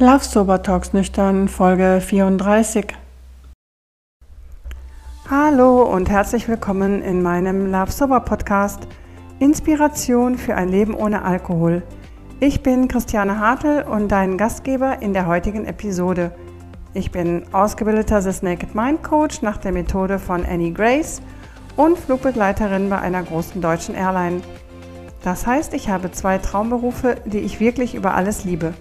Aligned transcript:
Love 0.00 0.22
Sober 0.22 0.62
Talks 0.62 0.92
Nüchtern, 0.92 1.48
Folge 1.48 2.00
34. 2.00 2.94
Hallo 5.28 5.82
und 5.82 6.08
herzlich 6.08 6.46
willkommen 6.46 7.02
in 7.02 7.20
meinem 7.20 7.72
Love 7.72 7.90
Sober 7.90 8.20
Podcast 8.20 8.86
Inspiration 9.40 10.38
für 10.38 10.54
ein 10.54 10.68
Leben 10.68 10.94
ohne 10.94 11.22
Alkohol. 11.22 11.82
Ich 12.38 12.62
bin 12.62 12.86
Christiane 12.86 13.40
Hartl 13.40 13.84
und 13.90 14.06
dein 14.06 14.38
Gastgeber 14.38 15.02
in 15.02 15.14
der 15.14 15.26
heutigen 15.26 15.64
Episode. 15.64 16.30
Ich 16.94 17.10
bin 17.10 17.42
ausgebildeter 17.50 18.22
The 18.22 18.46
Naked 18.46 18.76
Mind 18.76 19.02
Coach 19.02 19.42
nach 19.42 19.56
der 19.56 19.72
Methode 19.72 20.20
von 20.20 20.46
Annie 20.46 20.72
Grace 20.72 21.20
und 21.74 21.98
Flugbegleiterin 21.98 22.88
bei 22.88 23.00
einer 23.00 23.24
großen 23.24 23.60
deutschen 23.60 23.96
Airline. 23.96 24.42
Das 25.24 25.44
heißt, 25.44 25.74
ich 25.74 25.88
habe 25.88 26.12
zwei 26.12 26.38
Traumberufe, 26.38 27.16
die 27.24 27.40
ich 27.40 27.58
wirklich 27.58 27.96
über 27.96 28.14
alles 28.14 28.44
liebe. 28.44 28.74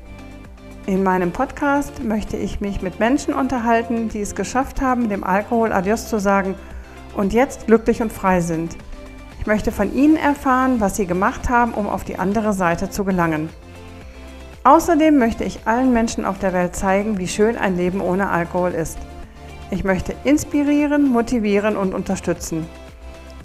In 0.88 1.04
meinem 1.04 1.34
Podcast 1.34 2.02
möchte 2.02 2.38
ich 2.38 2.62
mich 2.62 2.82
mit 2.82 2.98
Menschen 2.98 3.34
unterhalten, 3.34 4.08
die 4.08 4.22
es 4.22 4.36
geschafft 4.36 4.80
haben, 4.80 5.10
dem 5.10 5.26
Alkohol 5.26 5.74
Adios 5.74 6.08
zu 6.08 6.18
sagen 6.18 6.56
und 7.14 7.34
jetzt 7.34 7.68
glücklich 7.68 8.02
und 8.02 8.14
frei 8.14 8.40
sind. 8.40 8.78
Ich 9.38 9.48
möchte 9.48 9.74
von 9.74 9.94
ihnen 9.94 10.16
erfahren, 10.16 10.80
was 10.80 10.96
sie 10.96 11.06
gemacht 11.06 11.50
haben, 11.50 11.74
um 11.74 11.90
auf 11.90 12.06
die 12.06 12.18
andere 12.18 12.54
Seite 12.54 12.90
zu 12.90 13.04
gelangen. 13.04 13.50
Außerdem 14.64 15.18
möchte 15.18 15.44
ich 15.44 15.68
allen 15.68 15.92
Menschen 15.92 16.24
auf 16.24 16.40
der 16.40 16.54
Welt 16.54 16.74
zeigen, 16.74 17.18
wie 17.18 17.28
schön 17.28 17.58
ein 17.58 17.76
Leben 17.76 18.00
ohne 18.00 18.30
Alkohol 18.30 18.72
ist. 18.72 18.98
Ich 19.72 19.84
möchte 19.84 20.16
inspirieren, 20.24 21.10
motivieren 21.10 21.76
und 21.76 21.94
unterstützen. 21.94 22.66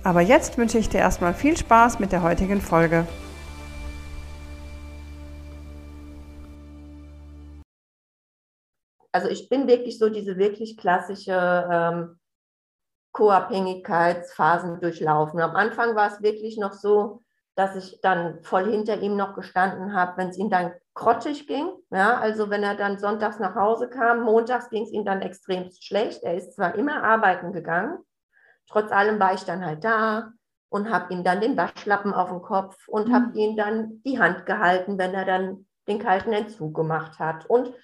Aber 0.05 0.21
jetzt 0.21 0.59
wünsche 0.59 0.79
ich 0.79 0.91
dir 0.91 0.99
erstmal 0.99 1.35
viel 1.35 1.57
Spaß 1.57 1.99
mit 1.99 2.13
der 2.13 2.23
heutigen 2.23 2.61
Folge. 2.61 3.05
Also 9.13 9.29
ich 9.29 9.49
bin 9.49 9.69
wirklich 9.69 9.99
so 9.99 10.09
diese 10.09 10.39
wirklich 10.39 10.77
klassische 10.77 11.69
ähm, 11.71 12.19
Co-Abhängigkeitsphasen 13.13 14.81
durchlaufen. 14.81 15.41
Am 15.41 15.55
Anfang 15.55 15.95
war 15.95 16.11
es 16.11 16.23
wirklich 16.23 16.57
noch 16.57 16.73
so, 16.73 17.23
dass 17.55 17.77
ich 17.77 18.01
dann 18.01 18.43
voll 18.43 18.71
hinter 18.71 18.99
ihm 19.01 19.17
noch 19.17 19.35
gestanden 19.35 19.95
habe, 19.95 20.17
wenn 20.17 20.29
es 20.29 20.39
ihm 20.39 20.49
dann 20.49 20.73
grottig 20.95 21.47
ging. 21.47 21.69
Ja, 21.91 22.19
also 22.19 22.49
wenn 22.49 22.63
er 22.63 22.75
dann 22.75 22.99
sonntags 22.99 23.39
nach 23.39 23.55
Hause 23.55 23.91
kam, 23.91 24.23
montags 24.23 24.71
ging 24.71 24.85
es 24.85 24.93
ihm 24.93 25.05
dann 25.05 25.21
extrem 25.21 25.71
schlecht. 25.71 26.23
Er 26.23 26.35
ist 26.35 26.55
zwar 26.55 26.75
immer 26.75 27.05
arbeiten 27.05 27.53
gegangen, 27.53 27.99
trotz 28.69 28.91
allem 28.91 29.21
war 29.21 29.35
ich 29.35 29.45
dann 29.45 29.65
halt 29.65 29.85
da 29.85 30.33
und 30.71 30.91
habe 30.91 31.13
ihm 31.13 31.23
dann 31.23 31.43
den 31.43 31.59
Waschlappen 31.59 32.15
auf 32.15 32.31
den 32.31 32.41
Kopf 32.41 32.89
und 32.89 33.09
mhm. 33.09 33.15
habe 33.15 33.39
ihm 33.39 33.57
dann 33.57 34.03
die 34.05 34.19
Hand 34.19 34.47
gehalten, 34.47 34.97
wenn 34.97 35.13
er 35.13 35.27
dann 35.27 35.67
den 35.87 35.99
kalten 35.99 36.33
Entzug 36.33 36.75
gemacht 36.75 37.19
hat. 37.19 37.45
Und 37.45 37.75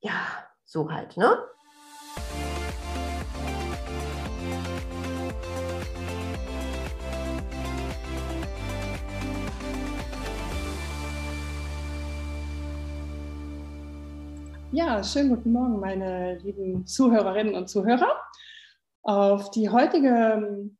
ja, 0.00 0.12
so 0.68 0.92
halt, 0.92 1.16
ne? 1.16 1.34
Ja, 14.70 15.02
schönen 15.02 15.30
guten 15.30 15.52
Morgen, 15.52 15.80
meine 15.80 16.36
lieben 16.40 16.86
Zuhörerinnen 16.86 17.54
und 17.54 17.70
Zuhörer. 17.70 18.20
Auf 19.02 19.50
die 19.50 19.70
heutige 19.70 20.08
ähm, 20.08 20.76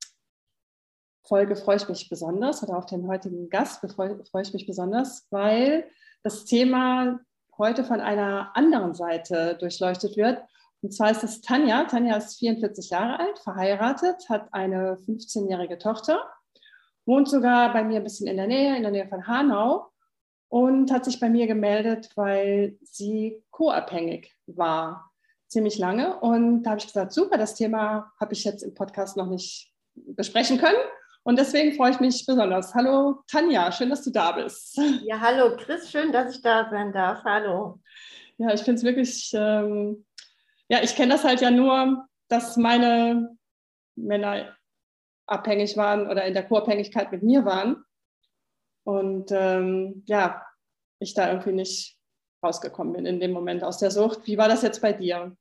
Folge 1.26 1.56
freue 1.56 1.76
ich 1.76 1.88
mich 1.88 2.10
besonders 2.10 2.62
oder 2.62 2.76
auf 2.76 2.84
den 2.84 3.08
heutigen 3.08 3.48
Gast 3.48 3.80
freue 3.90 4.42
ich 4.42 4.52
mich 4.52 4.66
besonders, 4.66 5.26
weil 5.30 5.90
das 6.22 6.44
Thema 6.44 7.20
heute 7.58 7.84
von 7.84 8.00
einer 8.00 8.52
anderen 8.54 8.94
Seite 8.94 9.56
durchleuchtet 9.58 10.16
wird. 10.16 10.42
Und 10.80 10.92
zwar 10.92 11.10
ist 11.10 11.24
es 11.24 11.40
Tanja. 11.40 11.84
Tanja 11.84 12.16
ist 12.16 12.38
44 12.38 12.90
Jahre 12.90 13.18
alt, 13.18 13.38
verheiratet, 13.40 14.28
hat 14.28 14.48
eine 14.52 14.96
15-jährige 15.06 15.78
Tochter, 15.78 16.22
wohnt 17.04 17.28
sogar 17.28 17.72
bei 17.72 17.82
mir 17.82 17.96
ein 17.96 18.04
bisschen 18.04 18.28
in 18.28 18.36
der 18.36 18.46
Nähe, 18.46 18.76
in 18.76 18.82
der 18.82 18.92
Nähe 18.92 19.08
von 19.08 19.26
Hanau 19.26 19.90
und 20.48 20.92
hat 20.92 21.04
sich 21.04 21.18
bei 21.20 21.28
mir 21.28 21.46
gemeldet, 21.46 22.10
weil 22.14 22.78
sie 22.82 23.42
co-abhängig 23.50 24.34
war, 24.46 25.10
ziemlich 25.48 25.78
lange. 25.78 26.20
Und 26.20 26.62
da 26.62 26.70
habe 26.70 26.80
ich 26.80 26.86
gesagt, 26.86 27.12
super, 27.12 27.38
das 27.38 27.54
Thema 27.54 28.12
habe 28.20 28.34
ich 28.34 28.44
jetzt 28.44 28.62
im 28.62 28.74
Podcast 28.74 29.16
noch 29.16 29.28
nicht 29.28 29.72
besprechen 29.94 30.58
können. 30.58 30.78
Und 31.28 31.38
deswegen 31.38 31.74
freue 31.74 31.90
ich 31.90 32.00
mich 32.00 32.24
besonders. 32.24 32.74
Hallo 32.74 33.22
Tanja, 33.30 33.70
schön, 33.70 33.90
dass 33.90 34.02
du 34.02 34.10
da 34.10 34.32
bist. 34.32 34.80
Ja, 35.04 35.20
hallo 35.20 35.58
Chris, 35.58 35.90
schön, 35.90 36.10
dass 36.10 36.34
ich 36.34 36.40
da 36.40 36.70
sein 36.70 36.90
darf. 36.90 37.22
Hallo. 37.22 37.82
Ja, 38.38 38.54
ich 38.54 38.62
finde 38.62 38.78
es 38.78 38.82
wirklich, 38.82 39.30
ähm, 39.34 40.06
ja, 40.70 40.82
ich 40.82 40.96
kenne 40.96 41.12
das 41.12 41.24
halt 41.24 41.42
ja 41.42 41.50
nur, 41.50 42.08
dass 42.28 42.56
meine 42.56 43.36
Männer 43.94 44.56
abhängig 45.26 45.76
waren 45.76 46.08
oder 46.08 46.24
in 46.24 46.32
der 46.32 46.48
Co-Abhängigkeit 46.48 47.12
mit 47.12 47.22
mir 47.22 47.44
waren. 47.44 47.84
Und 48.84 49.30
ähm, 49.30 50.04
ja, 50.06 50.46
ich 50.98 51.12
da 51.12 51.28
irgendwie 51.28 51.52
nicht 51.52 51.98
rausgekommen 52.42 52.94
bin 52.94 53.04
in 53.04 53.20
dem 53.20 53.32
Moment 53.32 53.62
aus 53.64 53.76
der 53.76 53.90
Sucht. 53.90 54.26
Wie 54.26 54.38
war 54.38 54.48
das 54.48 54.62
jetzt 54.62 54.80
bei 54.80 54.94
dir 54.94 55.36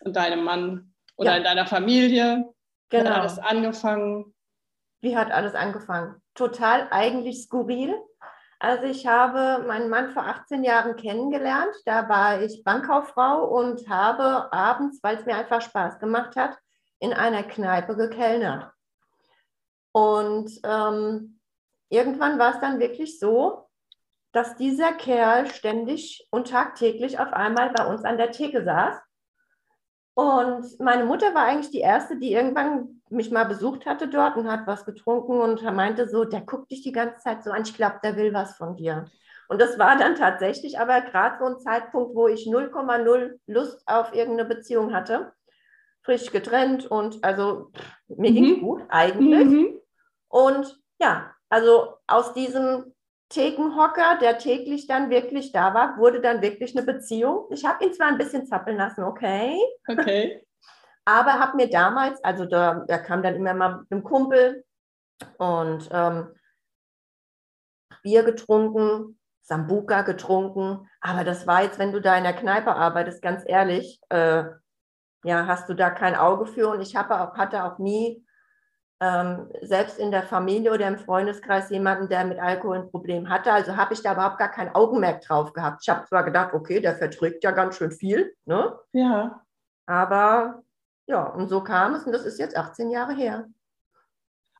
und 0.00 0.16
deinem 0.16 0.44
Mann 0.44 0.94
oder 1.18 1.32
ja. 1.32 1.36
in 1.36 1.44
deiner 1.44 1.66
Familie? 1.66 2.48
Genau. 2.88 3.10
Hat 3.10 3.18
alles 3.18 3.38
angefangen? 3.38 4.34
Wie 5.00 5.16
hat 5.16 5.30
alles 5.30 5.54
angefangen? 5.54 6.20
Total 6.34 6.88
eigentlich 6.90 7.42
skurril. 7.42 7.94
Also 8.58 8.84
ich 8.84 9.06
habe 9.06 9.64
meinen 9.66 9.88
Mann 9.88 10.10
vor 10.10 10.24
18 10.24 10.64
Jahren 10.64 10.96
kennengelernt. 10.96 11.74
Da 11.84 12.08
war 12.08 12.42
ich 12.42 12.64
Bankkauffrau 12.64 13.44
und 13.44 13.88
habe 13.88 14.52
abends, 14.52 14.98
weil 15.02 15.16
es 15.16 15.26
mir 15.26 15.36
einfach 15.36 15.62
Spaß 15.62 16.00
gemacht 16.00 16.34
hat, 16.34 16.58
in 16.98 17.12
einer 17.12 17.44
Kneipe 17.44 17.94
gekellnert. 17.96 18.72
Und 19.92 20.50
ähm, 20.64 21.40
irgendwann 21.88 22.38
war 22.38 22.54
es 22.54 22.60
dann 22.60 22.80
wirklich 22.80 23.20
so, 23.20 23.68
dass 24.32 24.56
dieser 24.56 24.92
Kerl 24.92 25.46
ständig 25.46 26.26
und 26.30 26.50
tagtäglich 26.50 27.18
auf 27.20 27.32
einmal 27.32 27.70
bei 27.70 27.86
uns 27.86 28.04
an 28.04 28.18
der 28.18 28.32
Theke 28.32 28.64
saß 28.64 29.00
und 30.18 30.80
meine 30.80 31.04
Mutter 31.04 31.32
war 31.32 31.44
eigentlich 31.44 31.70
die 31.70 31.78
Erste, 31.78 32.18
die 32.18 32.32
irgendwann 32.32 32.97
mich 33.10 33.30
mal 33.30 33.44
besucht 33.44 33.86
hatte 33.86 34.08
dort 34.08 34.36
und 34.36 34.50
hat 34.50 34.66
was 34.66 34.84
getrunken 34.84 35.40
und 35.40 35.62
meinte 35.62 36.08
so, 36.08 36.24
der 36.24 36.42
guckt 36.42 36.70
dich 36.70 36.82
die 36.82 36.92
ganze 36.92 37.20
Zeit 37.20 37.42
so 37.42 37.50
an, 37.50 37.62
ich 37.62 37.74
glaube, 37.74 38.00
der 38.02 38.16
will 38.16 38.32
was 38.32 38.56
von 38.56 38.76
dir. 38.76 39.06
Und 39.48 39.60
das 39.60 39.78
war 39.78 39.96
dann 39.96 40.14
tatsächlich 40.14 40.78
aber 40.78 41.00
gerade 41.00 41.38
so 41.38 41.46
ein 41.46 41.58
Zeitpunkt, 41.58 42.14
wo 42.14 42.28
ich 42.28 42.46
0,0 42.46 43.38
Lust 43.46 43.82
auf 43.86 44.14
irgendeine 44.14 44.48
Beziehung 44.48 44.92
hatte. 44.92 45.32
Frisch 46.02 46.30
getrennt 46.30 46.86
und 46.86 47.24
also 47.24 47.70
mir 48.08 48.30
mhm. 48.30 48.34
ging 48.34 48.54
es 48.54 48.60
gut 48.60 48.82
eigentlich. 48.88 49.46
Mhm. 49.46 49.80
Und 50.28 50.78
ja, 51.00 51.34
also 51.48 51.94
aus 52.06 52.34
diesem 52.34 52.94
Thekenhocker, 53.30 54.18
der 54.20 54.38
täglich 54.38 54.86
dann 54.86 55.10
wirklich 55.10 55.52
da 55.52 55.74
war, 55.74 55.98
wurde 55.98 56.20
dann 56.20 56.40
wirklich 56.40 56.76
eine 56.76 56.86
Beziehung. 56.86 57.46
Ich 57.50 57.64
habe 57.64 57.84
ihn 57.84 57.92
zwar 57.92 58.08
ein 58.08 58.18
bisschen 58.18 58.46
zappeln 58.46 58.76
lassen, 58.76 59.04
okay. 59.04 59.58
Okay. 59.86 60.42
Aber 61.08 61.40
habe 61.40 61.56
mir 61.56 61.70
damals, 61.70 62.22
also 62.22 62.44
da, 62.44 62.84
da 62.86 62.98
kam 62.98 63.22
dann 63.22 63.34
immer 63.34 63.54
mal 63.54 63.78
mit 63.78 63.90
einem 63.90 64.04
Kumpel 64.04 64.66
und 65.38 65.88
ähm, 65.90 66.34
Bier 68.02 68.24
getrunken, 68.24 69.18
Sambuka 69.40 70.02
getrunken. 70.02 70.86
Aber 71.00 71.24
das 71.24 71.46
war 71.46 71.62
jetzt, 71.62 71.78
wenn 71.78 71.92
du 71.92 72.02
da 72.02 72.14
in 72.18 72.24
der 72.24 72.34
Kneipe 72.34 72.74
arbeitest, 72.74 73.22
ganz 73.22 73.42
ehrlich, 73.46 74.02
äh, 74.10 74.44
ja, 75.24 75.46
hast 75.46 75.70
du 75.70 75.74
da 75.74 75.88
kein 75.88 76.14
Auge 76.14 76.44
für. 76.44 76.68
Und 76.68 76.82
ich 76.82 76.94
habe 76.94 77.18
auch, 77.18 77.38
hatte 77.38 77.64
auch 77.64 77.78
nie 77.78 78.22
ähm, 79.00 79.50
selbst 79.62 79.98
in 79.98 80.10
der 80.10 80.24
Familie 80.24 80.74
oder 80.74 80.88
im 80.88 80.98
Freundeskreis 80.98 81.70
jemanden, 81.70 82.10
der 82.10 82.26
mit 82.26 82.38
Alkohol 82.38 82.80
ein 82.80 82.90
Problem 82.90 83.30
hatte. 83.30 83.50
Also 83.50 83.78
habe 83.78 83.94
ich 83.94 84.02
da 84.02 84.12
überhaupt 84.12 84.36
gar 84.36 84.50
kein 84.50 84.74
Augenmerk 84.74 85.22
drauf 85.22 85.54
gehabt. 85.54 85.78
Ich 85.80 85.88
habe 85.88 86.04
zwar 86.04 86.24
gedacht, 86.24 86.52
okay, 86.52 86.80
der 86.80 86.96
verträgt 86.96 87.44
ja 87.44 87.52
ganz 87.52 87.76
schön 87.76 87.92
viel, 87.92 88.36
ne? 88.44 88.78
Ja. 88.92 89.40
Aber 89.86 90.64
ja, 91.08 91.24
und 91.24 91.48
so 91.48 91.62
kam 91.62 91.94
es 91.94 92.04
und 92.04 92.12
das 92.12 92.24
ist 92.24 92.38
jetzt 92.38 92.56
18 92.56 92.90
Jahre 92.90 93.14
her. 93.14 93.46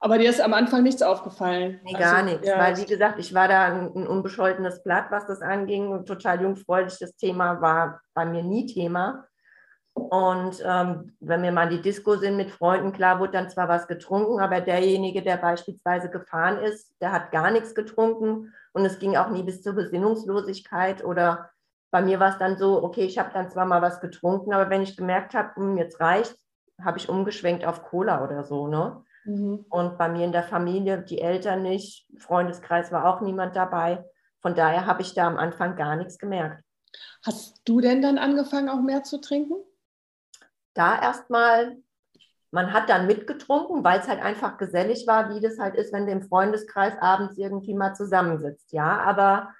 Aber 0.01 0.17
dir 0.17 0.31
ist 0.31 0.41
am 0.41 0.55
Anfang 0.55 0.83
nichts 0.83 1.03
aufgefallen? 1.03 1.81
Nee, 1.83 1.93
gar 1.93 2.19
also, 2.19 2.31
nichts, 2.31 2.47
ja. 2.47 2.59
weil 2.59 2.77
wie 2.77 2.87
gesagt, 2.87 3.19
ich 3.19 3.35
war 3.35 3.49
da 3.49 3.65
ein, 3.67 3.95
ein 3.95 4.07
unbescholtenes 4.07 4.83
Blatt, 4.83 5.11
was 5.11 5.27
das 5.27 5.43
anging 5.43 5.89
und 5.89 6.07
total 6.07 6.41
jungfräulich. 6.41 6.99
Das 6.99 7.17
Thema 7.17 7.61
war 7.61 8.01
bei 8.15 8.25
mir 8.25 8.43
nie 8.43 8.67
Thema. 8.67 9.27
Und 9.93 10.63
ähm, 10.65 11.17
wenn 11.21 11.43
wir 11.43 11.51
mal 11.51 11.65
in 11.65 11.77
die 11.77 11.83
Disco 11.83 12.17
sind 12.17 12.37
mit 12.37 12.53
Freunden, 12.53 12.93
klar 12.93 13.19
wurde 13.19 13.33
dann 13.33 13.51
zwar 13.51 13.69
was 13.69 13.89
getrunken, 13.89 14.41
aber 14.41 14.61
derjenige, 14.61 15.23
der 15.23 15.37
beispielsweise 15.37 16.09
gefahren 16.09 16.59
ist, 16.59 16.95
der 17.01 17.11
hat 17.11 17.33
gar 17.33 17.51
nichts 17.51 17.75
getrunken 17.75 18.55
und 18.73 18.85
es 18.85 19.01
ging 19.01 19.17
auch 19.17 19.31
nie 19.31 19.43
bis 19.43 19.61
zur 19.63 19.73
Besinnungslosigkeit 19.73 21.05
oder 21.05 21.51
bei 21.91 22.03
mir 22.03 22.21
war 22.21 22.31
es 22.31 22.39
dann 22.39 22.59
so, 22.59 22.83
okay, 22.83 23.05
ich 23.05 23.19
habe 23.19 23.31
dann 23.33 23.51
zwar 23.51 23.67
mal 23.67 23.83
was 23.83 24.01
getrunken, 24.01 24.53
aber 24.53 24.71
wenn 24.71 24.83
ich 24.83 24.97
gemerkt 24.97 25.35
habe, 25.35 25.55
hm, 25.57 25.79
jetzt 25.79 26.01
reicht, 26.01 26.37
habe 26.83 26.99
ich 26.99 27.09
umgeschwenkt 27.09 27.65
auf 27.65 27.83
Cola 27.83 28.23
oder 28.23 28.45
so, 28.45 28.67
ne? 28.67 29.05
Mhm. 29.25 29.65
Und 29.69 29.99
bei 29.99 30.09
mir 30.09 30.25
in 30.25 30.33
der 30.33 30.43
Familie, 30.43 31.03
die 31.03 31.21
Eltern 31.21 31.63
nicht, 31.63 32.07
Freundeskreis 32.19 32.93
war 32.93 33.07
auch 33.07 33.21
niemand 33.21 33.57
dabei. 33.57 34.05
Von 34.41 34.55
daher 34.55 34.87
habe 34.87 35.03
ich 35.03 35.15
da 35.15 35.27
am 35.27 35.37
Anfang 35.37 35.77
gar 35.77 35.97
nichts 35.97 36.19
gemerkt. 36.19 36.63
Hast 37.25 37.61
du 37.65 37.81
denn 37.81 38.01
dann 38.01 38.19
angefangen, 38.19 38.69
auch 38.69 38.81
mehr 38.81 39.03
zu 39.03 39.21
trinken? 39.21 39.57
Da 40.75 41.01
erstmal, 41.01 41.77
man 42.51 42.73
hat 42.73 42.89
dann 42.89 43.07
mitgetrunken, 43.07 43.83
weil 43.83 43.99
es 44.01 44.09
halt 44.09 44.23
einfach 44.23 44.57
gesellig 44.57 45.07
war, 45.07 45.35
wie 45.35 45.41
das 45.41 45.59
halt 45.59 45.75
ist, 45.75 45.93
wenn 45.93 46.07
du 46.07 46.13
im 46.13 46.23
Freundeskreis 46.23 46.95
abends 47.01 47.37
irgendwie 47.37 47.75
mal 47.75 47.95
zusammensitzt. 47.95 48.73
Ja, 48.73 49.01
aber 49.01 49.53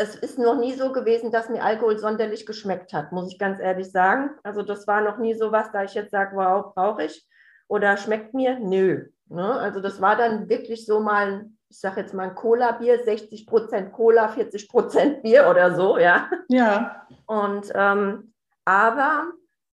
es 0.00 0.16
ist 0.16 0.38
noch 0.38 0.56
nie 0.56 0.72
so 0.72 0.92
gewesen, 0.92 1.30
dass 1.30 1.50
mir 1.50 1.62
Alkohol 1.62 1.98
sonderlich 1.98 2.46
geschmeckt 2.46 2.94
hat, 2.94 3.12
muss 3.12 3.30
ich 3.30 3.38
ganz 3.38 3.60
ehrlich 3.60 3.92
sagen. 3.92 4.30
Also 4.42 4.62
das 4.62 4.86
war 4.86 5.02
noch 5.02 5.18
nie 5.18 5.34
so 5.34 5.52
was, 5.52 5.70
da 5.72 5.84
ich 5.84 5.92
jetzt 5.92 6.10
sage, 6.10 6.34
wow, 6.36 6.72
brauche 6.74 7.04
ich 7.04 7.28
oder 7.68 7.98
schmeckt 7.98 8.32
mir? 8.32 8.58
Nö. 8.58 9.08
Ne? 9.28 9.52
Also 9.52 9.80
das 9.80 10.00
war 10.00 10.16
dann 10.16 10.48
wirklich 10.48 10.86
so 10.86 11.00
mal, 11.00 11.50
ich 11.68 11.78
sage 11.78 12.00
jetzt 12.00 12.14
mal 12.14 12.30
ein 12.30 12.34
Cola-Bier, 12.34 13.04
60 13.04 13.46
Prozent 13.46 13.92
Cola, 13.92 14.28
40 14.28 14.70
Prozent 14.70 15.22
Bier 15.22 15.48
oder 15.50 15.76
so, 15.76 15.98
ja. 15.98 16.30
Ja. 16.48 17.06
Und 17.26 17.70
ähm, 17.74 18.32
aber 18.64 19.32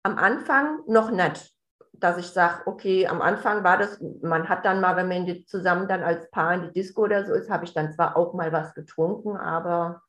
am 0.04 0.18
Anfang 0.18 0.82
noch 0.86 1.10
nicht, 1.10 1.52
dass 1.94 2.16
ich 2.16 2.28
sage, 2.28 2.62
okay, 2.66 3.08
am 3.08 3.20
Anfang 3.20 3.64
war 3.64 3.76
das, 3.76 4.00
man 4.22 4.48
hat 4.48 4.64
dann 4.64 4.80
mal, 4.80 4.94
wenn 4.94 5.08
man 5.08 5.44
zusammen 5.46 5.88
dann 5.88 6.04
als 6.04 6.30
Paar 6.30 6.54
in 6.54 6.62
die 6.62 6.72
Disco 6.72 7.02
oder 7.02 7.24
so 7.24 7.34
ist, 7.34 7.50
habe 7.50 7.64
ich 7.64 7.74
dann 7.74 7.92
zwar 7.92 8.16
auch 8.16 8.34
mal 8.34 8.52
was 8.52 8.72
getrunken, 8.74 9.36
aber 9.36 10.00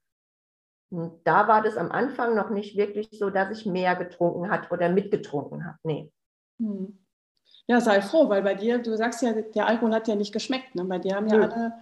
da 1.24 1.48
war 1.48 1.62
das 1.62 1.78
am 1.78 1.92
Anfang 1.92 2.36
noch 2.36 2.50
nicht 2.50 2.78
wirklich 2.78 3.10
so, 3.12 3.30
dass 3.30 3.52
ich 3.52 3.66
mehr 3.66 3.96
getrunken 3.96 4.50
hat 4.50 4.72
oder 4.72 4.90
mitgetrunken 4.90 5.66
habe. 5.66 5.78
Nee. 5.84 6.12
Hm. 6.60 7.00
Ja, 7.68 7.80
sei 7.82 8.02
froh, 8.02 8.30
weil 8.30 8.44
bei 8.44 8.56
dir, 8.56 8.80
du 8.80 8.96
sagst 8.96 9.22
ja, 9.22 9.34
der 9.34 9.68
Alkohol 9.68 9.94
hat 9.94 10.08
ja 10.08 10.16
nicht 10.16 10.34
geschmeckt. 10.34 10.76
Ne? 10.76 10.84
Bei 10.84 11.00
dir 11.00 11.16
haben 11.16 11.28
ja, 11.28 11.40
ja. 11.40 11.48
Alle, 11.48 11.74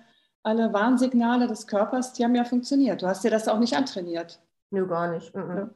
alle 0.43 0.73
Warnsignale 0.73 1.47
des 1.47 1.67
Körpers, 1.67 2.13
die 2.13 2.23
haben 2.23 2.35
ja 2.35 2.45
funktioniert. 2.45 3.01
Du 3.01 3.07
hast 3.07 3.23
dir 3.23 3.31
das 3.31 3.47
auch 3.47 3.59
nicht 3.59 3.75
antrainiert. 3.75 4.41
Nö, 4.69 4.87
gar 4.87 5.11
nicht. 5.11 5.35
Mhm. 5.35 5.71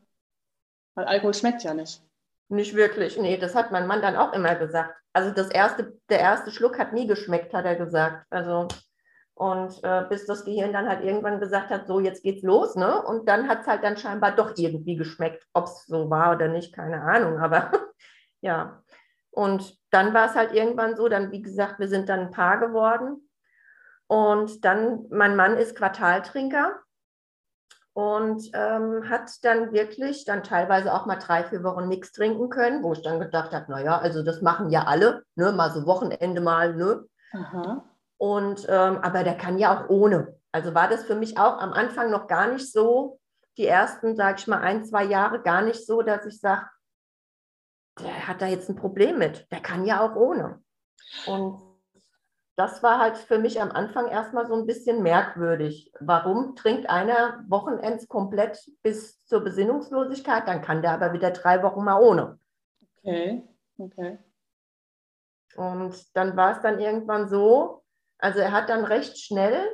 Weil 0.95 1.05
Alkohol 1.05 1.33
schmeckt 1.33 1.63
ja 1.63 1.73
nicht. 1.73 2.01
Nicht 2.47 2.75
wirklich, 2.75 3.17
nee, 3.19 3.37
das 3.37 3.55
hat 3.55 3.71
mein 3.71 3.87
Mann 3.87 4.01
dann 4.01 4.15
auch 4.15 4.31
immer 4.33 4.55
gesagt. 4.55 4.95
Also 5.13 5.31
das 5.31 5.49
erste, 5.49 5.99
der 6.09 6.19
erste 6.19 6.51
Schluck 6.51 6.77
hat 6.77 6.93
nie 6.93 7.07
geschmeckt, 7.07 7.53
hat 7.53 7.65
er 7.65 7.75
gesagt. 7.75 8.27
Also 8.29 8.67
und 9.35 9.83
äh, 9.83 10.05
bis 10.09 10.25
das 10.25 10.45
Gehirn 10.45 10.71
dann 10.71 10.87
halt 10.87 11.03
irgendwann 11.03 11.41
gesagt 11.41 11.69
hat, 11.69 11.87
so 11.87 11.99
jetzt 11.99 12.23
geht's 12.23 12.41
los, 12.41 12.75
ne? 12.75 13.01
Und 13.03 13.27
dann 13.27 13.49
hat 13.49 13.61
es 13.61 13.67
halt 13.67 13.83
dann 13.83 13.97
scheinbar 13.97 14.31
doch 14.31 14.53
irgendwie 14.57 14.95
geschmeckt, 14.95 15.45
ob 15.53 15.65
es 15.65 15.85
so 15.85 16.09
war 16.09 16.33
oder 16.33 16.47
nicht, 16.47 16.73
keine 16.73 17.01
Ahnung. 17.01 17.39
Aber 17.39 17.71
ja, 18.41 18.81
und 19.31 19.77
dann 19.91 20.13
war 20.13 20.27
es 20.29 20.35
halt 20.35 20.53
irgendwann 20.53 20.95
so, 20.95 21.09
dann 21.09 21.31
wie 21.31 21.41
gesagt, 21.41 21.79
wir 21.79 21.89
sind 21.89 22.07
dann 22.07 22.21
ein 22.21 22.31
Paar 22.31 22.59
geworden. 22.59 23.29
Und 24.07 24.63
dann, 24.63 25.05
mein 25.09 25.35
Mann 25.35 25.57
ist 25.57 25.75
Quartaltrinker 25.75 26.79
und 27.93 28.51
ähm, 28.53 29.09
hat 29.09 29.43
dann 29.43 29.73
wirklich 29.73 30.23
dann 30.25 30.43
teilweise 30.43 30.93
auch 30.93 31.05
mal 31.05 31.15
drei, 31.15 31.43
vier 31.43 31.63
Wochen 31.63 31.87
nichts 31.87 32.11
trinken 32.11 32.49
können, 32.49 32.83
wo 32.83 32.93
ich 32.93 33.01
dann 33.01 33.19
gedacht 33.19 33.51
habe, 33.51 33.69
naja, 33.69 33.97
also 33.97 34.23
das 34.23 34.41
machen 34.41 34.69
ja 34.69 34.83
alle, 34.83 35.23
ne, 35.35 35.51
mal 35.51 35.71
so 35.71 35.85
Wochenende 35.85 36.39
mal, 36.39 36.75
ne. 36.75 37.03
Aha. 37.33 37.83
Und 38.17 38.65
ähm, 38.69 38.97
aber 38.97 39.23
der 39.23 39.35
kann 39.35 39.57
ja 39.57 39.77
auch 39.77 39.89
ohne. 39.89 40.39
Also 40.51 40.73
war 40.73 40.87
das 40.87 41.03
für 41.03 41.15
mich 41.15 41.37
auch 41.37 41.57
am 41.57 41.73
Anfang 41.73 42.11
noch 42.11 42.27
gar 42.27 42.47
nicht 42.47 42.71
so, 42.71 43.19
die 43.57 43.65
ersten, 43.65 44.15
sage 44.15 44.37
ich 44.39 44.47
mal, 44.47 44.61
ein, 44.61 44.85
zwei 44.85 45.03
Jahre 45.03 45.41
gar 45.41 45.61
nicht 45.61 45.85
so, 45.85 46.01
dass 46.01 46.25
ich 46.25 46.39
sage, 46.39 46.67
der 47.99 48.27
hat 48.27 48.41
da 48.41 48.47
jetzt 48.47 48.69
ein 48.69 48.75
Problem 48.75 49.17
mit. 49.17 49.49
Der 49.51 49.61
kann 49.61 49.85
ja 49.85 50.01
auch 50.01 50.15
ohne. 50.15 50.61
Und 51.27 51.61
das 52.57 52.83
war 52.83 52.99
halt 52.99 53.17
für 53.17 53.37
mich 53.37 53.61
am 53.61 53.71
Anfang 53.71 54.07
erstmal 54.07 54.47
so 54.47 54.55
ein 54.55 54.65
bisschen 54.65 55.03
merkwürdig. 55.03 55.91
Warum 55.99 56.55
trinkt 56.55 56.89
einer 56.89 57.43
Wochenends 57.47 58.07
komplett 58.07 58.59
bis 58.81 59.23
zur 59.25 59.41
Besinnungslosigkeit? 59.41 60.47
Dann 60.47 60.61
kann 60.61 60.81
der 60.81 60.91
aber 60.91 61.13
wieder 61.13 61.31
drei 61.31 61.61
Wochen 61.63 61.83
mal 61.83 62.01
ohne. 62.01 62.39
Okay, 63.03 63.47
okay. 63.77 64.19
Und 65.55 66.15
dann 66.15 66.35
war 66.35 66.53
es 66.53 66.61
dann 66.61 66.79
irgendwann 66.79 67.27
so, 67.27 67.84
also 68.25 68.39
er 68.39 68.51
hat 68.51 68.69
dann 68.69 68.85
recht 68.85 69.19
schnell, 69.19 69.69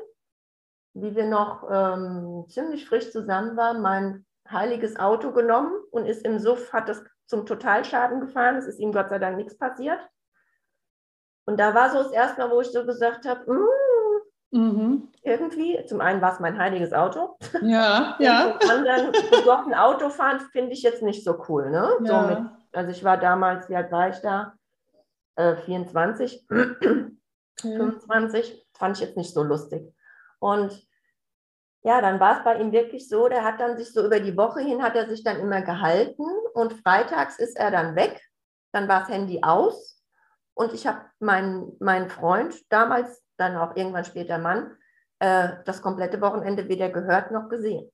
wie 0.93 1.15
wir 1.15 1.25
noch 1.25 1.63
ähm, 1.71 2.43
ziemlich 2.49 2.85
frisch 2.85 3.09
zusammen 3.09 3.55
waren, 3.55 3.81
mein 3.81 4.25
heiliges 4.49 4.99
Auto 4.99 5.31
genommen 5.31 5.71
und 5.91 6.05
ist 6.05 6.25
im 6.25 6.37
Suff, 6.37 6.73
hat 6.73 6.89
das 6.89 7.01
zum 7.27 7.45
Totalschaden 7.45 8.19
gefahren. 8.19 8.57
Es 8.57 8.67
ist 8.67 8.77
ihm 8.79 8.91
Gott 8.91 9.07
sei 9.07 9.19
Dank 9.19 9.37
nichts 9.37 9.57
passiert. 9.57 10.01
Und 11.45 11.61
da 11.61 11.73
war 11.73 11.91
so 11.91 11.99
das 11.99 12.11
erste 12.11 12.41
Mal, 12.41 12.51
wo 12.51 12.59
ich 12.59 12.67
so 12.73 12.85
gesagt 12.85 13.25
habe, 13.25 13.49
mm, 13.53 14.57
mhm. 14.59 15.11
irgendwie, 15.23 15.81
zum 15.85 16.01
einen 16.01 16.21
war 16.21 16.33
es 16.33 16.41
mein 16.41 16.57
heiliges 16.57 16.91
Auto. 16.91 17.37
Ja, 17.61 18.17
ja. 18.19 18.59
Zum 18.59 18.69
anderen, 18.69 19.13
besoffen 19.31 19.73
Auto 19.73 20.09
fahren 20.09 20.41
finde 20.51 20.73
ich 20.73 20.83
jetzt 20.83 21.03
nicht 21.03 21.23
so 21.23 21.41
cool. 21.47 21.71
Ne? 21.71 21.89
Ja. 22.01 22.21
So 22.21 22.27
mit, 22.27 22.51
also 22.73 22.91
ich 22.91 23.01
war 23.05 23.15
damals, 23.15 23.69
wie 23.69 23.77
alt 23.77 23.93
war 23.93 24.09
ich 24.09 24.19
da? 24.19 24.55
Äh, 25.37 25.55
24, 25.55 26.45
mhm. 27.63 27.99
25, 28.01 28.67
fand 28.73 28.97
ich 28.97 29.03
jetzt 29.03 29.17
nicht 29.17 29.33
so 29.33 29.43
lustig. 29.43 29.93
Und 30.39 30.87
ja, 31.83 32.01
dann 32.01 32.19
war 32.19 32.37
es 32.37 32.43
bei 32.43 32.59
ihm 32.59 32.71
wirklich 32.71 33.07
so, 33.09 33.27
der 33.27 33.43
hat 33.43 33.59
dann 33.59 33.77
sich 33.77 33.91
so 33.91 34.05
über 34.05 34.19
die 34.19 34.37
Woche 34.37 34.61
hin, 34.61 34.83
hat 34.83 34.95
er 34.95 35.09
sich 35.09 35.23
dann 35.23 35.39
immer 35.39 35.61
gehalten 35.61 36.25
und 36.53 36.73
freitags 36.73 37.39
ist 37.39 37.57
er 37.57 37.71
dann 37.71 37.95
weg, 37.95 38.21
dann 38.71 38.87
war 38.87 39.01
das 39.01 39.09
Handy 39.09 39.41
aus 39.41 40.01
und 40.53 40.73
ich 40.73 40.85
habe 40.85 41.01
meinen 41.19 41.75
mein 41.79 42.09
Freund, 42.09 42.55
damals 42.71 43.23
dann 43.37 43.57
auch 43.57 43.75
irgendwann 43.75 44.05
später 44.05 44.37
Mann, 44.37 44.77
äh, 45.19 45.49
das 45.65 45.81
komplette 45.81 46.21
Wochenende 46.21 46.67
weder 46.67 46.89
gehört 46.89 47.31
noch 47.31 47.49
gesehen. 47.49 47.91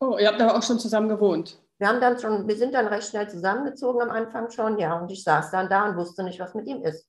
Oh, 0.00 0.16
ihr 0.18 0.28
habt 0.28 0.40
aber 0.40 0.56
auch 0.56 0.62
schon 0.62 0.78
zusammen 0.78 1.08
gewohnt. 1.08 1.60
Wir 1.78 1.88
haben 1.88 2.00
dann 2.00 2.18
schon, 2.18 2.48
wir 2.48 2.56
sind 2.56 2.74
dann 2.74 2.88
recht 2.88 3.08
schnell 3.08 3.28
zusammengezogen 3.28 4.02
am 4.02 4.10
Anfang 4.10 4.50
schon, 4.50 4.78
ja, 4.78 4.98
und 4.98 5.10
ich 5.12 5.22
saß 5.22 5.52
dann 5.52 5.68
da 5.68 5.88
und 5.88 5.96
wusste 5.96 6.24
nicht, 6.24 6.40
was 6.40 6.54
mit 6.54 6.66
ihm 6.66 6.82
ist. 6.82 7.08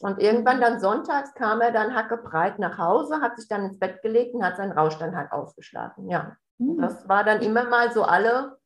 Und 0.00 0.20
irgendwann 0.20 0.60
dann 0.60 0.80
sonntags 0.80 1.32
kam 1.34 1.60
er 1.60 1.72
dann 1.72 1.94
hackebreit 1.94 2.58
nach 2.58 2.78
Hause, 2.78 3.20
hat 3.20 3.36
sich 3.36 3.48
dann 3.48 3.64
ins 3.64 3.78
Bett 3.78 4.02
gelegt 4.02 4.34
und 4.34 4.44
hat 4.44 4.56
seinen 4.56 4.72
Rausch 4.72 4.98
dann 4.98 5.16
halt 5.16 5.32
ausgeschlafen. 5.32 6.10
Ja, 6.10 6.36
mhm. 6.58 6.80
das 6.80 7.08
war 7.08 7.24
dann 7.24 7.40
immer 7.40 7.64
mal 7.64 7.92
so 7.92 8.02
alle 8.02 8.58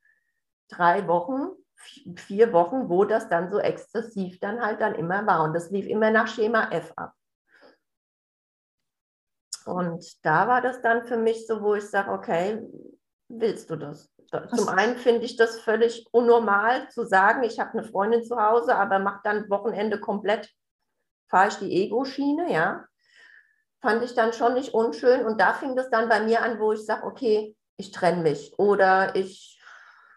drei 0.68 1.06
Wochen, 1.06 1.50
vier 2.16 2.52
Wochen, 2.52 2.88
wo 2.88 3.04
das 3.04 3.28
dann 3.28 3.50
so 3.50 3.58
exzessiv 3.58 4.38
dann 4.40 4.60
halt 4.60 4.80
dann 4.80 4.94
immer 4.94 5.26
war. 5.26 5.44
Und 5.44 5.54
das 5.54 5.70
lief 5.70 5.86
immer 5.86 6.10
nach 6.10 6.26
Schema 6.26 6.70
F 6.70 6.92
ab. 6.96 7.14
Und 9.66 10.24
da 10.24 10.48
war 10.48 10.62
das 10.62 10.80
dann 10.82 11.04
für 11.04 11.16
mich 11.16 11.46
so, 11.46 11.62
wo 11.62 11.74
ich 11.74 11.88
sage, 11.88 12.10
okay, 12.10 12.66
willst 13.28 13.70
du 13.70 13.76
das? 13.76 14.10
Zum 14.54 14.68
einen 14.68 14.96
finde 14.96 15.24
ich 15.24 15.36
das 15.36 15.60
völlig 15.60 16.06
unnormal 16.12 16.88
zu 16.90 17.04
sagen, 17.04 17.42
ich 17.42 17.58
habe 17.58 17.72
eine 17.72 17.82
Freundin 17.82 18.22
zu 18.22 18.40
Hause, 18.40 18.76
aber 18.76 19.00
mache 19.00 19.20
dann 19.24 19.50
Wochenende 19.50 19.98
komplett 19.98 20.48
fahre 21.30 21.48
ich 21.48 21.54
die 21.54 21.72
Ego-Schiene, 21.72 22.52
ja. 22.52 22.84
Fand 23.80 24.02
ich 24.02 24.14
dann 24.14 24.32
schon 24.32 24.54
nicht 24.54 24.74
unschön. 24.74 25.24
Und 25.24 25.40
da 25.40 25.54
fing 25.54 25.74
das 25.76 25.88
dann 25.88 26.08
bei 26.08 26.20
mir 26.20 26.42
an, 26.42 26.58
wo 26.58 26.72
ich 26.72 26.84
sage, 26.84 27.06
okay, 27.06 27.56
ich 27.76 27.92
trenne 27.92 28.22
mich. 28.22 28.52
Oder 28.58 29.16
ich 29.16 29.58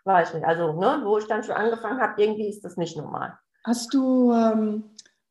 weiß 0.04 0.34
nicht, 0.34 0.46
also 0.46 0.74
ne, 0.74 1.02
wo 1.06 1.18
ich 1.18 1.28
dann 1.28 1.44
schon 1.44 1.56
angefangen 1.56 2.02
habe, 2.02 2.22
irgendwie 2.22 2.50
ist 2.50 2.66
das 2.66 2.76
nicht 2.76 2.98
normal. 2.98 3.38
Hast 3.64 3.94
du, 3.94 4.34
ähm, 4.34 4.84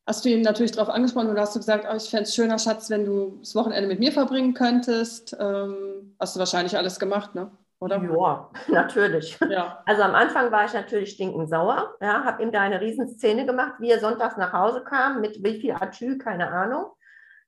hast 0.07 0.25
du 0.25 0.31
ihn 0.31 0.41
natürlich 0.41 0.73
darauf 0.73 0.89
angesprochen 0.89 1.31
oder 1.31 1.43
hast 1.43 1.55
du 1.55 1.61
gesagt, 1.61 1.87
oh, 1.91 1.95
ich 1.95 2.09
fände 2.09 2.23
es 2.23 2.35
schöner, 2.35 2.59
Schatz, 2.59 2.89
wenn 2.89 3.05
du 3.05 3.37
das 3.41 3.55
Wochenende 3.55 3.89
mit 3.89 3.99
mir 3.99 4.13
verbringen 4.13 4.55
könntest? 4.55 5.37
Ähm, 5.39 6.17
hast 6.19 6.35
du 6.35 6.39
wahrscheinlich 6.39 6.79
alles 6.79 6.99
gemacht, 6.99 7.35
ne? 7.35 7.51
Oder? 7.83 8.01
Ja, 8.03 8.51
natürlich. 8.69 9.39
Ja. 9.41 9.83
Also 9.85 10.03
am 10.03 10.15
Anfang 10.15 10.53
war 10.53 10.65
ich 10.65 10.73
natürlich 10.73 11.11
stinkend 11.11 11.49
sauer, 11.49 11.97
ja, 12.01 12.25
habe 12.25 12.43
ihm 12.43 12.53
da 12.53 12.61
eine 12.61 12.81
Riesenszene 12.81 13.45
gemacht, 13.45 13.75
wie 13.81 13.91
er 13.91 13.99
sonntags 13.99 14.37
nach 14.37 14.53
Hause 14.53 14.85
kam, 14.85 15.21
mit 15.21 15.43
wie 15.43 15.61
viel 15.61 15.73
Atü, 15.73 16.17
keine 16.17 16.51
Ahnung. 16.51 16.87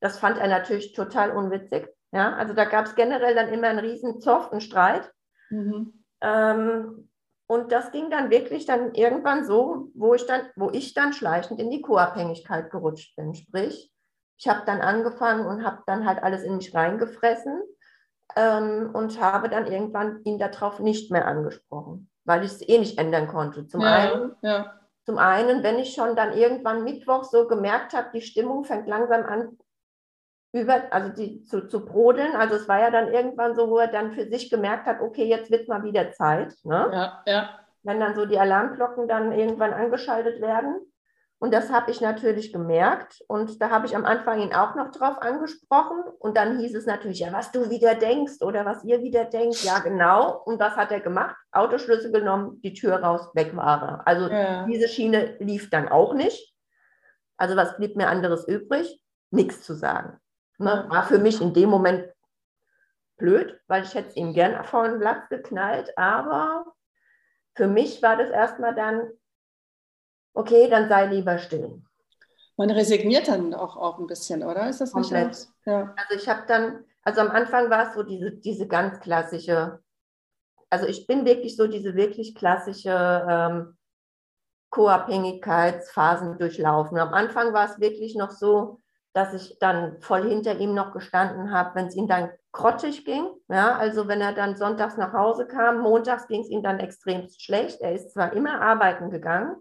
Das 0.01 0.19
fand 0.19 0.39
er 0.39 0.49
natürlich 0.49 0.93
total 0.93 1.31
unwitzig. 1.31 1.89
Ja, 2.13 2.35
also 2.35 2.53
da 2.53 2.65
gab 2.65 2.87
es 2.87 2.95
generell 2.95 3.35
dann 3.35 3.49
immer 3.49 3.69
einen 3.69 3.79
riesen 3.79 4.21
Zoff, 4.21 4.51
einen 4.51 4.61
Streit. 4.61 5.11
Mhm. 5.51 6.05
Ähm, 6.21 7.09
und 7.47 7.73
das 7.73 7.93
ging 7.93 8.11
dann 8.11 8.31
wirklich 8.31 8.67
dann 8.67 8.95
irgendwann 8.95 9.45
so, 9.45 9.91
wo 9.95 10.15
ich 10.15 10.27
dann, 10.27 10.43
wo 10.57 10.71
ich 10.71 10.95
dann 10.95 11.13
schleichend 11.13 11.61
in 11.61 11.71
die 11.71 11.83
Co-Abhängigkeit 11.83 12.71
gerutscht 12.71 13.17
bin. 13.17 13.35
Sprich, 13.35 13.93
ich 14.39 14.49
habe 14.49 14.63
dann 14.67 14.81
angefangen 14.81 15.47
und 15.47 15.65
habe 15.65 15.83
dann 15.87 16.07
halt 16.07 16.23
alles 16.23 16.43
in 16.43 16.57
mich 16.57 16.75
reingefressen 16.75 17.63
ähm, 18.37 18.91
und 18.93 19.21
habe 19.21 19.49
dann 19.49 19.67
irgendwann 19.67 20.23
ihn 20.25 20.39
darauf 20.39 20.81
nicht 20.81 21.11
mehr 21.11 21.27
angesprochen, 21.27 22.11
weil 22.25 22.45
ich 22.45 22.53
es 22.53 22.69
eh 22.69 22.79
nicht 22.79 22.99
ändern 22.99 23.29
konnte. 23.29 23.67
Zum, 23.67 23.81
ja, 23.81 23.89
einen, 23.89 24.37
ja. 24.43 24.75
zum 25.05 25.19
einen, 25.19 25.63
wenn 25.63 25.79
ich 25.79 25.95
schon 25.95 26.17
dann 26.17 26.33
irgendwann 26.33 26.85
Mittwoch 26.85 27.25
so 27.25 27.47
gemerkt 27.47 27.93
habe, 27.93 28.09
die 28.15 28.23
Stimmung 28.23 28.65
fängt 28.65 28.89
langsam 28.89 29.25
an, 29.25 29.59
über, 30.53 30.83
also 30.91 31.11
die, 31.11 31.43
zu, 31.43 31.67
zu 31.67 31.85
brodeln. 31.85 32.37
Also 32.37 32.55
es 32.55 32.69
war 32.69 32.79
ja 32.79 32.91
dann 32.91 33.13
irgendwann 33.13 33.57
so, 33.57 33.69
wo 33.69 33.79
er 33.79 33.89
dann 33.89 34.13
für 34.13 34.29
sich 34.29 34.51
gemerkt 34.51 34.87
hat, 34.87 35.01
okay, 35.01 35.25
jetzt 35.25 35.51
wird 35.51 35.69
mal 35.69 35.83
wieder 35.83 36.13
Zeit. 36.13 36.55
Ne? 36.63 36.91
Ja, 36.93 37.23
ja. 37.27 37.51
Wenn 37.83 38.01
dann 38.01 38.15
so 38.15 38.25
die 38.25 38.39
Alarmglocken 38.39 39.09
dann 39.09 39.33
irgendwann 39.33 39.75
angeschaltet 39.75 40.41
werden. 40.41 40.81
Und 41.39 41.53
das 41.53 41.71
habe 41.71 41.91
ich 41.91 42.01
natürlich 42.01 42.53
gemerkt. 42.53 43.23
Und 43.29 43.61
da 43.61 43.71
habe 43.71 43.87
ich 43.87 43.95
am 43.95 44.05
Anfang 44.05 44.41
ihn 44.41 44.55
auch 44.55 44.75
noch 44.77 44.91
drauf 44.93 45.21
angesprochen. 45.21 46.03
Und 46.19 46.37
dann 46.37 46.59
hieß 46.59 46.75
es 46.75 46.87
natürlich, 46.87 47.19
ja, 47.21 47.33
was 47.33 47.53
du 47.53 47.71
wieder 47.71 47.95
denkst 47.95 48.41
oder 48.41 48.65
was 48.65 48.83
ihr 48.85 49.03
wieder 49.03 49.25
denkt. 49.25 49.63
Ja, 49.63 49.81
genau. 49.81 50.43
Und 50.45 50.59
was 50.59 50.77
hat 50.77 50.91
er 50.91 51.01
gemacht? 51.01 51.37
Autoschlüssel 51.53 52.13
genommen, 52.13 52.61
die 52.63 52.73
Tür 52.73 52.97
raus, 52.97 53.29
weg 53.35 53.55
war 53.57 53.83
er. 53.83 54.07
Also 54.07 54.29
ja. 54.29 54.65
diese 54.65 54.89
Schiene 54.89 55.37
lief 55.39 55.71
dann 55.71 55.89
auch 55.89 56.15
nicht. 56.15 56.55
Also 57.37 57.57
was 57.57 57.77
blieb 57.77 57.97
mir 57.97 58.09
anderes 58.09 58.47
übrig? 58.49 59.01
Nichts 59.31 59.63
zu 59.63 59.75
sagen. 59.75 60.19
Ne? 60.59 60.87
War 60.89 61.03
für 61.03 61.19
mich 61.19 61.41
in 61.41 61.53
dem 61.53 61.69
Moment 61.69 62.09
blöd, 63.17 63.61
weil 63.67 63.83
ich 63.83 63.95
hätte 63.95 64.09
es 64.09 64.17
ihm 64.17 64.33
gern 64.33 64.65
vor 64.65 64.89
den 64.89 65.01
Platz 65.01 65.29
geknallt. 65.29 65.97
Aber 65.99 66.73
für 67.55 67.67
mich 67.67 68.03
war 68.03 68.17
das 68.17 68.31
erstmal 68.31 68.75
dann, 68.75 69.11
okay, 70.35 70.69
dann 70.69 70.89
sei 70.89 71.07
lieber 71.07 71.39
still. 71.39 71.83
Man 72.57 72.71
resigniert 72.71 73.29
dann 73.29 73.55
auch, 73.55 73.77
auch 73.77 73.99
ein 73.99 74.07
bisschen, 74.07 74.45
oder? 74.45 74.69
Ist 74.69 74.81
das 74.81 74.95
nicht 74.95 75.09
so? 75.09 75.49
Ja. 75.65 75.95
Also 75.97 76.15
ich 76.15 76.29
habe 76.29 76.43
dann, 76.47 76.85
also 77.03 77.21
am 77.21 77.31
Anfang 77.31 77.71
war 77.71 77.89
es 77.89 77.95
so 77.95 78.03
diese, 78.03 78.33
diese 78.33 78.69
ganz 78.69 79.01
klassische, 79.01 79.81
also 80.71 80.87
ich 80.87 81.07
bin 81.07 81.25
wirklich 81.25 81.57
so 81.57 81.67
diese 81.67 81.95
wirklich 81.95 82.35
klassische 82.35 83.27
ähm, 83.29 83.77
Co-Abhängigkeitsphasen 84.71 86.39
durchlaufen. 86.39 86.99
Am 86.99 87.15
Anfang 87.15 87.53
war 87.53 87.71
es 87.71 87.81
wirklich 87.81 88.15
noch 88.17 88.31
so, 88.31 88.81
dass 89.13 89.33
ich 89.33 89.59
dann 89.61 90.01
voll 90.01 90.29
hinter 90.29 90.59
ihm 90.59 90.75
noch 90.75 90.93
gestanden 90.93 91.53
habe, 91.53 91.77
wenn 91.77 91.87
es 91.87 91.95
ihm 91.95 92.09
dann 92.09 92.31
grottig 92.51 93.05
ging. 93.05 93.29
Ja, 93.49 93.77
also 93.77 94.09
wenn 94.09 94.21
er 94.21 94.33
dann 94.33 94.57
sonntags 94.57 94.97
nach 94.97 95.13
Hause 95.13 95.47
kam, 95.47 95.81
montags 95.81 96.27
ging 96.27 96.41
es 96.41 96.49
ihm 96.49 96.63
dann 96.63 96.81
extrem 96.81 97.29
schlecht. 97.29 97.81
Er 97.81 97.93
ist 97.93 98.13
zwar 98.13 98.33
immer 98.33 98.61
arbeiten 98.61 99.11
gegangen, 99.11 99.57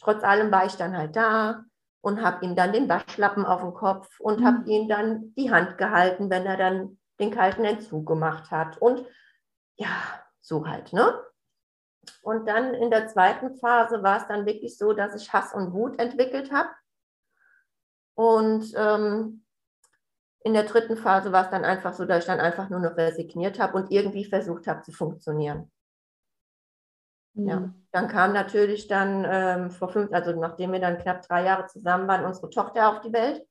trotz 0.00 0.22
allem 0.24 0.50
war 0.50 0.66
ich 0.66 0.76
dann 0.76 0.96
halt 0.96 1.16
da 1.16 1.64
und 2.00 2.22
habe 2.22 2.44
ihm 2.44 2.54
dann 2.54 2.72
den 2.72 2.88
Waschlappen 2.88 3.44
auf 3.44 3.60
den 3.60 3.74
Kopf 3.74 4.20
und 4.20 4.40
mhm. 4.40 4.46
habe 4.46 4.70
ihm 4.70 4.88
dann 4.88 5.34
die 5.34 5.50
Hand 5.50 5.78
gehalten, 5.78 6.30
wenn 6.30 6.46
er 6.46 6.56
dann 6.56 6.98
den 7.20 7.30
kalten 7.30 7.64
Entzug 7.64 8.06
gemacht 8.06 8.50
hat. 8.50 8.78
Und 8.78 9.04
ja, 9.76 9.88
so 10.40 10.66
halt, 10.66 10.92
ne? 10.92 11.20
Und 12.22 12.48
dann 12.48 12.74
in 12.74 12.90
der 12.90 13.08
zweiten 13.08 13.56
Phase 13.58 14.02
war 14.02 14.18
es 14.18 14.26
dann 14.28 14.46
wirklich 14.46 14.78
so, 14.78 14.92
dass 14.92 15.14
ich 15.14 15.32
Hass 15.32 15.52
und 15.52 15.72
Wut 15.72 15.98
entwickelt 15.98 16.52
habe 16.52 16.70
und 18.18 18.72
ähm, 18.74 19.44
in 20.40 20.52
der 20.52 20.64
dritten 20.64 20.96
Phase 20.96 21.30
war 21.30 21.44
es 21.44 21.50
dann 21.50 21.64
einfach 21.64 21.94
so, 21.94 22.04
dass 22.04 22.18
ich 22.18 22.24
dann 22.24 22.40
einfach 22.40 22.68
nur 22.68 22.80
noch 22.80 22.96
resigniert 22.96 23.60
habe 23.60 23.76
und 23.76 23.92
irgendwie 23.92 24.24
versucht 24.24 24.66
habe 24.66 24.82
zu 24.82 24.90
funktionieren. 24.90 25.70
Mhm. 27.34 27.48
Ja, 27.48 27.74
dann 27.92 28.08
kam 28.08 28.32
natürlich 28.32 28.88
dann 28.88 29.26
ähm, 29.28 29.70
vor 29.70 29.88
fünf, 29.88 30.12
also 30.12 30.32
nachdem 30.32 30.72
wir 30.72 30.80
dann 30.80 30.98
knapp 30.98 31.22
drei 31.22 31.44
Jahre 31.44 31.66
zusammen 31.66 32.08
waren, 32.08 32.24
unsere 32.24 32.50
Tochter 32.50 32.90
auf 32.90 33.00
die 33.00 33.12
Welt. 33.12 33.46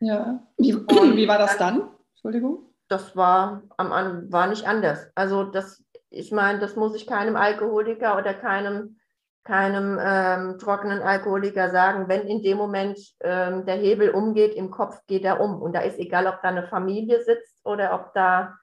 Ja. 0.00 0.42
Wie, 0.56 0.74
wie 1.16 1.28
war 1.28 1.38
das 1.38 1.56
dann? 1.58 1.90
Entschuldigung. 2.12 2.66
Das 2.88 3.16
war 3.16 3.62
am 3.76 4.32
war 4.32 4.48
nicht 4.48 4.66
anders. 4.66 5.10
Also 5.14 5.44
das, 5.44 5.84
ich 6.10 6.32
meine, 6.32 6.58
das 6.58 6.74
muss 6.74 6.94
ich 6.96 7.06
keinem 7.06 7.36
Alkoholiker 7.36 8.18
oder 8.18 8.34
keinem 8.34 8.96
keinem 9.44 9.98
ähm, 10.00 10.58
trockenen 10.58 11.00
Alkoholiker 11.00 11.70
sagen, 11.70 12.08
wenn 12.08 12.26
in 12.26 12.42
dem 12.42 12.58
Moment 12.58 12.98
ähm, 13.20 13.64
der 13.64 13.76
Hebel 13.76 14.10
umgeht, 14.10 14.54
im 14.54 14.70
Kopf 14.70 15.00
geht 15.06 15.24
er 15.24 15.40
um. 15.40 15.60
Und 15.60 15.74
da 15.74 15.80
ist 15.80 15.98
egal, 15.98 16.26
ob 16.26 16.42
da 16.42 16.48
eine 16.48 16.66
Familie 16.66 17.22
sitzt 17.22 17.64
oder 17.64 17.94
ob 17.94 18.12
da 18.12 18.58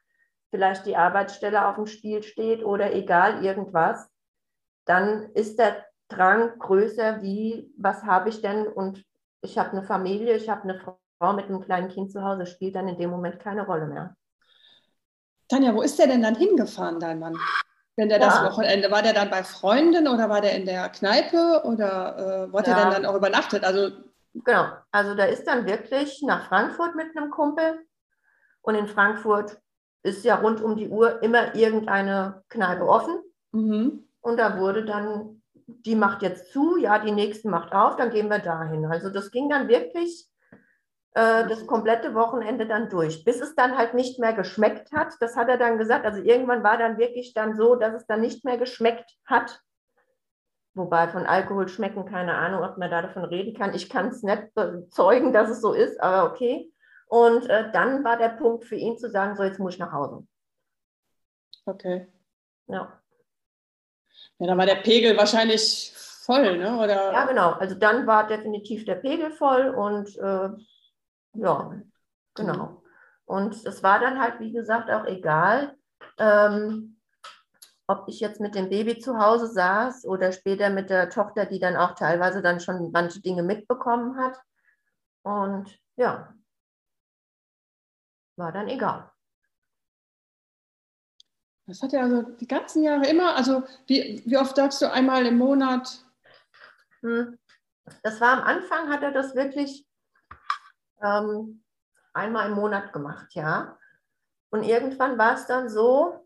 vielleicht 0.52 0.86
die 0.86 0.96
Arbeitsstelle 0.96 1.68
auf 1.68 1.76
dem 1.76 1.88
Spiel 1.88 2.24
steht 2.24 2.64
oder 2.64 2.94
egal 2.94 3.44
irgendwas, 3.44 4.08
dann 4.88 5.32
ist 5.34 5.60
der 5.60 5.86
Drang 6.08 6.58
größer 6.58 7.22
wie, 7.22 7.72
was 7.77 8.03
habe 8.03 8.29
ich 8.29 8.41
denn? 8.41 8.67
Und 8.67 9.03
ich 9.41 9.58
habe 9.58 9.72
eine 9.72 9.84
Familie, 9.84 10.36
ich 10.36 10.50
habe 10.50 10.63
eine 10.63 10.79
Frau 10.79 11.34
mit 11.34 11.46
einem 11.46 11.62
kleinen 11.62 11.89
Kind 11.89 12.12
zu 12.12 12.24
Hause, 12.24 12.46
spielt 12.46 12.75
dann 12.75 12.88
in 12.88 12.98
dem 12.98 13.10
Moment 13.10 13.39
keine 13.39 13.65
Rolle 13.65 13.88
mehr. 13.88 14.15
Tanja, 15.50 15.74
wo 15.74 15.82
ist 15.82 16.00
der 16.00 16.08
denn 16.08 16.22
dann 16.22 16.36
hingefahren, 16.36 17.00
dein 17.00 17.20
Mann? 17.20 17.38
Wenn 17.96 18.10
der 18.10 18.20
ja. 18.20 18.27
das 18.27 18.44
Wochenende, 18.44 18.91
war 18.91 19.01
der 19.01 19.13
dann 19.13 19.29
bei 19.29 19.44
Freunden 19.44 20.08
oder 20.08 20.29
war 20.29 20.41
der 20.41 20.56
in 20.56 20.65
der 20.65 20.89
Kneipe 20.89 21.63
oder 21.65 22.50
äh, 22.53 22.58
hat 22.58 22.67
ja. 22.67 22.77
er 22.77 22.84
denn 22.84 22.94
dann 22.94 23.06
auch 23.06 23.15
übernachtet? 23.15 23.63
Also 23.63 23.89
genau, 24.34 24.67
also 24.91 25.15
da 25.15 25.25
ist 25.25 25.46
dann 25.46 25.65
wirklich 25.65 26.22
nach 26.22 26.48
Frankfurt 26.48 26.96
mit 26.96 27.17
einem 27.17 27.32
Kumpel 27.32 27.86
und 28.62 28.75
in 28.75 28.88
Frankfurt 28.88 29.58
ist 30.03 30.24
ja 30.24 30.36
rund 30.36 30.62
um 30.62 30.75
die 30.75 30.89
Uhr 30.89 31.22
immer 31.24 31.56
irgendeine 31.56 32.44
Kneipe 32.50 32.88
offen 32.88 33.20
mhm. 33.51 34.07
Und 34.27 34.38
da 34.38 34.60
wurde 34.60 34.84
dann, 34.84 35.41
die 35.67 35.96
macht 35.96 36.22
jetzt 36.22 36.51
zu, 36.51 36.75
ja, 36.75 37.00
die 37.00 37.13
nächste 37.13 37.50
macht 37.50 37.72
auf, 37.72 37.96
dann 37.96 38.10
gehen 38.10 38.29
wir 38.29 38.39
dahin. 38.39 38.86
Also 38.86 39.10
das 39.10 39.31
ging 39.31 39.48
dann 39.48 39.69
wirklich 39.69 40.29
äh, 41.13 41.48
das 41.48 41.65
komplette 41.65 42.13
Wochenende 42.13 42.67
dann 42.67 42.89
durch, 42.89 43.24
bis 43.24 43.39
es 43.39 43.55
dann 43.55 43.77
halt 43.77 43.93
nicht 43.93 44.19
mehr 44.19 44.34
geschmeckt 44.34 44.91
hat. 44.91 45.13
Das 45.22 45.38
hat 45.38 45.48
er 45.48 45.57
dann 45.57 45.77
gesagt. 45.77 46.05
Also 46.05 46.22
irgendwann 46.22 46.62
war 46.62 46.77
dann 46.77 46.98
wirklich 46.98 47.34
dann 47.34 47.55
so, 47.55 47.75
dass 47.75 47.93
es 47.93 48.05
dann 48.05 48.19
nicht 48.19 48.43
mehr 48.43 48.57
geschmeckt 48.57 49.10
hat. 49.25 49.62
Wobei 50.74 51.07
von 51.07 51.25
Alkohol 51.25 51.69
schmecken, 51.69 52.05
keine 52.05 52.36
Ahnung, 52.36 52.63
ob 52.63 52.77
man 52.77 52.91
da 52.91 53.01
davon 53.01 53.24
reden 53.24 53.57
kann. 53.57 53.74
Ich 53.74 53.89
kann 53.89 54.10
es 54.10 54.24
nicht 54.24 54.53
bezeugen, 54.55 55.31
dass 55.31 55.50
es 55.50 55.62
so 55.62 55.72
ist, 55.72 56.01
aber 56.01 56.29
okay. 56.29 56.69
Und 57.07 57.50
äh, 57.50 57.72
dann 57.72 58.03
war 58.03 58.17
der 58.17 58.29
Punkt 58.29 58.65
für 58.65 58.75
ihn 58.75 58.98
zu 58.98 59.10
sagen, 59.10 59.38
so 59.38 59.43
jetzt 59.43 59.57
muss 59.57 59.75
ich 59.75 59.79
nach 59.79 59.93
Hause. 59.93 60.27
Okay. 61.65 62.07
Ja. 62.67 63.01
Ja, 64.39 64.48
dann 64.48 64.58
war 64.58 64.65
der 64.65 64.75
Pegel 64.75 65.17
wahrscheinlich 65.17 65.91
voll, 65.96 66.58
ne? 66.58 66.77
Oder? 66.77 67.12
Ja, 67.12 67.25
genau. 67.25 67.51
Also 67.53 67.75
dann 67.75 68.06
war 68.06 68.27
definitiv 68.27 68.86
der 68.86 68.96
Pegel 68.96 69.32
voll 69.32 69.70
und 69.70 70.15
äh, 70.17 70.50
ja, 71.34 71.82
genau. 72.36 72.84
Und 73.25 73.65
es 73.65 73.84
war 73.84 74.00
dann 74.00 74.20
halt, 74.20 74.39
wie 74.39 74.51
gesagt, 74.51 74.89
auch 74.89 75.06
egal, 75.06 75.75
ähm, 76.17 77.00
ob 77.88 78.08
ich 78.08 78.20
jetzt 78.20 78.41
mit 78.41 78.56
dem 78.56 78.70
Baby 78.70 79.00
zu 79.00 79.17
Hause 79.17 79.48
saß 79.48 80.06
oder 80.06 80.32
später 80.32 80.70
mit 80.70 80.89
der 80.89 81.10
Tochter, 81.10 81.46
die 81.46 81.60
dann 81.60 81.77
auch 81.77 81.96
teilweise 81.96 82.41
dann 82.41 82.60
schon 82.60 82.91
manche 82.91 83.22
Dinge 83.22 83.44
mitbekommen 83.44 84.17
hat. 84.17 84.39
Und 85.24 85.77
ja, 85.96 86.34
war 88.36 88.51
dann 88.51 88.67
egal. 88.67 89.12
Das 91.68 91.82
hat 91.82 91.94
er 91.94 92.04
also 92.04 92.22
die 92.22 92.48
ganzen 92.48 92.82
Jahre 92.82 93.08
immer, 93.08 93.36
also 93.36 93.64
wie, 93.88 94.24
wie 94.26 94.38
oft 94.38 94.56
sagst 94.56 94.82
du 94.82 94.92
einmal 94.92 95.26
im 95.26 95.38
Monat? 95.38 96.06
Hm. 97.02 97.38
Das 98.04 98.22
war 98.22 98.40
am 98.40 98.44
Anfang, 98.44 98.90
hat 98.90 99.04
er 99.04 99.12
das 99.12 99.36
wirklich 99.36 99.86
ähm, 101.02 101.64
einmal 102.14 102.50
im 102.50 102.56
Monat 102.56 102.94
gemacht, 102.94 103.34
ja. 103.34 103.78
Und 104.50 104.64
irgendwann 104.64 105.18
war 105.18 105.34
es 105.34 105.46
dann 105.46 105.68
so, 105.70 106.26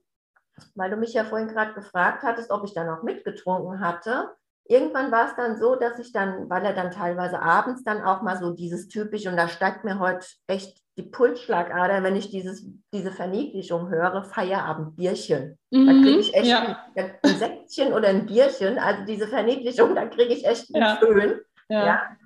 weil 0.75 0.91
du 0.91 0.95
mich 0.95 1.13
ja 1.13 1.23
vorhin 1.23 1.47
gerade 1.47 1.73
gefragt 1.73 2.21
hattest, 2.21 2.51
ob 2.51 2.63
ich 2.63 2.75
dann 2.75 2.89
auch 2.89 3.01
mitgetrunken 3.01 3.79
hatte. 3.79 4.35
Irgendwann 4.65 5.11
war 5.11 5.27
es 5.27 5.35
dann 5.35 5.59
so, 5.59 5.75
dass 5.75 5.97
ich 5.97 6.11
dann, 6.11 6.49
weil 6.51 6.63
er 6.63 6.73
dann 6.73 6.91
teilweise 6.91 7.41
abends 7.41 7.83
dann 7.83 8.03
auch 8.03 8.21
mal 8.21 8.37
so 8.37 8.53
dieses 8.53 8.87
typische, 8.87 9.29
und 9.29 9.37
da 9.37 9.47
steigt 9.47 9.83
mir 9.83 9.97
heute 9.97 10.25
echt 10.45 10.80
die 10.97 11.03
Pulsschlagader, 11.03 12.03
wenn 12.03 12.15
ich 12.15 12.29
dieses, 12.29 12.65
diese 12.93 13.11
Verniedlichung 13.11 13.89
höre, 13.89 14.23
Feierabendbierchen. 14.23 15.57
Mhm, 15.71 15.85
da 15.85 15.93
kriege 15.93 16.19
ich 16.19 16.33
echt 16.33 16.47
ja. 16.47 16.85
ein, 16.95 17.11
ein 17.23 17.35
Säckchen 17.37 17.93
oder 17.93 18.09
ein 18.09 18.25
Bierchen, 18.25 18.77
also 18.77 19.05
diese 19.05 19.27
Verniedlichung, 19.27 19.95
da 19.95 20.05
kriege 20.05 20.33
ich 20.33 20.45
echt 20.45 20.73
einen 20.73 20.83
ja. 20.83 20.95
Föhn. 20.97 21.39
Ja. 21.69 21.85
ja. 21.85 22.17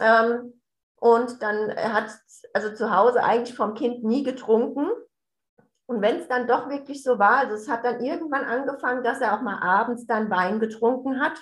Ähm, 0.00 0.60
und 0.96 1.42
dann 1.42 1.74
hat 1.76 2.10
also 2.52 2.74
zu 2.74 2.94
Hause 2.94 3.22
eigentlich 3.22 3.56
vom 3.56 3.74
Kind 3.74 4.02
nie 4.02 4.22
getrunken. 4.22 4.88
Und 5.86 6.02
wenn 6.02 6.16
es 6.16 6.26
dann 6.26 6.48
doch 6.48 6.68
wirklich 6.68 7.04
so 7.04 7.18
war, 7.18 7.38
also 7.38 7.54
es 7.54 7.68
hat 7.68 7.84
dann 7.84 8.00
irgendwann 8.00 8.44
angefangen, 8.44 9.04
dass 9.04 9.20
er 9.20 9.36
auch 9.36 9.42
mal 9.42 9.62
abends 9.62 10.06
dann 10.06 10.30
Wein 10.30 10.58
getrunken 10.58 11.20
hat. 11.20 11.38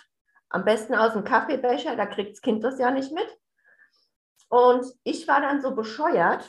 Am 0.51 0.65
besten 0.65 0.95
aus 0.95 1.15
dem 1.15 1.25
Kaffeebecher, 1.25 1.97
da 1.97 2.05
kriegt 2.05 2.33
das 2.33 2.43
Kind 2.43 2.63
das 2.63 2.79
ja 2.79 2.91
nicht 2.91 3.13
mit. 3.13 3.27
Und 4.49 4.87
ich 5.03 5.27
war 5.27 5.41
dann 5.41 5.61
so 5.61 5.75
bescheuert, 5.75 6.49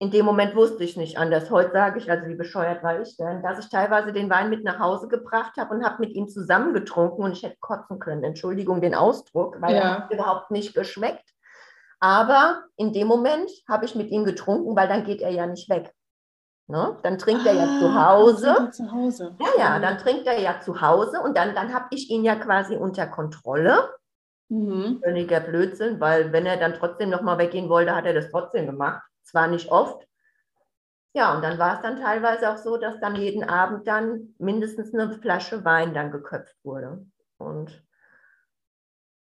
in 0.00 0.10
dem 0.10 0.26
Moment 0.26 0.54
wusste 0.54 0.84
ich 0.84 0.96
nicht 0.96 1.18
anders. 1.18 1.50
Heute 1.50 1.72
sage 1.72 1.98
ich, 1.98 2.10
also 2.10 2.26
wie 2.26 2.34
bescheuert 2.34 2.82
war 2.82 3.00
ich 3.00 3.16
denn, 3.16 3.42
dass 3.42 3.58
ich 3.58 3.70
teilweise 3.70 4.12
den 4.12 4.28
Wein 4.28 4.50
mit 4.50 4.64
nach 4.64 4.78
Hause 4.78 5.08
gebracht 5.08 5.56
habe 5.56 5.74
und 5.74 5.84
habe 5.84 6.00
mit 6.00 6.12
ihm 6.14 6.28
zusammen 6.28 6.74
getrunken 6.74 7.22
und 7.22 7.32
ich 7.32 7.42
hätte 7.42 7.56
kotzen 7.60 7.98
können. 7.98 8.24
Entschuldigung 8.24 8.80
den 8.80 8.94
Ausdruck, 8.94 9.60
weil 9.60 9.74
ja. 9.74 9.80
er 9.80 9.98
hat 9.98 10.12
überhaupt 10.12 10.50
nicht 10.50 10.74
geschmeckt. 10.74 11.30
Aber 12.00 12.64
in 12.76 12.92
dem 12.92 13.06
Moment 13.06 13.50
habe 13.68 13.86
ich 13.86 13.94
mit 13.94 14.10
ihm 14.10 14.24
getrunken, 14.24 14.76
weil 14.76 14.88
dann 14.88 15.04
geht 15.04 15.22
er 15.22 15.30
ja 15.30 15.46
nicht 15.46 15.70
weg. 15.70 15.94
Ne? 16.66 16.98
Dann 17.02 17.18
trinkt 17.18 17.46
ah, 17.46 17.50
er 17.50 17.54
ja 17.54 17.78
zu 17.78 17.86
ah, 17.86 18.08
Hause. 18.08 18.70
zu 18.72 18.90
Hause. 18.90 19.36
Ja, 19.38 19.48
ja, 19.58 19.78
dann 19.78 19.98
trinkt 19.98 20.26
er 20.26 20.38
ja 20.38 20.60
zu 20.60 20.80
Hause 20.80 21.20
und 21.20 21.36
dann, 21.36 21.54
dann 21.54 21.72
habe 21.72 21.86
ich 21.90 22.10
ihn 22.10 22.24
ja 22.24 22.36
quasi 22.36 22.76
unter 22.76 23.06
Kontrolle. 23.06 23.90
Mhm. 24.48 25.00
Völliger 25.02 25.40
Blödsinn, 25.40 26.00
weil 26.00 26.32
wenn 26.32 26.46
er 26.46 26.56
dann 26.56 26.74
trotzdem 26.74 27.10
nochmal 27.10 27.38
weggehen 27.38 27.68
wollte, 27.68 27.94
hat 27.94 28.06
er 28.06 28.14
das 28.14 28.30
trotzdem 28.30 28.66
gemacht. 28.66 29.02
Zwar 29.22 29.48
nicht 29.48 29.70
oft. 29.70 30.06
Ja, 31.16 31.34
und 31.34 31.42
dann 31.42 31.58
war 31.58 31.76
es 31.76 31.82
dann 31.82 32.00
teilweise 32.00 32.50
auch 32.50 32.56
so, 32.56 32.76
dass 32.76 32.98
dann 33.00 33.14
jeden 33.14 33.44
Abend 33.44 33.86
dann 33.86 34.34
mindestens 34.38 34.92
eine 34.92 35.12
Flasche 35.12 35.64
Wein 35.64 35.94
dann 35.94 36.10
geköpft 36.10 36.56
wurde. 36.64 37.06
Und 37.38 37.84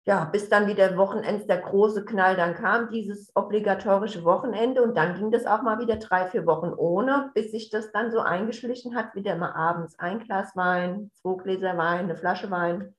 ja, 0.05 0.25
bis 0.25 0.49
dann 0.49 0.67
wieder 0.67 0.95
Wochenends 0.97 1.47
der 1.47 1.57
große 1.57 2.05
Knall, 2.05 2.35
dann 2.37 2.55
kam 2.55 2.89
dieses 2.91 3.31
obligatorische 3.35 4.23
Wochenende 4.23 4.81
und 4.81 4.95
dann 4.95 5.15
ging 5.15 5.31
das 5.31 5.45
auch 5.45 5.61
mal 5.61 5.79
wieder 5.79 5.97
drei, 5.97 6.27
vier 6.29 6.45
Wochen 6.45 6.73
ohne, 6.73 7.31
bis 7.33 7.51
sich 7.51 7.69
das 7.69 7.91
dann 7.91 8.11
so 8.11 8.19
eingeschlichen 8.19 8.95
hat, 8.95 9.15
wieder 9.15 9.35
mal 9.35 9.51
abends 9.51 9.99
ein 9.99 10.19
Glas 10.19 10.55
Wein, 10.55 11.11
zwei 11.13 11.35
Gläser 11.41 11.77
Wein, 11.77 12.05
eine 12.05 12.15
Flasche 12.15 12.49
Wein. 12.51 12.95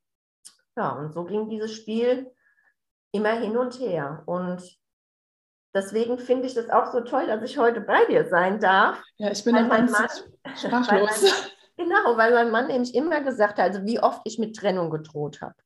Ja, 0.79 0.91
und 0.91 1.13
so 1.13 1.25
ging 1.25 1.49
dieses 1.49 1.75
Spiel 1.75 2.31
immer 3.11 3.33
hin 3.33 3.57
und 3.57 3.81
her. 3.81 4.23
Und 4.27 4.63
deswegen 5.75 6.21
finde 6.21 6.47
ich 6.47 6.55
das 6.55 6.71
auch 6.71 6.93
so 6.93 7.01
toll, 7.01 7.27
dass 7.27 7.43
ich 7.43 7.59
heute 7.59 7.81
bei 7.81 8.05
dir 8.05 8.29
sein 8.29 8.61
darf. 8.61 9.03
Ja, 9.17 9.33
ich 9.33 9.43
bin 9.43 9.57
noch 9.57 9.69
ganz 9.69 9.91
Mann, 9.91 10.09
sprachlos. 10.57 10.89
Weil 10.89 11.03
mein, 11.03 11.33
genau, 11.89 12.17
weil 12.17 12.33
mein 12.33 12.51
Mann 12.53 12.67
nämlich 12.69 12.95
immer 12.95 13.21
gesagt 13.23 13.59
hat, 13.59 13.75
also 13.75 13.85
wie 13.87 13.99
oft 13.99 14.21
ich 14.25 14.39
mit 14.39 14.55
Trennung 14.55 14.89
gedroht 14.89 15.41
habe. 15.41 15.57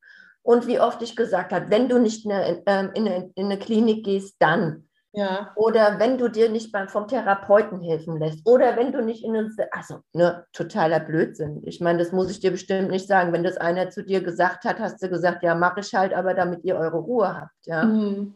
Und 0.41 0.67
wie 0.67 0.81
oft 0.81 1.03
ich 1.03 1.15
gesagt 1.15 1.53
habe, 1.53 1.69
wenn 1.69 1.91
du 1.91 1.99
nicht 1.99 2.25
in 2.25 2.33
eine, 2.33 2.63
ähm, 2.65 2.91
in 2.95 3.07
eine, 3.07 3.31
in 3.35 3.45
eine 3.45 3.59
Klinik 3.59 4.07
gehst, 4.07 4.37
dann. 4.39 4.89
Ja. 5.13 5.53
Oder 5.57 5.99
wenn 5.99 6.17
du 6.17 6.29
dir 6.29 6.49
nicht 6.49 6.73
beim, 6.73 6.89
vom 6.89 7.07
Therapeuten 7.07 7.81
helfen 7.81 8.19
lässt. 8.19 8.47
Oder 8.47 8.77
wenn 8.77 8.93
du 8.93 9.03
nicht 9.03 9.25
in 9.25 9.37
eine, 9.37 9.51
also 9.71 10.01
ne, 10.15 10.47
totaler 10.53 11.01
Blödsinn. 11.01 11.63
Ich 11.67 11.81
meine, 11.81 11.99
das 11.99 12.13
muss 12.13 12.31
ich 12.31 12.41
dir 12.41 12.51
bestimmt 12.51 12.91
nicht 12.91 13.07
sagen. 13.07 13.33
Wenn 13.33 13.45
das 13.45 13.59
einer 13.59 13.91
zu 13.91 14.03
dir 14.03 14.23
gesagt 14.23 14.65
hat, 14.65 14.81
hast 14.81 15.03
du 15.03 15.11
gesagt, 15.11 15.43
ja, 15.43 15.55
mache 15.55 15.81
ich 15.81 15.95
halt, 15.95 16.15
aber 16.15 16.33
damit 16.35 16.65
ihr 16.65 16.77
eure 16.77 16.99
Ruhe 16.99 17.37
habt. 17.37 17.67
Ja. 17.67 17.85
Mhm. 17.85 18.35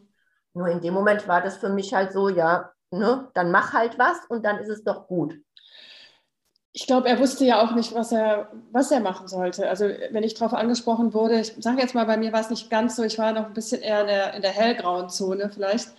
Nur 0.53 0.67
in 0.67 0.81
dem 0.81 0.93
Moment 0.93 1.27
war 1.27 1.41
das 1.41 1.57
für 1.57 1.69
mich 1.69 1.93
halt 1.93 2.13
so, 2.13 2.29
ja, 2.29 2.71
ne, 2.91 3.27
dann 3.33 3.51
mach 3.51 3.73
halt 3.73 3.97
was 3.97 4.17
und 4.29 4.45
dann 4.45 4.59
ist 4.59 4.69
es 4.69 4.83
doch 4.83 5.07
gut 5.07 5.35
ich 6.77 6.85
glaube, 6.85 7.09
er 7.09 7.17
wusste 7.17 7.43
ja 7.43 7.59
auch 7.59 7.73
nicht, 7.73 7.95
was 7.95 8.11
er, 8.11 8.51
was 8.71 8.91
er 8.91 8.99
machen 8.99 9.27
sollte. 9.27 9.67
Also 9.67 9.85
wenn 10.11 10.21
ich 10.21 10.35
darauf 10.35 10.53
angesprochen 10.53 11.11
wurde, 11.11 11.39
ich 11.39 11.55
sage 11.57 11.81
jetzt 11.81 11.95
mal, 11.95 12.05
bei 12.05 12.17
mir 12.17 12.31
war 12.31 12.41
es 12.41 12.51
nicht 12.51 12.69
ganz 12.69 12.95
so, 12.95 13.01
ich 13.01 13.17
war 13.17 13.31
noch 13.31 13.47
ein 13.47 13.53
bisschen 13.53 13.81
eher 13.81 14.01
in 14.01 14.07
der, 14.07 14.33
in 14.35 14.41
der 14.43 14.51
hellgrauen 14.51 15.09
Zone 15.09 15.49
vielleicht. 15.51 15.89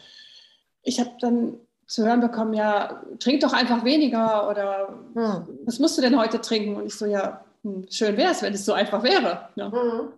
Ich 0.89 0.99
habe 0.99 1.11
dann 1.21 1.59
zu 1.87 2.07
hören 2.07 2.21
bekommen, 2.21 2.55
ja, 2.55 3.03
trink 3.19 3.41
doch 3.41 3.53
einfach 3.53 3.85
weniger 3.85 4.49
oder 4.49 4.89
hm. 5.15 5.59
was 5.65 5.79
musst 5.79 5.99
du 5.99 6.03
denn 6.03 6.19
heute 6.19 6.41
trinken? 6.41 6.77
Und 6.77 6.87
ich 6.87 6.95
so, 6.95 7.05
ja, 7.07 7.45
hm, 7.63 7.87
schön 7.91 8.17
wäre 8.17 8.33
es, 8.33 8.43
wenn 8.43 8.55
es 8.55 8.65
so 8.65 8.73
einfach 8.73 9.03
wäre. 9.03 9.49
Ja. 9.55 9.71
Hm. 9.71 10.13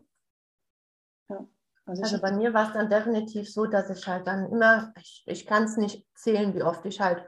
Ja. 1.28 1.46
Also, 1.86 2.02
also 2.02 2.20
bei 2.20 2.32
mir 2.32 2.54
war 2.54 2.68
es 2.68 2.72
dann 2.72 2.88
definitiv 2.88 3.52
so, 3.52 3.66
dass 3.66 3.90
ich 3.90 4.06
halt 4.06 4.26
dann 4.26 4.50
immer, 4.50 4.92
ich, 4.96 5.24
ich 5.26 5.46
kann 5.46 5.64
es 5.64 5.76
nicht 5.76 6.06
zählen, 6.14 6.54
wie 6.54 6.62
oft 6.62 6.84
ich 6.86 7.00
halt 7.00 7.24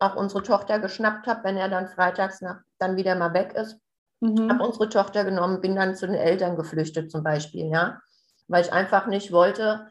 auch 0.00 0.16
unsere 0.16 0.42
Tochter 0.42 0.80
geschnappt 0.80 1.26
habe, 1.26 1.44
wenn 1.44 1.56
er 1.56 1.68
dann 1.68 1.88
freitags 1.88 2.40
nach, 2.40 2.60
dann 2.78 2.96
wieder 2.96 3.14
mal 3.14 3.34
weg 3.34 3.54
ist. 3.54 3.78
Mhm. 4.20 4.50
Habe 4.50 4.64
unsere 4.64 4.88
Tochter 4.88 5.24
genommen, 5.24 5.60
bin 5.60 5.76
dann 5.76 5.94
zu 5.94 6.06
den 6.06 6.16
Eltern 6.16 6.56
geflüchtet 6.56 7.10
zum 7.10 7.22
Beispiel, 7.22 7.66
ja, 7.70 8.00
weil 8.48 8.64
ich 8.64 8.72
einfach 8.72 9.06
nicht 9.06 9.30
wollte, 9.30 9.88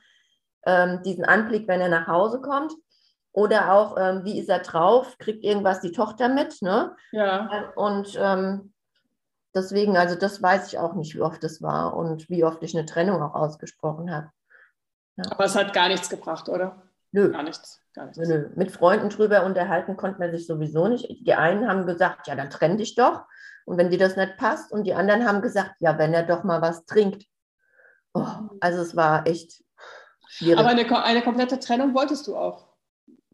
ähm, 0.65 1.01
diesen 1.03 1.25
Anblick, 1.25 1.67
wenn 1.67 1.81
er 1.81 1.89
nach 1.89 2.07
Hause 2.07 2.41
kommt. 2.41 2.73
Oder 3.31 3.73
auch, 3.73 3.95
ähm, 3.97 4.25
wie 4.25 4.39
ist 4.39 4.49
er 4.49 4.59
drauf? 4.59 5.17
Kriegt 5.17 5.43
irgendwas 5.43 5.81
die 5.81 5.91
Tochter 5.91 6.29
mit? 6.29 6.61
Ne? 6.61 6.95
Ja. 7.11 7.71
Und 7.75 8.17
ähm, 8.19 8.73
deswegen, 9.53 9.97
also 9.97 10.15
das 10.15 10.41
weiß 10.41 10.67
ich 10.67 10.79
auch 10.79 10.95
nicht, 10.95 11.15
wie 11.15 11.21
oft 11.21 11.43
es 11.43 11.61
war 11.61 11.95
und 11.95 12.29
wie 12.29 12.43
oft 12.43 12.63
ich 12.63 12.75
eine 12.75 12.85
Trennung 12.85 13.21
auch 13.21 13.35
ausgesprochen 13.35 14.13
habe. 14.13 14.29
Ja. 15.17 15.25
Aber 15.31 15.45
es 15.45 15.55
hat 15.55 15.73
gar 15.73 15.89
nichts 15.89 16.09
gebracht, 16.09 16.49
oder? 16.49 16.81
Nö. 17.11 17.31
Gar 17.31 17.43
nichts. 17.43 17.81
Gar 17.93 18.05
nichts. 18.05 18.17
Nö, 18.17 18.49
Mit 18.55 18.71
Freunden 18.71 19.09
drüber 19.09 19.43
unterhalten 19.43 19.97
konnte 19.97 20.19
man 20.19 20.31
sich 20.31 20.47
sowieso 20.47 20.87
nicht. 20.87 21.07
Die 21.25 21.33
einen 21.33 21.67
haben 21.67 21.85
gesagt, 21.85 22.27
ja, 22.27 22.35
dann 22.35 22.49
trenn 22.49 22.77
dich 22.77 22.95
doch. 22.95 23.23
Und 23.65 23.77
wenn 23.77 23.91
dir 23.91 23.99
das 23.99 24.15
nicht 24.15 24.37
passt, 24.37 24.71
und 24.71 24.85
die 24.85 24.95
anderen 24.95 25.27
haben 25.27 25.41
gesagt, 25.41 25.75
ja, 25.79 25.97
wenn 25.99 26.13
er 26.13 26.23
doch 26.23 26.43
mal 26.43 26.61
was 26.61 26.85
trinkt. 26.85 27.25
Oh, 28.13 28.25
also 28.59 28.81
es 28.81 28.95
war 28.95 29.27
echt 29.27 29.63
schwierig. 30.27 30.59
Aber 30.59 30.69
eine, 30.69 31.03
eine 31.03 31.21
komplette 31.21 31.59
Trennung 31.59 31.93
wolltest 31.93 32.25
du 32.25 32.35
auch 32.35 32.68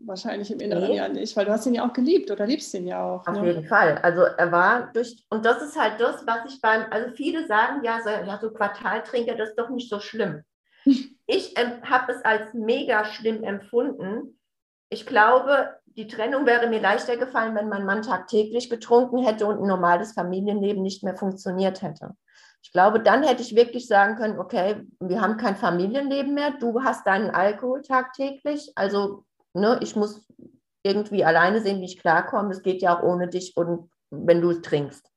wahrscheinlich 0.05 0.51
im 0.51 0.59
Inneren 0.59 0.89
nee. 0.89 0.97
ja 0.97 1.07
nicht, 1.07 1.35
weil 1.35 1.45
du 1.45 1.51
hast 1.51 1.65
ihn 1.65 1.73
ja 1.73 1.87
auch 1.87 1.93
geliebt 1.93 2.31
oder 2.31 2.45
liebst 2.45 2.73
ihn 2.73 2.87
ja 2.87 3.03
auch. 3.03 3.27
Auf 3.27 3.39
ne? 3.39 3.47
jeden 3.47 3.65
Fall. 3.65 3.97
Also 3.99 4.21
er 4.21 4.51
war 4.51 4.91
durch, 4.93 5.25
und 5.29 5.45
das 5.45 5.61
ist 5.61 5.79
halt 5.79 5.99
das, 5.99 6.25
was 6.25 6.53
ich 6.53 6.61
beim, 6.61 6.85
also 6.89 7.11
viele 7.15 7.47
sagen, 7.47 7.83
ja, 7.83 7.99
so, 8.03 8.09
ja, 8.09 8.39
so 8.39 8.51
Quartaltrinker, 8.51 9.35
das 9.35 9.49
ist 9.49 9.59
doch 9.59 9.69
nicht 9.69 9.89
so 9.89 9.99
schlimm. 9.99 10.43
Ich 11.27 11.55
habe 11.57 12.11
es 12.11 12.23
als 12.23 12.53
mega 12.53 13.03
schlimm 13.03 13.43
empfunden. 13.43 14.39
Ich 14.89 15.07
glaube, 15.07 15.75
die 15.87 16.07
Trennung 16.07 16.45
wäre 16.45 16.67
mir 16.67 16.79
leichter 16.79 17.17
gefallen, 17.17 17.55
wenn 17.55 17.67
mein 17.67 17.83
Mann 17.83 18.03
tagtäglich 18.03 18.69
getrunken 18.69 19.25
hätte 19.25 19.47
und 19.47 19.59
ein 19.59 19.67
normales 19.67 20.13
Familienleben 20.13 20.83
nicht 20.83 21.03
mehr 21.03 21.15
funktioniert 21.15 21.81
hätte. 21.81 22.11
Ich 22.61 22.71
glaube, 22.71 22.99
dann 22.99 23.23
hätte 23.23 23.41
ich 23.41 23.55
wirklich 23.55 23.87
sagen 23.87 24.17
können, 24.17 24.39
okay, 24.39 24.83
wir 24.99 25.21
haben 25.21 25.37
kein 25.37 25.55
Familienleben 25.55 26.33
mehr, 26.33 26.51
du 26.59 26.83
hast 26.83 27.07
deinen 27.07 27.29
Alkohol 27.29 27.81
tagtäglich, 27.81 28.71
also 28.75 29.23
ne, 29.55 29.79
ich 29.81 29.95
muss 29.95 30.25
irgendwie 30.83 31.25
alleine 31.25 31.61
sehen, 31.61 31.81
wie 31.81 31.85
ich 31.85 31.99
klarkomme. 31.99 32.49
Das 32.49 32.61
geht 32.61 32.81
ja 32.81 32.97
auch 32.97 33.03
ohne 33.03 33.27
dich 33.27 33.57
und 33.57 33.89
wenn 34.11 34.41
du 34.41 34.53
trinkst. 34.53 35.09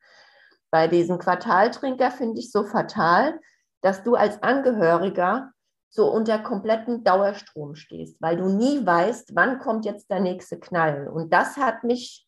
Bei 0.70 0.88
diesem 0.88 1.18
Quartaltrinker 1.18 2.10
finde 2.10 2.40
ich 2.40 2.50
so 2.50 2.64
fatal, 2.64 3.38
dass 3.82 4.02
du 4.02 4.14
als 4.14 4.42
Angehöriger 4.42 5.52
so 5.90 6.10
unter 6.10 6.38
kompletten 6.38 7.04
Dauerstrom 7.04 7.74
stehst, 7.74 8.20
weil 8.20 8.36
du 8.36 8.48
nie 8.48 8.84
weißt, 8.84 9.34
wann 9.34 9.58
kommt 9.58 9.84
jetzt 9.84 10.10
der 10.10 10.20
nächste 10.20 10.58
Knall. 10.58 11.08
Und 11.08 11.32
das 11.32 11.56
hat 11.56 11.84
mich 11.84 12.26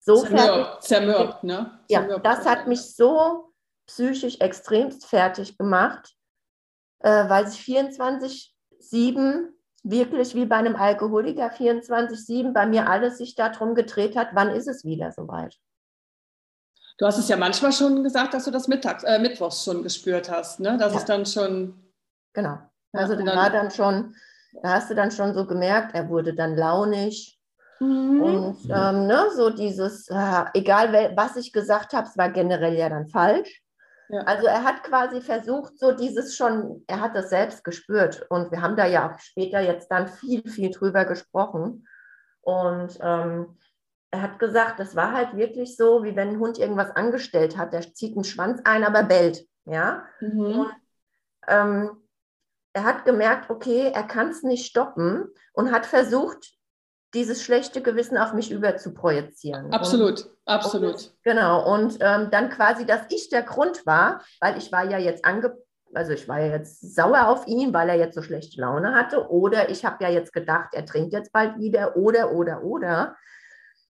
so 0.00 0.16
zermürbt, 0.16 0.82
zermürbt 0.82 1.44
ne? 1.44 1.80
Ja, 1.88 2.18
das 2.18 2.44
hat 2.44 2.66
mich 2.66 2.94
so 2.94 3.52
psychisch 3.86 4.40
extremst 4.40 5.06
fertig 5.06 5.56
gemacht, 5.56 6.14
äh, 7.00 7.28
weil 7.28 7.46
sich 7.46 7.60
24-7 7.60 9.48
wirklich 9.90 10.34
wie 10.34 10.46
bei 10.46 10.56
einem 10.56 10.76
Alkoholiker 10.76 11.50
24-7 11.52 12.52
bei 12.52 12.66
mir 12.66 12.88
alles 12.88 13.18
sich 13.18 13.34
darum 13.34 13.74
gedreht 13.74 14.16
hat, 14.16 14.28
wann 14.32 14.50
ist 14.50 14.68
es 14.68 14.84
wieder 14.84 15.12
soweit. 15.12 15.56
Du 16.98 17.06
hast 17.06 17.18
es 17.18 17.28
ja 17.28 17.36
manchmal 17.36 17.72
schon 17.72 18.02
gesagt, 18.02 18.34
dass 18.34 18.44
du 18.44 18.50
das 18.50 18.66
mittags, 18.66 19.04
äh, 19.04 19.18
mittwochs 19.18 19.64
schon 19.64 19.82
gespürt 19.82 20.30
hast, 20.30 20.58
ne? 20.60 20.76
Das 20.78 20.92
ja. 20.92 20.98
ist 20.98 21.08
dann 21.08 21.26
schon 21.26 21.88
Genau. 22.38 22.58
Also 22.92 23.16
da 23.16 23.36
war 23.36 23.50
dann 23.50 23.70
schon, 23.70 24.14
da 24.62 24.74
hast 24.74 24.90
du 24.90 24.94
dann 24.94 25.10
schon 25.10 25.34
so 25.34 25.44
gemerkt, 25.44 25.94
er 25.94 26.08
wurde 26.08 26.34
dann 26.34 26.56
launig. 26.56 27.38
Mhm. 27.80 28.22
Und 28.22 28.58
ähm, 28.70 29.06
ne, 29.06 29.26
so 29.34 29.50
dieses, 29.50 30.08
äh, 30.08 30.44
egal 30.54 31.12
was 31.16 31.36
ich 31.36 31.52
gesagt 31.52 31.92
habe, 31.92 32.08
es 32.08 32.16
war 32.16 32.30
generell 32.30 32.74
ja 32.74 32.88
dann 32.88 33.08
falsch. 33.08 33.62
Ja. 34.08 34.20
Also 34.22 34.46
er 34.46 34.64
hat 34.64 34.82
quasi 34.82 35.20
versucht, 35.20 35.78
so 35.78 35.92
dieses 35.92 36.36
schon, 36.36 36.84
er 36.86 37.00
hat 37.00 37.14
das 37.14 37.30
selbst 37.30 37.62
gespürt. 37.64 38.26
Und 38.30 38.50
wir 38.50 38.62
haben 38.62 38.76
da 38.76 38.86
ja 38.86 39.10
auch 39.10 39.18
später 39.18 39.60
jetzt 39.60 39.90
dann 39.90 40.08
viel, 40.08 40.48
viel 40.48 40.70
drüber 40.70 41.04
gesprochen. 41.04 41.86
Und 42.40 42.98
ähm, 43.02 43.58
er 44.10 44.22
hat 44.22 44.38
gesagt, 44.38 44.80
das 44.80 44.96
war 44.96 45.12
halt 45.12 45.36
wirklich 45.36 45.76
so, 45.76 46.02
wie 46.04 46.16
wenn 46.16 46.28
ein 46.30 46.38
Hund 46.40 46.58
irgendwas 46.58 46.90
angestellt 46.90 47.58
hat. 47.58 47.74
Der 47.74 47.82
zieht 47.82 48.16
einen 48.16 48.24
Schwanz 48.24 48.62
ein, 48.64 48.84
aber 48.84 49.02
bellt. 49.02 49.46
Ja. 49.66 50.04
Mhm. 50.20 50.40
Und 50.40 50.72
ähm, 51.46 51.90
er 52.72 52.84
hat 52.84 53.04
gemerkt, 53.04 53.50
okay, 53.50 53.90
er 53.92 54.04
kann 54.04 54.30
es 54.30 54.42
nicht 54.42 54.66
stoppen 54.66 55.28
und 55.52 55.72
hat 55.72 55.84
versucht, 55.84 56.57
dieses 57.14 57.42
schlechte 57.42 57.80
Gewissen 57.80 58.18
auf 58.18 58.32
mich 58.32 58.50
überzuprojizieren. 58.50 59.72
Absolut, 59.72 60.24
und, 60.24 60.30
absolut. 60.46 60.94
Und, 60.94 61.12
genau, 61.22 61.72
und 61.72 61.98
ähm, 62.00 62.30
dann 62.30 62.50
quasi, 62.50 62.84
dass 62.84 63.02
ich 63.10 63.30
der 63.30 63.42
Grund 63.42 63.86
war, 63.86 64.22
weil 64.40 64.58
ich 64.58 64.70
war 64.72 64.84
ja 64.84 64.98
jetzt 64.98 65.24
ange 65.24 65.56
also 65.94 66.12
ich 66.12 66.28
war 66.28 66.40
ja 66.40 66.52
jetzt 66.52 66.94
sauer 66.94 67.28
auf 67.28 67.46
ihn, 67.46 67.72
weil 67.72 67.88
er 67.88 67.96
jetzt 67.96 68.14
so 68.14 68.22
schlechte 68.22 68.60
Laune 68.60 68.94
hatte, 68.94 69.30
oder 69.30 69.70
ich 69.70 69.84
habe 69.84 70.04
ja 70.04 70.10
jetzt 70.10 70.32
gedacht, 70.32 70.70
er 70.72 70.84
trinkt 70.84 71.12
jetzt 71.12 71.32
bald 71.32 71.58
wieder, 71.58 71.96
oder, 71.96 72.32
oder, 72.32 72.62
oder, 72.62 73.16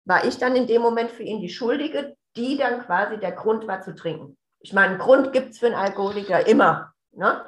war 0.06 0.26
ich 0.26 0.38
dann 0.38 0.56
in 0.56 0.68
dem 0.68 0.82
Moment 0.82 1.12
für 1.12 1.24
ihn 1.24 1.40
die 1.40 1.50
Schuldige, 1.50 2.16
die 2.36 2.58
dann 2.58 2.82
quasi 2.82 3.18
der 3.18 3.32
Grund 3.32 3.68
war 3.68 3.82
zu 3.82 3.94
trinken. 3.96 4.38
Ich 4.60 4.74
meine, 4.74 4.92
einen 4.92 5.00
Grund 5.00 5.34
gibt 5.34 5.52
es 5.52 5.60
für 5.60 5.68
einen 5.68 5.76
Alkoholiker 5.76 6.48
immer. 6.48 6.94
Ne? 7.12 7.46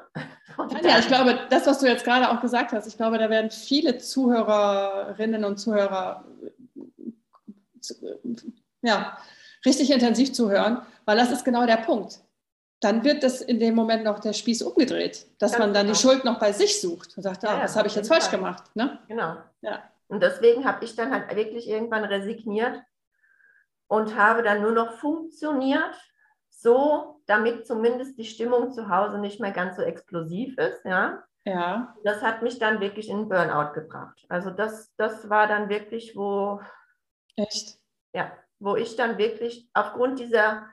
Ja, 0.84 1.00
ich 1.00 1.08
glaube, 1.08 1.39
das, 1.50 1.65
was 1.68 1.80
du 1.80 1.88
jetzt 1.88 2.04
gerade 2.04 2.30
auch 2.30 2.41
gesagt 2.41 2.72
hast, 2.72 2.88
ich 2.88 2.98
glaube, 2.98 3.18
da 3.18 3.30
werden 3.30 3.52
viele 3.52 3.98
Zuhörerinnen 3.98 5.44
und 5.44 5.58
Zuhörer 5.58 6.24
ja, 8.82 9.18
richtig 9.65 9.91
intensiv 9.91 10.34
zuhören, 10.34 10.82
weil 11.06 11.18
das 11.18 11.32
ist 11.32 11.44
genau 11.44 11.65
der 11.65 11.78
Punkt. 11.78 12.20
Dann 12.82 13.04
wird 13.04 13.24
das 13.24 13.41
in 13.41 13.60
dem 13.60 13.74
Moment 13.74 14.04
noch 14.04 14.20
der 14.20 14.34
Spieß 14.34 14.62
umgedreht, 14.62 15.28
dass 15.39 15.54
Ganz 15.54 15.60
man 15.60 15.74
dann 15.74 15.88
genau. 15.88 15.98
die 15.98 16.02
Schuld 16.02 16.26
noch 16.26 16.39
bei 16.39 16.52
sich 16.52 16.82
sucht 16.82 17.15
und 17.18 17.24
sagt, 17.24 17.46
ah, 17.46 17.58
ja, 17.58 17.63
was 17.63 17.76
habe 17.76 17.88
ich 17.88 17.96
jetzt 17.96 18.10
falsch 18.10 18.26
Fall. 18.26 18.38
gemacht? 18.38 18.63
Ne? 18.76 19.00
Genau. 19.08 19.38
Ja. 19.62 19.84
Und 20.08 20.22
deswegen 20.22 20.65
habe 20.65 20.86
ich 20.86 20.96
dann 20.96 21.12
halt 21.12 21.36
wirklich 21.36 21.68
irgendwann 21.68 22.04
resigniert 22.04 22.82
und 23.88 24.15
habe 24.15 24.44
dann 24.44 24.62
nur 24.62 24.72
noch 24.72 24.94
funktioniert 24.94 25.96
so, 26.50 27.14
damit 27.27 27.65
zumindest 27.65 28.17
die 28.17 28.25
Stimmung 28.25 28.71
zu 28.71 28.89
Hause 28.89 29.19
nicht 29.19 29.39
mehr 29.39 29.51
ganz 29.51 29.77
so 29.77 29.81
explosiv 29.81 30.57
ist. 30.57 30.83
Ja. 30.85 31.23
Ja. 31.45 31.95
Das 32.03 32.23
hat 32.23 32.41
mich 32.41 32.57
dann 32.57 32.79
wirklich 32.79 33.09
in 33.09 33.29
Burnout 33.29 33.73
gebracht. 33.73 34.25
Also 34.29 34.49
das, 34.49 34.93
das 34.97 35.29
war 35.29 35.47
dann 35.47 35.69
wirklich, 35.69 36.15
wo. 36.15 36.59
Echt? 37.35 37.77
Ja, 38.13 38.31
wo 38.59 38.75
ich 38.75 38.95
dann 38.95 39.17
wirklich 39.17 39.69
aufgrund 39.73 40.19
dieser 40.19 40.67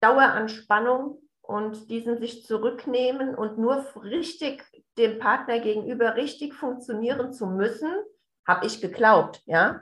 Daueranspannung 0.00 1.20
und 1.42 1.90
diesen 1.90 2.18
sich 2.18 2.46
zurücknehmen 2.46 3.34
und 3.34 3.58
nur 3.58 3.84
richtig 4.02 4.64
dem 4.96 5.18
Partner 5.18 5.60
gegenüber 5.60 6.16
richtig 6.16 6.54
funktionieren 6.54 7.32
zu 7.32 7.46
müssen, 7.46 7.92
habe 8.46 8.66
ich 8.66 8.80
geglaubt, 8.80 9.42
ja. 9.44 9.80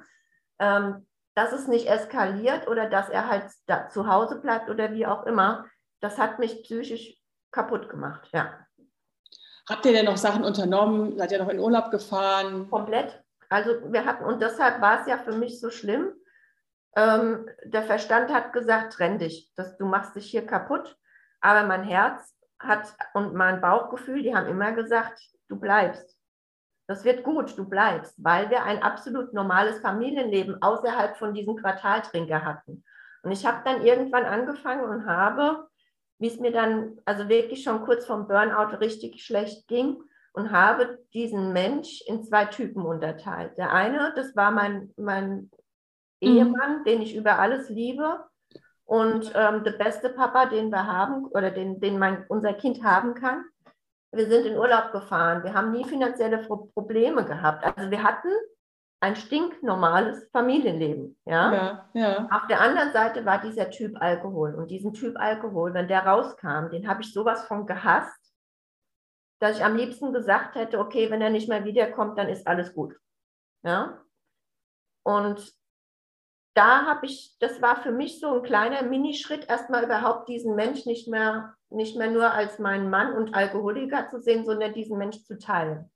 Ähm, 0.59 1.07
dass 1.37 1.53
es 1.53 1.68
nicht 1.68 1.87
eskaliert 1.87 2.66
oder 2.66 2.88
dass 2.88 3.11
er 3.11 3.29
halt 3.29 3.44
da 3.66 3.88
zu 3.90 4.09
Hause 4.09 4.40
bleibt 4.40 4.70
oder 4.70 4.92
wie 4.92 5.07
auch 5.07 5.25
immer, 5.27 5.66
das 6.01 6.18
hat 6.18 6.38
mich 6.38 6.62
psychisch 6.62 7.14
kaputt 7.53 7.88
gemacht, 7.88 8.29
ja. 8.33 8.59
Habt 9.68 9.85
ihr 9.85 9.92
denn 9.92 10.07
noch 10.07 10.16
Sachen 10.16 10.44
unternommen? 10.44 11.18
Seid 11.18 11.33
ihr 11.33 11.38
noch 11.38 11.51
in 11.51 11.59
Urlaub 11.59 11.90
gefahren? 11.90 12.70
Komplett. 12.70 13.22
Also 13.51 13.70
wir 13.92 14.05
hatten, 14.05 14.25
und 14.25 14.40
deshalb 14.40 14.81
war 14.81 15.01
es 15.01 15.07
ja 15.07 15.18
für 15.18 15.33
mich 15.33 15.61
so 15.61 15.70
schlimm. 15.70 16.12
Ähm, 16.96 17.49
der 17.64 17.83
Verstand 17.83 18.33
hat 18.33 18.53
gesagt, 18.53 18.94
trenn 18.94 19.18
dich, 19.18 19.53
das, 19.57 19.77
du 19.77 19.85
machst 19.85 20.16
dich 20.16 20.31
hier 20.31 20.46
kaputt. 20.46 20.96
Aber 21.40 21.66
mein 21.66 21.83
Herz 21.83 22.35
hat 22.59 22.94
und 23.12 23.35
mein 23.35 23.61
Bauchgefühl, 23.61 24.22
die 24.22 24.35
haben 24.35 24.46
immer 24.46 24.72
gesagt, 24.72 25.20
du 25.49 25.59
bleibst. 25.59 26.15
Das 26.87 27.05
wird 27.05 27.25
gut, 27.25 27.57
du 27.59 27.68
bleibst, 27.68 28.14
weil 28.18 28.49
wir 28.51 28.62
ein 28.62 28.83
absolut 28.83 29.33
normales 29.33 29.81
Familienleben 29.81 30.62
außerhalb 30.62 31.16
von 31.16 31.35
diesem 31.35 31.57
Quartaltrinker 31.57 32.44
hatten. 32.44 32.85
Und 33.22 33.33
ich 33.33 33.44
habe 33.44 33.62
dann 33.64 33.83
irgendwann 33.83 34.25
angefangen 34.25 34.85
und 34.85 35.07
habe 35.07 35.66
wie 36.18 36.29
es 36.29 36.40
mir 36.40 36.53
dann 36.53 36.99
also 37.05 37.29
wirklich 37.29 37.62
schon 37.62 37.83
kurz 37.83 38.07
vom 38.07 38.27
Burnout 38.27 38.77
richtig 38.79 39.22
schlecht 39.25 39.68
ging 39.68 39.99
und 40.33 40.51
habe 40.51 40.99
diesen 41.12 41.53
Mensch 41.53 42.03
in 42.07 42.22
zwei 42.22 42.46
Typen 42.46 42.85
unterteilt. 42.85 43.57
Der 43.59 43.72
eine, 43.72 44.12
das 44.16 44.35
war 44.37 44.51
mein, 44.51 44.92
mein 44.96 45.31
mhm. 45.31 45.51
Ehemann, 46.20 46.85
den 46.85 47.03
ich 47.03 47.14
über 47.14 47.38
alles 47.38 47.68
liebe 47.68 48.25
und 48.85 49.33
ähm, 49.35 49.64
der 49.64 49.72
beste 49.72 50.11
Papa, 50.11 50.46
den 50.46 50.70
wir 50.70 50.87
haben 50.87 51.27
oder 51.27 51.51
den, 51.51 51.81
den 51.81 51.99
mein, 51.99 52.25
unser 52.29 52.55
Kind 52.55 52.83
haben 52.83 53.14
kann. 53.14 53.44
Wir 54.16 54.26
sind 54.26 54.46
in 54.46 54.59
Urlaub 54.59 54.92
gefahren. 54.92 55.42
Wir 55.44 55.55
haben 55.55 55.72
nie 55.72 55.85
finanzielle 55.85 56.38
Probleme 56.38 57.24
gehabt. 57.24 57.64
Also 57.64 57.90
wir 57.90 58.02
hatten 58.02 58.29
ein 59.00 59.14
stinknormales 59.14 60.29
Familienleben. 60.33 61.18
Ja? 61.26 61.52
Ja, 61.52 61.90
ja? 61.94 62.29
Auf 62.31 62.46
der 62.48 62.61
anderen 62.61 62.92
Seite 62.92 63.24
war 63.24 63.40
dieser 63.40 63.70
Typ 63.70 64.00
Alkohol. 64.00 64.55
Und 64.55 64.70
diesen 64.70 64.92
Typ 64.94 65.16
Alkohol, 65.18 65.74
wenn 65.74 65.88
der 65.88 66.07
rauskam, 66.07 66.70
den 66.70 66.88
habe 66.88 67.02
ich 67.02 67.12
sowas 67.12 67.44
von 67.44 67.66
gehasst, 67.66 68.20
dass 69.38 69.59
ich 69.59 69.64
am 69.64 69.76
liebsten 69.76 70.12
gesagt 70.12 70.55
hätte, 70.55 70.79
okay, 70.79 71.11
wenn 71.11 71.20
er 71.20 71.31
nicht 71.31 71.48
mehr 71.48 71.64
wiederkommt, 71.64 72.16
dann 72.18 72.29
ist 72.29 72.46
alles 72.46 72.74
gut. 72.74 72.96
Ja? 73.62 74.02
Und 75.05 75.52
da 76.57 76.87
habe 76.87 77.05
ich, 77.07 77.37
das 77.38 77.61
war 77.61 77.83
für 77.83 77.92
mich 77.92 78.19
so 78.19 78.35
ein 78.35 78.42
kleiner 78.42 78.83
Minischritt, 78.83 79.49
erstmal 79.49 79.85
überhaupt 79.85 80.29
diesen 80.29 80.55
Mensch 80.55 80.87
nicht 80.87 81.07
mehr, 81.07 81.55
nicht 81.69 81.97
mehr 81.97 82.11
nur 82.11 82.33
als 82.33 82.59
meinen 82.59 82.88
Mann 82.88 83.12
und 83.12 83.35
Alkoholiker 83.35 84.09
zu 84.09 84.21
sehen, 84.21 84.47
sondern 84.47 84.73
diesen 84.73 84.97
Mensch 84.97 85.23
zu 85.25 85.38
teilen. 85.38 85.90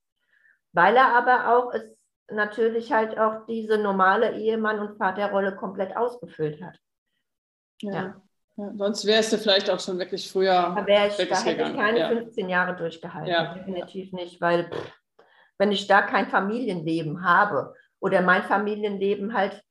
Weil 0.73 0.97
er 0.97 1.17
aber 1.17 1.57
auch 1.57 1.73
es 1.73 1.97
natürlich 2.31 2.93
halt 2.93 3.19
auch 3.19 3.47
diese 3.47 3.79
normale 3.79 4.37
Ehemann- 4.37 4.81
und 4.81 4.99
Vaterrolle 4.99 5.57
komplett 5.57 5.97
ausgefüllt 5.97 6.63
hat. 6.63 6.77
Ja. 7.81 7.93
ja. 7.93 8.23
ja. 8.57 8.73
Sonst 8.77 9.07
wärst 9.07 9.33
du 9.33 9.39
vielleicht 9.39 9.71
auch 9.71 9.81
schon 9.81 9.99
wirklich 9.99 10.31
früher. 10.31 10.85
Da, 10.87 11.07
ich, 11.07 11.17
da 11.17 11.43
hätte 11.43 11.63
ich 11.63 11.77
keine 11.77 11.99
ja. 11.99 12.09
15 12.09 12.49
Jahre 12.49 12.77
durchgehalten. 12.77 13.55
Definitiv 13.55 14.13
nicht, 14.13 14.41
weil 14.41 14.71
pff, 14.71 14.93
wenn 15.59 15.73
ich 15.73 15.87
da 15.87 16.03
kein 16.03 16.29
Familienleben 16.29 17.25
habe 17.25 17.75
oder 17.99 18.21
mein 18.21 18.43
Familienleben 18.43 19.35
halt 19.35 19.63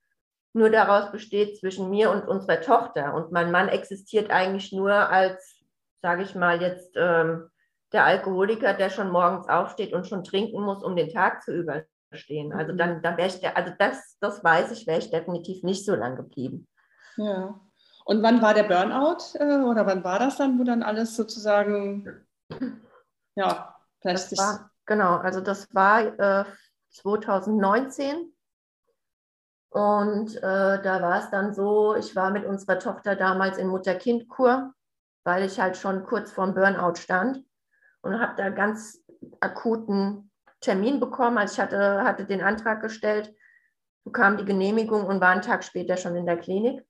nur 0.54 0.70
daraus 0.70 1.12
besteht 1.12 1.58
zwischen 1.58 1.90
mir 1.90 2.12
und 2.12 2.28
unserer 2.28 2.62
Tochter 2.62 3.14
und 3.14 3.32
mein 3.32 3.52
Mann 3.52 3.70
existiert 3.70 4.32
eigentlich 4.32 4.72
nur 4.72 4.94
als, 4.94 5.60
sage 6.02 6.24
ich 6.24 6.36
mal 6.36 6.62
jetzt, 6.62 6.92
ähm, 6.96 7.50
der 7.92 8.06
Alkoholiker, 8.06 8.74
der 8.74 8.90
schon 8.90 9.12
morgens 9.12 9.48
aufsteht 9.48 9.94
und 9.94 10.08
schon 10.08 10.24
trinken 10.24 10.62
muss, 10.62 10.84
um 10.84 10.96
den 10.96 11.10
Tag 11.10 11.44
zu 11.44 11.54
überstehen 11.54 11.88
stehen. 12.12 12.54
Also 12.54 12.74
mhm. 12.74 12.78
dann, 12.78 13.02
dann 13.02 13.18
wäre 13.18 13.28
ich, 13.28 13.40
der, 13.40 13.56
also 13.56 13.72
das, 13.78 14.18
das 14.20 14.44
weiß 14.44 14.72
ich, 14.72 14.88
wäre 14.88 15.00
ich 15.00 15.12
definitiv 15.12 15.64
nicht 15.64 15.86
so 15.86 15.94
lang 15.96 16.16
geblieben. 16.16 16.68
Ja. 17.18 17.60
Und 18.06 18.24
wann 18.24 18.42
war 18.42 18.56
der 18.56 18.64
Burnout 18.64 19.36
äh, 19.36 19.64
oder 19.64 19.86
wann 19.86 20.04
war 20.04 20.18
das 20.18 20.38
dann, 20.38 20.58
wo 20.58 20.64
dann 20.64 20.82
alles 20.82 21.16
sozusagen, 21.16 22.26
ja, 23.36 23.76
vielleicht 24.02 24.36
war, 24.38 24.72
Genau, 24.90 25.18
also 25.18 25.40
das 25.40 25.68
war 25.76 26.02
äh, 26.20 26.46
2019 26.90 28.34
und 29.70 30.36
äh, 30.38 30.82
da 30.82 31.02
war 31.02 31.20
es 31.20 31.30
dann 31.30 31.54
so, 31.54 31.96
ich 31.96 32.16
war 32.16 32.32
mit 32.32 32.46
unserer 32.46 32.80
Tochter 32.80 33.16
damals 33.16 33.58
in 33.58 33.68
Mutter-Kind-Kur, 33.68 34.74
weil 35.24 35.44
ich 35.44 35.60
halt 35.60 35.78
schon 35.78 36.04
kurz 36.04 36.32
vorm 36.32 36.56
Burnout 36.56 36.96
stand 36.96 37.44
und 38.02 38.20
habe 38.20 38.34
da 38.36 38.50
ganz 38.50 39.04
akuten 39.40 40.32
Termin 40.60 41.00
bekommen. 41.00 41.38
Also 41.38 41.54
ich 41.54 41.60
hatte, 41.60 42.04
hatte 42.04 42.26
den 42.26 42.42
Antrag 42.42 42.82
gestellt, 42.82 43.34
bekam 44.04 44.38
die 44.38 44.46
Genehmigung 44.46 45.06
und 45.06 45.22
war 45.22 45.30
einen 45.30 45.44
Tag 45.44 45.64
später 45.64 45.98
schon 45.98 46.16
in 46.16 46.26
der 46.26 46.38
Klinik. 46.38 46.84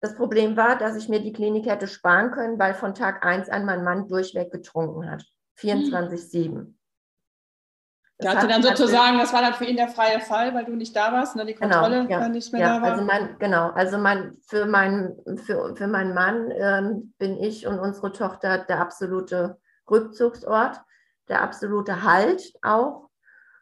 Das 0.00 0.14
Problem 0.14 0.56
war, 0.56 0.78
dass 0.78 0.96
ich 0.96 1.08
mir 1.08 1.20
die 1.20 1.32
Klinik 1.32 1.66
hätte 1.66 1.88
sparen 1.88 2.30
können, 2.30 2.56
weil 2.58 2.74
von 2.74 2.94
Tag 2.94 3.26
1 3.26 3.48
an 3.48 3.64
mein 3.64 3.82
Mann 3.82 4.06
durchweg 4.06 4.52
getrunken 4.52 5.10
hat. 5.10 5.24
24-7. 5.58 6.77
Der 8.20 8.34
hatte 8.34 8.48
dann 8.48 8.62
sozusagen, 8.62 9.16
das 9.18 9.32
war 9.32 9.42
dann 9.42 9.54
für 9.54 9.64
ihn 9.64 9.76
der 9.76 9.88
freie 9.88 10.18
Fall, 10.18 10.52
weil 10.52 10.64
du 10.64 10.74
nicht 10.74 10.96
da 10.96 11.12
warst, 11.12 11.36
ne? 11.36 11.46
die 11.46 11.54
genau, 11.54 11.80
Kontrolle 11.80 12.06
genau, 12.08 12.20
ja, 12.20 12.28
nicht 12.28 12.52
mehr 12.52 12.62
ja, 12.62 12.76
da 12.76 12.82
war. 12.82 12.92
Also 12.92 13.04
mein, 13.04 13.36
genau, 13.38 13.70
also 13.70 13.96
mein, 13.96 14.36
für, 14.44 14.66
mein, 14.66 15.16
für, 15.46 15.76
für 15.76 15.86
meinen 15.86 16.14
Mann 16.14 16.50
ähm, 16.50 17.14
bin 17.18 17.36
ich 17.36 17.66
und 17.66 17.78
unsere 17.78 18.10
Tochter 18.10 18.58
der 18.58 18.80
absolute 18.80 19.58
Rückzugsort 19.88 20.80
der 21.28 21.42
absolute 21.42 22.02
Halt 22.02 22.52
auch. 22.62 23.08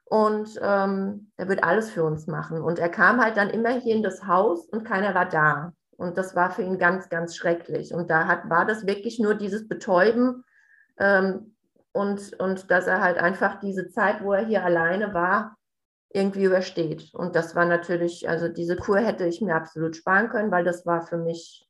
Und 0.04 0.50
ähm, 0.62 1.32
er 1.36 1.48
wird 1.48 1.64
alles 1.64 1.90
für 1.90 2.04
uns 2.04 2.28
machen. 2.28 2.62
Und 2.62 2.78
er 2.78 2.88
kam 2.88 3.20
halt 3.20 3.36
dann 3.36 3.50
immer 3.50 3.70
hier 3.70 3.94
in 3.96 4.04
das 4.04 4.24
Haus 4.26 4.66
und 4.66 4.84
keiner 4.84 5.14
war 5.14 5.28
da. 5.28 5.72
Und 5.96 6.16
das 6.16 6.36
war 6.36 6.50
für 6.50 6.62
ihn 6.62 6.78
ganz, 6.78 7.08
ganz 7.08 7.34
schrecklich. 7.34 7.92
Und 7.92 8.08
da 8.08 8.26
hat, 8.26 8.48
war 8.48 8.66
das 8.66 8.86
wirklich 8.86 9.18
nur 9.18 9.34
dieses 9.34 9.66
Betäuben 9.66 10.44
ähm, 10.98 11.55
und, 11.96 12.38
und 12.38 12.70
dass 12.70 12.86
er 12.86 13.00
halt 13.00 13.18
einfach 13.18 13.58
diese 13.60 13.88
Zeit, 13.88 14.22
wo 14.22 14.32
er 14.32 14.46
hier 14.46 14.64
alleine 14.64 15.14
war, 15.14 15.56
irgendwie 16.12 16.44
übersteht. 16.44 17.12
Und 17.14 17.34
das 17.34 17.56
war 17.56 17.64
natürlich, 17.64 18.28
also 18.28 18.48
diese 18.48 18.76
Kur 18.76 18.98
hätte 18.98 19.26
ich 19.26 19.40
mir 19.40 19.54
absolut 19.54 19.96
sparen 19.96 20.28
können, 20.28 20.50
weil 20.50 20.64
das 20.64 20.86
war 20.86 21.06
für 21.06 21.16
mich 21.16 21.66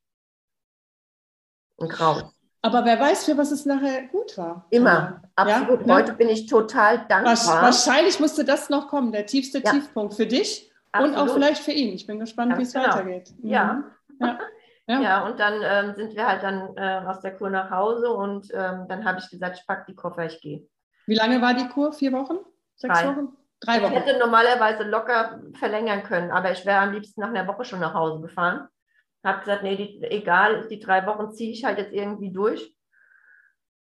ein 1.80 1.88
Graus. 1.88 2.24
Aber 2.62 2.84
wer 2.84 2.98
weiß, 2.98 3.24
für 3.24 3.38
was 3.38 3.52
es 3.52 3.64
nachher 3.64 4.08
gut 4.08 4.36
war. 4.36 4.66
Immer, 4.70 5.22
absolut. 5.36 5.86
Ja? 5.86 5.94
Heute 5.94 6.14
bin 6.14 6.28
ich 6.28 6.46
total 6.46 7.06
dankbar. 7.06 7.62
Wahrscheinlich 7.62 8.18
musste 8.18 8.44
das 8.44 8.68
noch 8.68 8.88
kommen, 8.88 9.12
der 9.12 9.26
tiefste 9.26 9.62
ja. 9.62 9.70
Tiefpunkt 9.70 10.14
für 10.14 10.26
dich 10.26 10.72
absolut. 10.90 11.16
und 11.16 11.22
auch 11.22 11.32
vielleicht 11.32 11.62
für 11.62 11.72
ihn. 11.72 11.94
Ich 11.94 12.06
bin 12.06 12.18
gespannt, 12.18 12.58
wie 12.58 12.62
es 12.62 12.72
genau. 12.72 12.88
weitergeht. 12.88 13.32
Mhm. 13.38 13.48
Ja. 13.48 13.84
ja. 14.20 14.38
Ja. 14.88 15.00
ja, 15.00 15.26
und 15.26 15.40
dann 15.40 15.60
ähm, 15.62 15.94
sind 15.96 16.14
wir 16.14 16.28
halt 16.28 16.42
dann 16.44 16.76
äh, 16.76 17.04
aus 17.06 17.20
der 17.20 17.36
Kur 17.36 17.50
nach 17.50 17.70
Hause 17.70 18.10
und 18.12 18.48
ähm, 18.52 18.86
dann 18.88 19.04
habe 19.04 19.18
ich 19.18 19.28
gesagt, 19.28 19.58
ich 19.58 19.66
packe 19.66 19.86
die 19.88 19.96
Koffer, 19.96 20.26
ich 20.26 20.40
gehe. 20.40 20.68
Wie 21.06 21.16
lange 21.16 21.42
war 21.42 21.54
die 21.54 21.68
Kur? 21.68 21.92
Vier 21.92 22.12
Wochen? 22.12 22.38
Sechs 22.76 23.00
Drei. 23.00 23.08
Wochen? 23.08 23.36
Drei 23.60 23.82
Wochen. 23.82 23.92
Ich 23.92 23.98
hätte 23.98 24.18
normalerweise 24.18 24.84
locker 24.84 25.40
verlängern 25.54 26.04
können, 26.04 26.30
aber 26.30 26.52
ich 26.52 26.64
wäre 26.64 26.80
am 26.80 26.92
liebsten 26.92 27.20
nach 27.20 27.30
einer 27.30 27.48
Woche 27.48 27.64
schon 27.64 27.80
nach 27.80 27.94
Hause 27.94 28.20
gefahren 28.20 28.68
habe 29.26 29.40
gesagt, 29.40 29.62
nee, 29.62 29.76
die, 29.76 30.02
egal, 30.04 30.68
die 30.68 30.78
drei 30.78 31.04
Wochen 31.06 31.32
ziehe 31.32 31.52
ich 31.52 31.64
halt 31.64 31.78
jetzt 31.78 31.92
irgendwie 31.92 32.32
durch. 32.32 32.74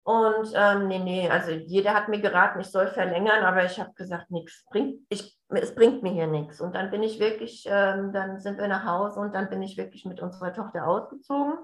Und 0.02 0.52
ähm, 0.54 0.88
nee, 0.88 0.98
nee, 0.98 1.30
also 1.30 1.50
jeder 1.50 1.94
hat 1.94 2.08
mir 2.08 2.20
geraten, 2.20 2.60
ich 2.60 2.66
soll 2.66 2.88
verlängern, 2.88 3.42
aber 3.44 3.64
ich 3.64 3.78
habe 3.78 3.92
gesagt, 3.94 4.30
nichts 4.30 4.64
bringt, 4.70 5.00
ich, 5.08 5.38
es 5.62 5.74
bringt 5.74 6.02
mir 6.02 6.12
hier 6.12 6.26
nichts. 6.26 6.60
Und 6.60 6.74
dann 6.74 6.90
bin 6.90 7.02
ich 7.02 7.20
wirklich, 7.20 7.66
ähm, 7.68 8.12
dann 8.12 8.40
sind 8.40 8.58
wir 8.58 8.68
nach 8.68 8.84
Hause 8.84 9.20
und 9.20 9.34
dann 9.34 9.48
bin 9.50 9.62
ich 9.62 9.76
wirklich 9.76 10.04
mit 10.04 10.20
unserer 10.20 10.52
Tochter 10.52 10.86
ausgezogen. 10.86 11.54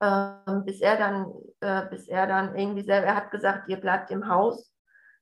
Ähm, 0.00 0.64
bis 0.64 0.80
er 0.80 0.96
dann, 0.96 1.32
äh, 1.60 1.86
bis 1.90 2.06
er 2.08 2.26
dann 2.26 2.56
irgendwie 2.56 2.82
selber, 2.82 3.08
er 3.08 3.16
hat 3.16 3.30
gesagt, 3.30 3.68
ihr 3.68 3.78
bleibt 3.78 4.10
im 4.10 4.28
Haus, 4.28 4.72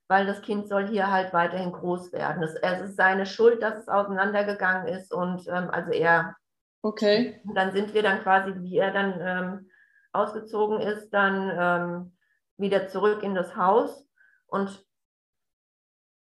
weil 0.07 0.27
das 0.27 0.41
Kind 0.41 0.67
soll 0.69 0.87
hier 0.87 1.11
halt 1.11 1.33
weiterhin 1.33 1.71
groß 1.71 2.13
werden. 2.13 2.43
Es, 2.43 2.55
es 2.55 2.81
ist 2.81 2.95
seine 2.95 3.25
Schuld, 3.25 3.63
dass 3.63 3.79
es 3.79 3.87
auseinandergegangen 3.87 4.87
ist 4.87 5.11
und 5.11 5.47
ähm, 5.47 5.69
also 5.71 5.91
er 5.91 6.35
Okay. 6.81 7.41
Und 7.43 7.55
dann 7.55 7.71
sind 7.73 7.93
wir 7.93 8.03
dann 8.03 8.21
quasi, 8.21 8.53
wie 8.59 8.77
er 8.77 8.91
dann 8.91 9.19
ähm, 9.19 9.69
ausgezogen 10.13 10.79
ist, 10.79 11.09
dann 11.09 11.51
ähm, 11.53 12.17
wieder 12.57 12.87
zurück 12.87 13.23
in 13.23 13.35
das 13.35 13.55
Haus. 13.55 14.07
Und 14.45 14.85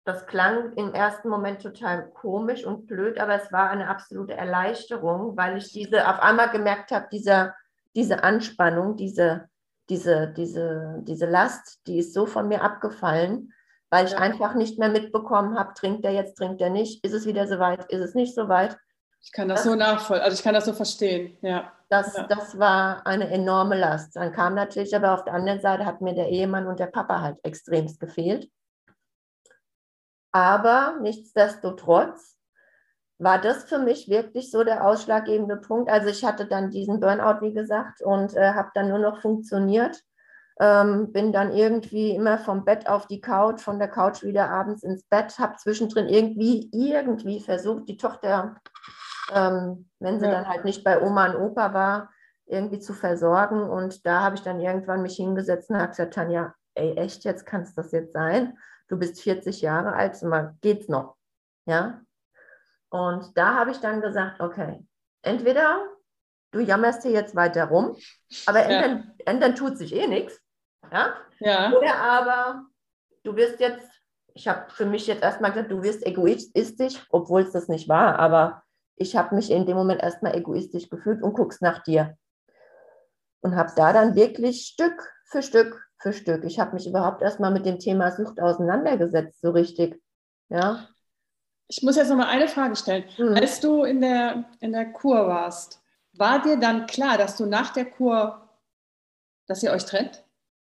das 0.04 0.26
klang 0.26 0.74
im 0.74 0.92
ersten 0.92 1.28
Moment 1.28 1.62
total 1.62 2.10
komisch 2.10 2.64
und 2.64 2.86
blöd, 2.86 3.18
aber 3.18 3.34
es 3.34 3.50
war 3.52 3.70
eine 3.70 3.88
absolute 3.88 4.34
Erleichterung, 4.34 5.36
weil 5.36 5.56
ich 5.56 5.72
diese 5.72 6.08
auf 6.08 6.20
einmal 6.20 6.50
gemerkt 6.50 6.90
habe, 6.90 7.06
dieser, 7.10 7.54
diese 7.96 8.22
Anspannung, 8.22 8.96
diese, 8.96 9.48
diese, 9.88 10.32
diese, 10.36 11.00
diese 11.02 11.26
Last, 11.26 11.80
die 11.86 11.98
ist 11.98 12.12
so 12.12 12.26
von 12.26 12.48
mir 12.48 12.62
abgefallen, 12.62 13.52
weil 13.88 14.04
ich 14.04 14.12
ja. 14.12 14.18
einfach 14.18 14.54
nicht 14.54 14.78
mehr 14.78 14.90
mitbekommen 14.90 15.58
habe, 15.58 15.72
trinkt 15.74 16.04
er 16.04 16.12
jetzt, 16.12 16.36
trinkt 16.36 16.60
er 16.60 16.70
nicht, 16.70 17.02
ist 17.02 17.14
es 17.14 17.26
wieder 17.26 17.46
soweit, 17.46 17.90
ist 17.90 18.00
es 18.00 18.14
nicht 18.14 18.34
soweit. 18.34 18.76
Ich 19.22 19.32
kann 19.32 19.48
das, 19.48 19.62
das 19.62 19.72
so 19.72 19.74
nachvollziehen, 19.74 20.24
also 20.24 20.34
ich 20.34 20.42
kann 20.42 20.54
das 20.54 20.66
so 20.66 20.74
verstehen, 20.74 21.38
ja. 21.40 21.72
Das, 21.88 22.16
ja. 22.16 22.26
das 22.26 22.58
war 22.58 23.06
eine 23.06 23.30
enorme 23.30 23.78
Last. 23.78 24.16
Dann 24.16 24.32
kam 24.32 24.54
natürlich 24.54 24.96
aber 24.96 25.14
auf 25.14 25.24
der 25.24 25.34
anderen 25.34 25.60
Seite, 25.60 25.86
hat 25.86 26.00
mir 26.00 26.14
der 26.14 26.28
Ehemann 26.28 26.66
und 26.66 26.80
der 26.80 26.86
Papa 26.86 27.20
halt 27.20 27.38
extremst 27.44 28.00
gefehlt. 28.00 28.50
Aber 30.34 30.96
nichtsdestotrotz 31.00 32.36
war 33.18 33.40
das 33.40 33.64
für 33.64 33.78
mich 33.78 34.08
wirklich 34.08 34.50
so 34.50 34.64
der 34.64 34.84
ausschlaggebende 34.84 35.56
Punkt. 35.56 35.88
Also 35.88 36.08
ich 36.08 36.24
hatte 36.24 36.46
dann 36.46 36.70
diesen 36.70 36.98
Burnout, 36.98 37.40
wie 37.40 37.54
gesagt, 37.54 38.02
und 38.02 38.34
äh, 38.34 38.52
habe 38.52 38.70
dann 38.74 38.88
nur 38.88 38.98
noch 38.98 39.20
funktioniert. 39.20 40.02
Ähm, 40.58 41.12
bin 41.12 41.32
dann 41.32 41.52
irgendwie 41.52 42.16
immer 42.16 42.38
vom 42.38 42.64
Bett 42.64 42.88
auf 42.88 43.06
die 43.06 43.20
Couch, 43.20 43.60
von 43.60 43.78
der 43.78 43.86
Couch 43.86 44.24
wieder 44.24 44.50
abends 44.50 44.82
ins 44.82 45.04
Bett, 45.04 45.38
habe 45.38 45.54
zwischendrin 45.54 46.08
irgendwie, 46.08 46.68
irgendwie 46.72 47.40
versucht, 47.40 47.88
die 47.88 47.96
Tochter, 47.96 48.56
ähm, 49.32 49.88
wenn 50.00 50.18
sie 50.18 50.26
ja. 50.26 50.32
dann 50.32 50.48
halt 50.48 50.64
nicht 50.64 50.82
bei 50.82 51.00
Oma 51.00 51.26
und 51.26 51.36
Opa 51.36 51.74
war, 51.74 52.10
irgendwie 52.46 52.80
zu 52.80 52.92
versorgen. 52.92 53.62
Und 53.62 54.04
da 54.04 54.20
habe 54.20 54.34
ich 54.34 54.42
dann 54.42 54.58
irgendwann 54.58 55.02
mich 55.02 55.14
hingesetzt 55.14 55.70
und 55.70 55.76
habe 55.76 55.90
gesagt, 55.90 56.14
Tanja, 56.14 56.54
ey, 56.74 56.94
echt, 56.96 57.22
jetzt 57.22 57.46
kann 57.46 57.62
es 57.62 57.72
das 57.74 57.92
jetzt 57.92 58.12
sein? 58.12 58.58
Du 58.88 58.98
bist 58.98 59.20
40 59.22 59.62
Jahre 59.62 59.94
alt, 59.94 60.20
mal 60.22 60.56
geht's 60.60 60.88
noch? 60.88 61.16
Ja, 61.66 62.04
und 62.94 63.36
da 63.36 63.54
habe 63.56 63.72
ich 63.72 63.78
dann 63.78 64.00
gesagt, 64.00 64.40
okay, 64.40 64.86
entweder 65.22 65.84
du 66.52 66.60
jammerst 66.60 67.02
hier 67.02 67.10
jetzt 67.10 67.34
weiter 67.34 67.64
rum, 67.64 67.96
aber 68.46 68.60
ja. 68.60 68.66
entweder, 68.66 69.14
entweder 69.26 69.54
tut 69.56 69.78
sich 69.78 69.92
eh 69.92 70.06
nichts, 70.06 70.40
ja? 70.92 71.16
ja? 71.40 71.72
Oder 71.72 71.96
aber 71.96 72.66
du 73.24 73.34
wirst 73.34 73.58
jetzt, 73.58 73.90
ich 74.34 74.46
habe 74.46 74.70
für 74.70 74.86
mich 74.86 75.08
jetzt 75.08 75.24
erstmal 75.24 75.50
gesagt, 75.50 75.72
du 75.72 75.82
wirst 75.82 76.06
egoistisch, 76.06 77.04
obwohl 77.10 77.42
es 77.42 77.50
das 77.50 77.66
nicht 77.66 77.88
war, 77.88 78.16
aber 78.20 78.62
ich 78.94 79.16
habe 79.16 79.34
mich 79.34 79.50
in 79.50 79.66
dem 79.66 79.76
Moment 79.76 80.00
erstmal 80.00 80.36
egoistisch 80.36 80.88
gefühlt 80.88 81.20
und 81.20 81.34
guckst 81.34 81.62
nach 81.62 81.82
dir. 81.82 82.16
Und 83.40 83.56
habe 83.56 83.72
da 83.74 83.92
dann 83.92 84.14
wirklich 84.14 84.68
Stück 84.68 85.12
für 85.24 85.42
Stück 85.42 85.84
für 86.04 86.12
Stück, 86.12 86.44
ich 86.44 86.60
habe 86.60 86.74
mich 86.74 86.86
überhaupt 86.86 87.22
erstmal 87.22 87.50
mit 87.50 87.64
dem 87.64 87.78
Thema 87.78 88.12
Sucht 88.12 88.38
auseinandergesetzt, 88.38 89.40
so 89.40 89.50
richtig. 89.50 90.00
Ja. 90.50 90.86
Ich 91.66 91.82
muss 91.82 91.96
jetzt 91.96 92.10
noch 92.10 92.16
mal 92.16 92.28
eine 92.28 92.46
Frage 92.46 92.76
stellen. 92.76 93.04
Mhm. 93.16 93.34
Als 93.34 93.60
du 93.60 93.84
in 93.84 94.02
der, 94.02 94.44
in 94.60 94.72
der 94.72 94.92
Kur 94.92 95.26
warst, 95.26 95.80
war 96.12 96.42
dir 96.42 96.58
dann 96.58 96.86
klar, 96.86 97.16
dass 97.16 97.36
du 97.38 97.46
nach 97.46 97.72
der 97.72 97.86
Kur, 97.86 98.48
dass 99.46 99.62
ihr 99.62 99.72
euch 99.72 99.86
trennt? 99.86 100.22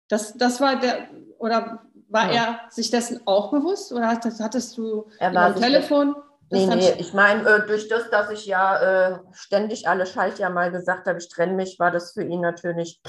Das, 0.08 0.32
das 0.38 0.58
war 0.60 0.80
der, 0.80 1.10
oder 1.38 1.82
war 2.08 2.32
ja. 2.32 2.44
er 2.44 2.70
sich 2.70 2.90
dessen 2.90 3.20
auch 3.26 3.50
bewusst? 3.50 3.92
Oder 3.92 4.08
hattest, 4.08 4.40
hattest 4.40 4.78
du 4.78 5.06
am 5.20 5.54
Telefon? 5.56 6.16
Nee, 6.48 6.66
nee, 6.66 6.94
ich 6.98 7.12
meine, 7.12 7.46
äh, 7.46 7.66
durch 7.66 7.88
das, 7.88 8.08
dass 8.08 8.30
ich 8.30 8.46
ja 8.46 8.78
äh, 8.78 9.18
ständig 9.32 9.86
alle 9.86 10.06
Schaltjahr 10.06 10.48
mal 10.48 10.70
gesagt 10.70 11.06
habe, 11.08 11.18
ich 11.18 11.28
trenne 11.28 11.54
mich, 11.54 11.78
war 11.78 11.90
das 11.90 12.12
für 12.12 12.22
ihn 12.22 12.40
natürlich 12.40 13.02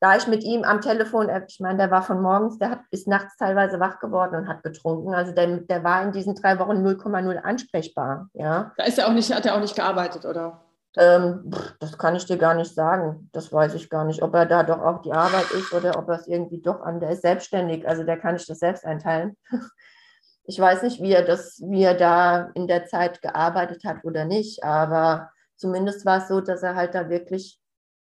da 0.00 0.16
ich 0.16 0.26
mit 0.26 0.42
ihm 0.42 0.64
am 0.64 0.80
Telefon, 0.80 1.28
äh, 1.28 1.42
ich 1.46 1.60
meine, 1.60 1.76
der 1.76 1.90
war 1.90 2.02
von 2.02 2.22
morgens, 2.22 2.58
der 2.58 2.70
hat, 2.70 2.80
ist 2.90 3.06
nachts 3.06 3.36
teilweise 3.36 3.78
wach 3.80 4.00
geworden 4.00 4.34
und 4.34 4.48
hat 4.48 4.62
getrunken. 4.62 5.14
Also 5.14 5.32
der, 5.32 5.58
der 5.58 5.84
war 5.84 6.02
in 6.02 6.12
diesen 6.12 6.34
drei 6.34 6.58
Wochen 6.58 6.84
0,0 6.84 7.36
ansprechbar. 7.36 8.28
Ja. 8.32 8.72
Da 8.76 8.84
ist 8.84 8.98
er 8.98 9.08
auch 9.08 9.12
nicht, 9.12 9.32
hat 9.32 9.44
er 9.44 9.54
auch 9.54 9.60
nicht 9.60 9.76
gearbeitet, 9.76 10.24
oder? 10.24 10.62
Ähm, 10.96 11.50
das 11.78 11.98
kann 11.98 12.16
ich 12.16 12.24
dir 12.24 12.38
gar 12.38 12.54
nicht 12.54 12.74
sagen. 12.74 13.28
Das 13.32 13.52
weiß 13.52 13.74
ich 13.74 13.90
gar 13.90 14.04
nicht. 14.04 14.22
Ob 14.22 14.34
er 14.34 14.46
da 14.46 14.62
doch 14.62 14.80
auch 14.80 15.02
die 15.02 15.12
Arbeit 15.12 15.50
ist 15.52 15.72
oder 15.72 15.98
ob 15.98 16.08
er 16.08 16.16
es 16.16 16.26
irgendwie 16.26 16.62
doch 16.62 16.80
an, 16.80 16.98
der 16.98 17.10
ist 17.10 17.22
selbstständig, 17.22 17.86
also 17.86 18.02
der 18.02 18.18
kann 18.18 18.36
ich 18.36 18.46
das 18.46 18.58
selbst 18.58 18.84
einteilen. 18.84 19.36
Ich 20.44 20.58
weiß 20.58 20.82
nicht, 20.82 21.00
wie 21.00 21.12
er 21.12 21.22
das, 21.22 21.60
wie 21.64 21.84
er 21.84 21.94
da 21.94 22.50
in 22.54 22.66
der 22.66 22.86
Zeit 22.86 23.22
gearbeitet 23.22 23.84
hat 23.84 23.98
oder 24.02 24.24
nicht, 24.24 24.64
aber 24.64 25.30
zumindest 25.54 26.04
war 26.04 26.18
es 26.18 26.28
so, 26.28 26.40
dass 26.40 26.64
er 26.64 26.74
halt 26.74 26.92
da 26.96 27.08
wirklich 27.08 27.60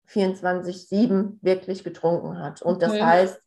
24-7 0.09 1.37
wirklich 1.41 1.83
getrunken 1.83 2.39
hat. 2.39 2.61
Und 2.61 2.83
okay. 2.83 2.85
das 2.85 3.01
heißt, 3.01 3.41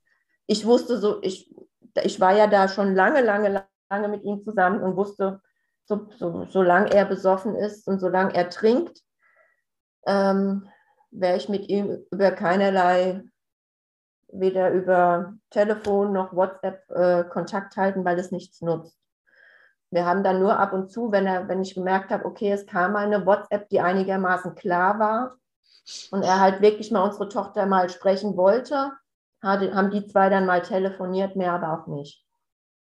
ich 0.47 0.67
wusste 0.67 0.99
so, 0.99 1.21
ich, 1.23 1.55
ich 2.03 2.21
war 2.21 2.37
ja 2.37 2.47
da 2.47 2.69
schon 2.69 2.95
lange, 2.95 3.21
lange, 3.21 3.65
lange 3.91 4.09
mit 4.09 4.25
ihm 4.25 4.43
zusammen 4.45 4.83
und 4.83 4.97
wusste, 4.97 5.41
so, 5.85 6.07
so, 6.17 6.47
solange 6.47 6.93
er 6.93 7.05
besoffen 7.05 7.57
ist 7.57 7.87
und 7.89 7.99
solange 7.99 8.35
er 8.35 8.49
trinkt, 8.49 9.01
ähm, 10.07 10.69
werde 11.11 11.37
ich 11.37 11.49
mit 11.49 11.69
ihm 11.69 12.05
über 12.11 12.31
keinerlei, 12.31 13.23
weder 14.29 14.71
über 14.71 15.35
Telefon 15.51 16.13
noch 16.13 16.35
WhatsApp 16.35 16.91
äh, 16.91 17.25
Kontakt 17.25 17.77
halten, 17.77 18.05
weil 18.05 18.19
es 18.19 18.31
nichts 18.31 18.63
nutzt. 18.63 18.97
Wir 19.91 20.07
haben 20.07 20.25
dann 20.25 20.41
nur 20.41 20.59
ab 20.59 20.73
und 20.73 20.91
zu, 20.91 21.13
wenn, 21.13 21.27
er, 21.27 21.49
wenn 21.49 21.61
ich 21.61 21.75
gemerkt 21.75 22.11
habe, 22.11 22.25
okay, 22.25 22.51
es 22.51 22.65
kam 22.65 22.93
mal 22.93 23.05
eine 23.05 23.27
WhatsApp, 23.27 23.69
die 23.69 23.81
einigermaßen 23.81 24.55
klar 24.55 24.99
war, 24.99 25.37
und 26.11 26.23
er 26.23 26.41
halt 26.41 26.61
wirklich 26.61 26.91
mal 26.91 27.03
unsere 27.03 27.29
Tochter 27.29 27.67
mal 27.67 27.89
sprechen 27.89 28.37
wollte, 28.37 28.93
haben 29.43 29.91
die 29.91 30.07
zwei 30.07 30.29
dann 30.29 30.47
mal 30.47 30.63
telefoniert, 30.63 31.37
mehr 31.37 31.53
aber 31.53 31.73
auch 31.73 31.87
nicht. 31.89 32.25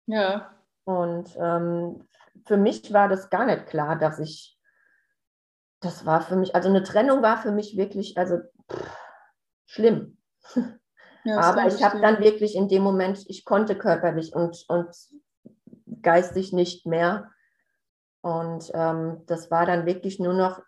Ja. 0.06 0.50
Und 0.84 1.36
ähm, 1.36 2.08
für 2.46 2.56
mich 2.56 2.92
war 2.92 3.08
das 3.08 3.30
gar 3.30 3.46
nicht 3.46 3.66
klar, 3.66 3.96
dass 3.96 4.18
ich, 4.18 4.58
das 5.80 6.04
war 6.04 6.20
für 6.20 6.36
mich, 6.36 6.54
also 6.54 6.68
eine 6.68 6.82
Trennung 6.82 7.22
war 7.22 7.38
für 7.38 7.52
mich 7.52 7.76
wirklich, 7.76 8.18
also 8.18 8.38
pff, 8.70 8.96
schlimm. 9.66 10.18
Ja, 11.22 11.38
aber 11.40 11.66
ich 11.66 11.84
habe 11.84 12.00
dann 12.00 12.20
wirklich 12.20 12.54
in 12.54 12.68
dem 12.68 12.82
Moment, 12.82 13.26
ich 13.28 13.44
konnte 13.44 13.76
körperlich 13.76 14.34
und, 14.34 14.64
und 14.68 14.88
geistig 16.00 16.54
nicht 16.54 16.86
mehr. 16.86 17.30
Und 18.22 18.70
ähm, 18.72 19.22
das 19.26 19.50
war 19.50 19.66
dann 19.66 19.84
wirklich 19.84 20.18
nur 20.18 20.32
noch 20.32 20.62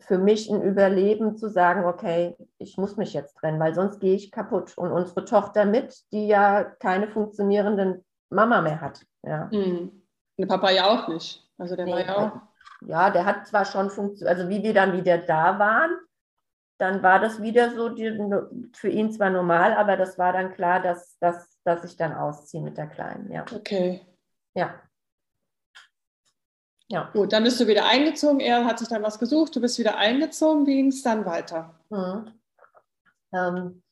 für 0.00 0.18
mich 0.18 0.50
ein 0.50 0.62
Überleben 0.62 1.36
zu 1.36 1.48
sagen, 1.48 1.84
okay, 1.84 2.36
ich 2.58 2.76
muss 2.76 2.96
mich 2.96 3.14
jetzt 3.14 3.36
trennen, 3.36 3.60
weil 3.60 3.74
sonst 3.74 4.00
gehe 4.00 4.14
ich 4.14 4.30
kaputt. 4.30 4.76
Und 4.76 4.92
unsere 4.92 5.24
Tochter 5.24 5.64
mit, 5.64 5.96
die 6.12 6.26
ja 6.26 6.64
keine 6.64 7.08
funktionierenden 7.08 8.04
Mama 8.30 8.60
mehr 8.60 8.80
hat. 8.80 9.04
Ja. 9.22 9.48
Mhm. 9.52 10.02
Der 10.38 10.46
Papa 10.46 10.70
ja 10.70 10.86
auch 10.86 11.08
nicht. 11.08 11.48
Also 11.58 11.76
der 11.76 11.86
nee, 11.86 11.92
war 11.92 12.00
ja 12.00 12.16
auch. 12.16 12.32
Ja, 12.86 13.10
der 13.10 13.24
hat 13.24 13.46
zwar 13.46 13.64
schon 13.64 13.90
funktioniert, 13.90 14.36
also 14.36 14.48
wie 14.48 14.62
wir 14.62 14.72
dann 14.72 14.92
wieder 14.92 15.18
da 15.18 15.58
waren, 15.58 15.90
dann 16.78 17.02
war 17.02 17.18
das 17.18 17.42
wieder 17.42 17.70
so 17.74 17.88
die, 17.88 18.16
für 18.72 18.88
ihn 18.88 19.10
zwar 19.10 19.30
normal, 19.30 19.74
aber 19.74 19.96
das 19.96 20.16
war 20.16 20.32
dann 20.32 20.52
klar, 20.52 20.80
dass, 20.80 21.18
dass, 21.18 21.58
dass 21.64 21.82
ich 21.84 21.96
dann 21.96 22.14
ausziehe 22.14 22.62
mit 22.62 22.78
der 22.78 22.86
Kleinen. 22.86 23.32
Ja. 23.32 23.44
Okay. 23.52 24.00
Ja. 24.54 24.74
Ja. 26.90 27.10
Gut, 27.12 27.32
dann 27.32 27.44
bist 27.44 27.60
du 27.60 27.66
wieder 27.66 27.86
eingezogen. 27.86 28.40
Er 28.40 28.64
hat 28.64 28.78
sich 28.78 28.88
dann 28.88 29.02
was 29.02 29.18
gesucht, 29.18 29.54
du 29.54 29.60
bist 29.60 29.78
wieder 29.78 29.98
eingezogen. 29.98 30.66
Wie 30.66 30.76
ging 30.76 30.88
es 30.88 31.02
dann 31.02 31.26
weiter? 31.26 31.78
Mhm. 31.90 32.32
Ähm, 33.32 33.82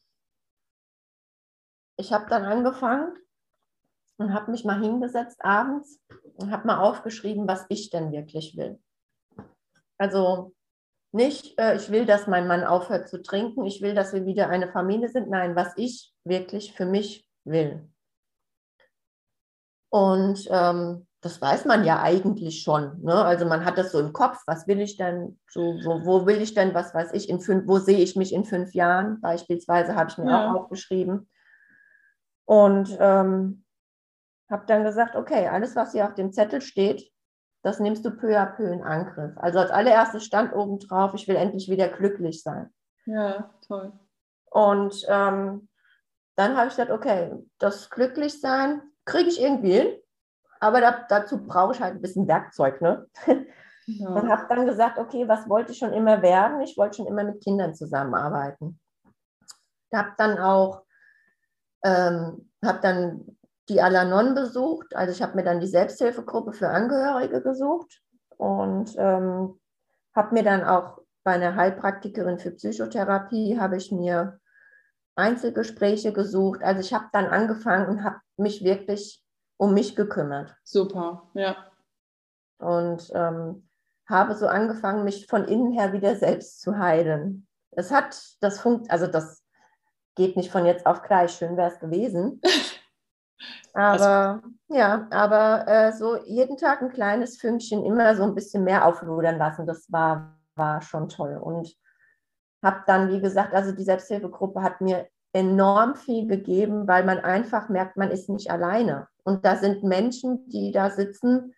ich 1.99 2.13
habe 2.13 2.27
dann 2.29 2.45
angefangen 2.45 3.17
und 4.19 4.33
habe 4.33 4.51
mich 4.51 4.65
mal 4.65 4.81
hingesetzt 4.81 5.45
abends 5.45 6.01
und 6.37 6.51
habe 6.51 6.67
mal 6.67 6.79
aufgeschrieben, 6.79 7.47
was 7.47 7.67
ich 7.69 7.91
denn 7.91 8.13
wirklich 8.13 8.57
will. 8.57 8.81
Also 9.99 10.55
nicht, 11.13 11.59
äh, 11.59 11.77
ich 11.77 11.91
will, 11.91 12.07
dass 12.07 12.27
mein 12.27 12.47
Mann 12.47 12.65
aufhört 12.65 13.09
zu 13.09 13.23
trinken, 13.23 13.65
ich 13.65 13.83
will, 13.83 13.95
dass 13.95 14.13
wir 14.13 14.25
wieder 14.25 14.49
eine 14.49 14.71
Familie 14.71 15.09
sind. 15.09 15.29
Nein, 15.29 15.55
was 15.55 15.73
ich 15.77 16.15
wirklich 16.25 16.73
für 16.73 16.87
mich 16.87 17.27
will. 17.45 17.89
Und 19.91 20.47
ähm, 20.51 21.07
das 21.27 21.43
weiß 21.43 21.65
man 21.65 21.85
ja 21.85 22.01
eigentlich 22.01 22.63
schon. 22.63 23.03
Ne? 23.03 23.13
Also 23.13 23.47
man 23.47 23.65
hat 23.65 23.77
das 23.79 23.91
so 23.91 23.99
im 23.99 24.13
Kopf, 24.13 24.43
was 24.47 24.69
will 24.69 24.81
ich 24.81 24.97
denn, 24.97 25.41
so, 25.51 25.61
wo, 25.61 26.05
wo 26.05 26.27
will 26.27 26.41
ich 26.41 26.55
denn, 26.55 26.73
was 26.73 26.95
weiß 26.95 27.13
ich, 27.15 27.29
in 27.29 27.41
fünf, 27.41 27.67
wo 27.67 27.79
sehe 27.79 27.99
ich 27.99 28.15
mich 28.15 28.33
in 28.33 28.45
fünf 28.45 28.75
Jahren 28.75 29.21
beispielsweise, 29.21 29.97
habe 29.97 30.09
ich 30.09 30.19
mir 30.19 30.31
ja. 30.31 30.51
auch 30.51 30.61
aufgeschrieben. 30.61 31.29
Und 32.45 32.97
ähm, 33.01 33.65
habe 34.49 34.67
dann 34.69 34.85
gesagt, 34.85 35.17
okay, 35.17 35.49
alles, 35.49 35.75
was 35.75 35.93
hier 35.93 36.07
auf 36.07 36.15
dem 36.15 36.33
Zettel 36.33 36.61
steht, 36.61 37.11
das 37.63 37.81
nimmst 37.81 38.05
du 38.05 38.13
peu 38.13 38.39
à 38.39 38.47
peu 38.47 38.71
in 38.71 38.85
Angriff. 38.85 39.33
Also 39.37 39.59
als 39.59 39.73
allererstes 39.73 40.25
stand 40.25 40.55
oben 40.55 40.79
drauf, 40.79 41.13
ich 41.15 41.27
will 41.27 41.35
endlich 41.35 41.69
wieder 41.69 41.89
glücklich 41.89 42.45
sein. 42.45 42.73
Ja, 43.05 43.51
toll. 43.67 43.93
Und 44.45 45.05
ähm, 45.09 45.69
dann 46.37 46.57
habe 46.57 46.69
ich 46.69 46.77
gesagt, 46.77 46.93
okay, 46.93 47.33
das 47.59 47.91
Glücklichsein 47.91 48.81
kriege 49.05 49.29
ich 49.29 49.43
irgendwie 49.43 49.73
hin 49.73 49.89
aber 50.61 50.81
da, 50.81 51.07
dazu 51.09 51.45
brauche 51.47 51.75
ich 51.75 51.81
halt 51.81 51.95
ein 51.95 52.03
bisschen 52.03 52.29
Werkzeug. 52.29 52.81
Ne? 52.81 53.07
Ja. 53.89 54.09
Und 54.09 54.29
habe 54.29 54.47
dann 54.49 54.67
gesagt, 54.67 54.99
okay, 54.99 55.29
was 55.29 55.49
wollte 55.49 55.71
ich 55.71 55.79
schon 55.79 55.93
immer 55.93 56.21
werden? 56.21 56.61
Ich 56.61 56.77
wollte 56.77 56.97
schon 56.97 57.07
immer 57.07 57.23
mit 57.23 57.41
Kindern 57.41 57.73
zusammenarbeiten. 57.75 58.81
Ich 59.91 59.97
habe 59.97 60.11
dann 60.19 60.39
auch 60.39 60.83
ähm, 61.85 62.51
hab 62.65 62.83
dann 62.83 63.39
die 63.69 63.81
Alanon 63.81 64.35
besucht. 64.35 64.95
Also 64.97 65.13
ich 65.13 65.23
habe 65.23 65.37
mir 65.37 65.45
dann 65.45 65.61
die 65.61 65.69
Selbsthilfegruppe 65.69 66.53
für 66.53 66.69
Angehörige 66.69 67.43
gesucht 67.43 68.03
und 68.37 68.95
ähm, 68.99 69.59
habe 70.15 70.35
mir 70.35 70.43
dann 70.43 70.65
auch 70.65 70.99
bei 71.25 71.33
einer 71.33 71.57
Heilpraktikerin 71.57 72.39
für 72.39 72.53
Psychotherapie 72.53 73.59
habe 73.59 73.77
ich 73.77 73.91
mir 73.91 74.39
Einzelgespräche 75.17 76.13
gesucht. 76.13 76.63
Also 76.63 76.81
ich 76.81 76.93
habe 76.95 77.07
dann 77.13 77.27
angefangen 77.27 77.89
und 77.89 78.05
habe 78.05 78.21
mich 78.37 78.63
wirklich 78.63 79.25
um 79.57 79.75
mich 79.75 79.97
gekümmert. 79.97 80.57
Super, 80.65 81.31
ja. 81.35 81.57
Und 82.59 83.11
ähm, 83.15 83.69
habe 84.09 84.35
so 84.35 84.47
angefangen, 84.47 85.05
mich 85.05 85.27
von 85.27 85.45
innen 85.45 85.73
her 85.73 85.93
wieder 85.93 86.17
selbst 86.17 86.61
zu 86.61 86.79
heilen. 86.79 87.47
Es 87.73 87.91
hat, 87.91 88.37
das 88.41 88.61
funkt, 88.61 88.91
also 88.91 89.07
das 89.07 89.43
geht 90.15 90.37
nicht 90.37 90.51
von 90.51 90.65
jetzt 90.65 90.87
auf 90.87 91.03
gleich, 91.03 91.33
schön 91.33 91.57
wäre 91.57 91.71
es 91.71 91.79
gewesen. 91.79 92.41
Aber 93.75 94.41
also, 94.41 94.49
ja, 94.69 95.07
aber 95.11 95.69
äh, 95.69 95.93
so 95.93 96.17
jeden 96.25 96.57
Tag 96.57 96.81
ein 96.81 96.89
kleines 96.89 97.37
Fünkchen 97.37 97.85
immer 97.85 98.17
so 98.17 98.23
ein 98.23 98.35
bisschen 98.35 98.65
mehr 98.65 98.87
auflodern 98.87 99.37
lassen, 99.37 99.67
das 99.67 99.93
war, 99.93 100.39
war 100.55 100.81
schon 100.81 101.11
toll. 101.11 101.37
Und 101.37 101.77
habe 102.63 102.83
dann, 102.87 103.11
wie 103.11 103.21
gesagt, 103.21 103.53
also 103.53 103.73
die 103.73 103.85
Selbsthilfegruppe 103.85 104.63
hat 104.63 104.81
mir 104.81 105.07
enorm 105.37 105.97
viel 105.97 106.27
gegeben, 106.27 106.89
weil 106.89 107.05
man 107.05 107.19
einfach 107.19 107.69
merkt, 107.69 107.99
man 107.99 108.11
ist 108.11 108.31
nicht 108.31 108.51
alleine. 108.51 109.07
Und 109.23 109.45
da 109.45 109.57
sind 109.57 109.85
Menschen, 109.85 110.49
die 110.49 110.73
da 110.73 110.89
sitzen, 110.89 111.55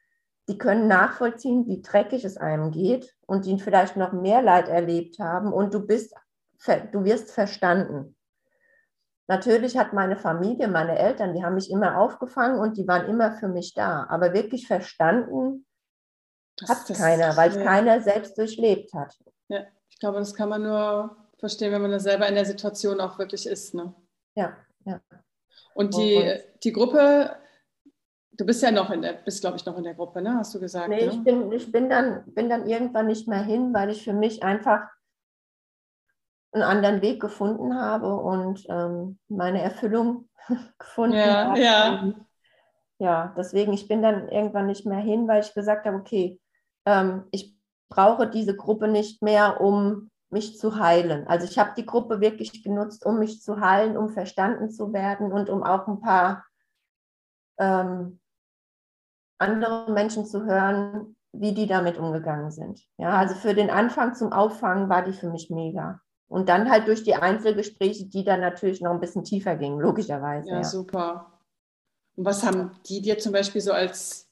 die 0.48 0.58
können 0.58 0.88
nachvollziehen, 0.88 1.66
wie 1.68 1.80
dreckig 1.80 2.24
es 2.24 2.38
einem 2.38 2.72
geht 2.72 3.14
und 3.26 3.44
die 3.44 3.56
vielleicht 3.60 3.96
noch 3.96 4.12
mehr 4.12 4.42
Leid 4.42 4.68
erlebt 4.68 5.20
haben 5.20 5.52
und 5.52 5.74
du 5.74 5.86
bist, 5.86 6.12
du 6.92 7.04
wirst 7.04 7.30
verstanden. 7.30 8.16
Natürlich 9.28 9.78
hat 9.78 9.92
meine 9.92 10.16
Familie, 10.16 10.66
meine 10.66 10.98
Eltern, 10.98 11.34
die 11.34 11.44
haben 11.44 11.54
mich 11.54 11.70
immer 11.70 11.98
aufgefangen 11.98 12.58
und 12.58 12.78
die 12.78 12.88
waren 12.88 13.06
immer 13.06 13.32
für 13.32 13.48
mich 13.48 13.74
da. 13.74 14.06
Aber 14.08 14.32
wirklich 14.32 14.66
verstanden 14.66 15.66
hat 16.66 16.84
keiner, 16.96 17.36
weil 17.36 17.50
es 17.50 17.62
keiner 17.62 18.00
selbst 18.00 18.36
durchlebt 18.38 18.92
hat. 18.92 19.16
Ja, 19.48 19.66
ich 19.88 20.00
glaube, 20.00 20.18
das 20.18 20.34
kann 20.34 20.48
man 20.48 20.62
nur 20.64 21.16
verstehen, 21.38 21.72
wenn 21.72 21.82
man 21.82 21.90
da 21.90 22.00
selber 22.00 22.28
in 22.28 22.34
der 22.34 22.44
Situation 22.44 23.00
auch 23.00 23.18
wirklich 23.18 23.46
ist. 23.46 23.74
Ne? 23.74 23.94
Ja, 24.34 24.56
ja. 24.84 25.00
Und 25.74 25.96
die, 25.96 26.34
die 26.64 26.72
Gruppe, 26.72 27.36
du 28.32 28.44
bist 28.44 28.62
ja 28.62 28.70
noch 28.70 28.90
in 28.90 29.02
der, 29.02 29.12
bist 29.12 29.40
glaube 29.40 29.56
ich 29.56 29.64
noch 29.64 29.76
in 29.76 29.84
der 29.84 29.94
Gruppe, 29.94 30.20
ne? 30.20 30.34
Hast 30.34 30.54
du 30.54 30.60
gesagt? 30.60 30.88
Nee, 30.88 31.06
ne? 31.06 31.12
ich, 31.12 31.22
bin, 31.22 31.52
ich 31.52 31.70
bin, 31.70 31.88
dann, 31.88 32.24
bin 32.26 32.48
dann 32.48 32.66
irgendwann 32.66 33.06
nicht 33.06 33.28
mehr 33.28 33.42
hin, 33.42 33.72
weil 33.72 33.90
ich 33.90 34.02
für 34.02 34.12
mich 34.12 34.42
einfach 34.42 34.88
einen 36.52 36.64
anderen 36.64 37.02
Weg 37.02 37.20
gefunden 37.20 37.74
habe 37.74 38.14
und 38.14 38.64
ähm, 38.68 39.18
meine 39.28 39.62
Erfüllung 39.62 40.28
gefunden 40.78 41.16
ja, 41.16 41.46
habe. 41.46 41.60
Ja. 41.60 42.14
ja, 42.98 43.34
deswegen, 43.36 43.72
ich 43.72 43.86
bin 43.86 44.02
dann 44.02 44.28
irgendwann 44.28 44.66
nicht 44.66 44.86
mehr 44.86 44.98
hin, 44.98 45.28
weil 45.28 45.42
ich 45.42 45.54
gesagt 45.54 45.86
habe, 45.86 45.98
okay, 45.98 46.40
ähm, 46.86 47.24
ich 47.30 47.56
brauche 47.88 48.28
diese 48.28 48.56
Gruppe 48.56 48.88
nicht 48.88 49.22
mehr, 49.22 49.60
um 49.60 50.10
mich 50.30 50.58
zu 50.58 50.78
heilen. 50.78 51.26
Also 51.26 51.46
ich 51.46 51.58
habe 51.58 51.72
die 51.76 51.86
Gruppe 51.86 52.20
wirklich 52.20 52.62
genutzt, 52.62 53.06
um 53.06 53.18
mich 53.18 53.42
zu 53.42 53.60
heilen, 53.60 53.96
um 53.96 54.10
verstanden 54.10 54.70
zu 54.70 54.92
werden 54.92 55.32
und 55.32 55.48
um 55.48 55.62
auch 55.62 55.86
ein 55.88 56.00
paar 56.00 56.44
ähm, 57.58 58.20
andere 59.38 59.90
Menschen 59.92 60.26
zu 60.26 60.44
hören, 60.44 61.16
wie 61.32 61.52
die 61.52 61.66
damit 61.66 61.98
umgegangen 61.98 62.50
sind. 62.50 62.82
Ja, 62.98 63.10
also 63.10 63.34
für 63.34 63.54
den 63.54 63.70
Anfang 63.70 64.14
zum 64.14 64.32
Auffangen 64.32 64.88
war 64.88 65.02
die 65.02 65.12
für 65.12 65.30
mich 65.30 65.50
mega. 65.50 66.00
Und 66.28 66.48
dann 66.48 66.70
halt 66.70 66.86
durch 66.88 67.04
die 67.04 67.14
Einzelgespräche, 67.14 68.06
die 68.06 68.24
dann 68.24 68.40
natürlich 68.40 68.82
noch 68.82 68.90
ein 68.90 69.00
bisschen 69.00 69.24
tiefer 69.24 69.56
gingen, 69.56 69.80
logischerweise. 69.80 70.50
Ja, 70.50 70.56
ja. 70.56 70.64
super. 70.64 71.40
Und 72.16 72.24
was 72.24 72.44
haben 72.44 72.72
die 72.86 73.00
dir 73.00 73.18
zum 73.18 73.32
Beispiel 73.32 73.60
so 73.60 73.72
als 73.72 74.28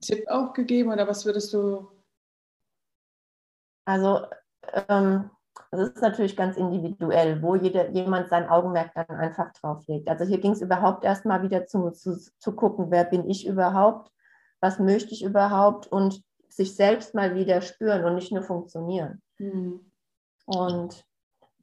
Tipp 0.00 0.26
auch 0.28 0.52
gegeben 0.52 0.90
oder 0.90 1.06
was 1.06 1.24
würdest 1.26 1.52
du? 1.52 1.88
Also, 3.84 4.26
ähm, 4.88 5.30
das 5.70 5.90
ist 5.90 6.02
natürlich 6.02 6.36
ganz 6.36 6.56
individuell, 6.56 7.42
wo 7.42 7.54
jeder, 7.54 7.90
jemand 7.90 8.28
sein 8.28 8.48
Augenmerk 8.48 8.92
dann 8.94 9.16
einfach 9.16 9.52
drauf 9.52 9.86
legt. 9.86 10.08
Also 10.08 10.24
hier 10.24 10.38
ging 10.38 10.52
es 10.52 10.62
überhaupt 10.62 11.04
erstmal 11.04 11.42
wieder 11.42 11.66
zu, 11.66 11.90
zu, 11.90 12.16
zu 12.38 12.52
gucken, 12.52 12.90
wer 12.90 13.04
bin 13.04 13.28
ich 13.28 13.46
überhaupt, 13.46 14.10
was 14.60 14.78
möchte 14.78 15.12
ich 15.12 15.22
überhaupt 15.22 15.86
und 15.86 16.22
sich 16.48 16.74
selbst 16.74 17.14
mal 17.14 17.34
wieder 17.34 17.60
spüren 17.60 18.04
und 18.04 18.14
nicht 18.14 18.32
nur 18.32 18.42
funktionieren. 18.42 19.22
Mhm. 19.38 19.92
Und 20.46 21.04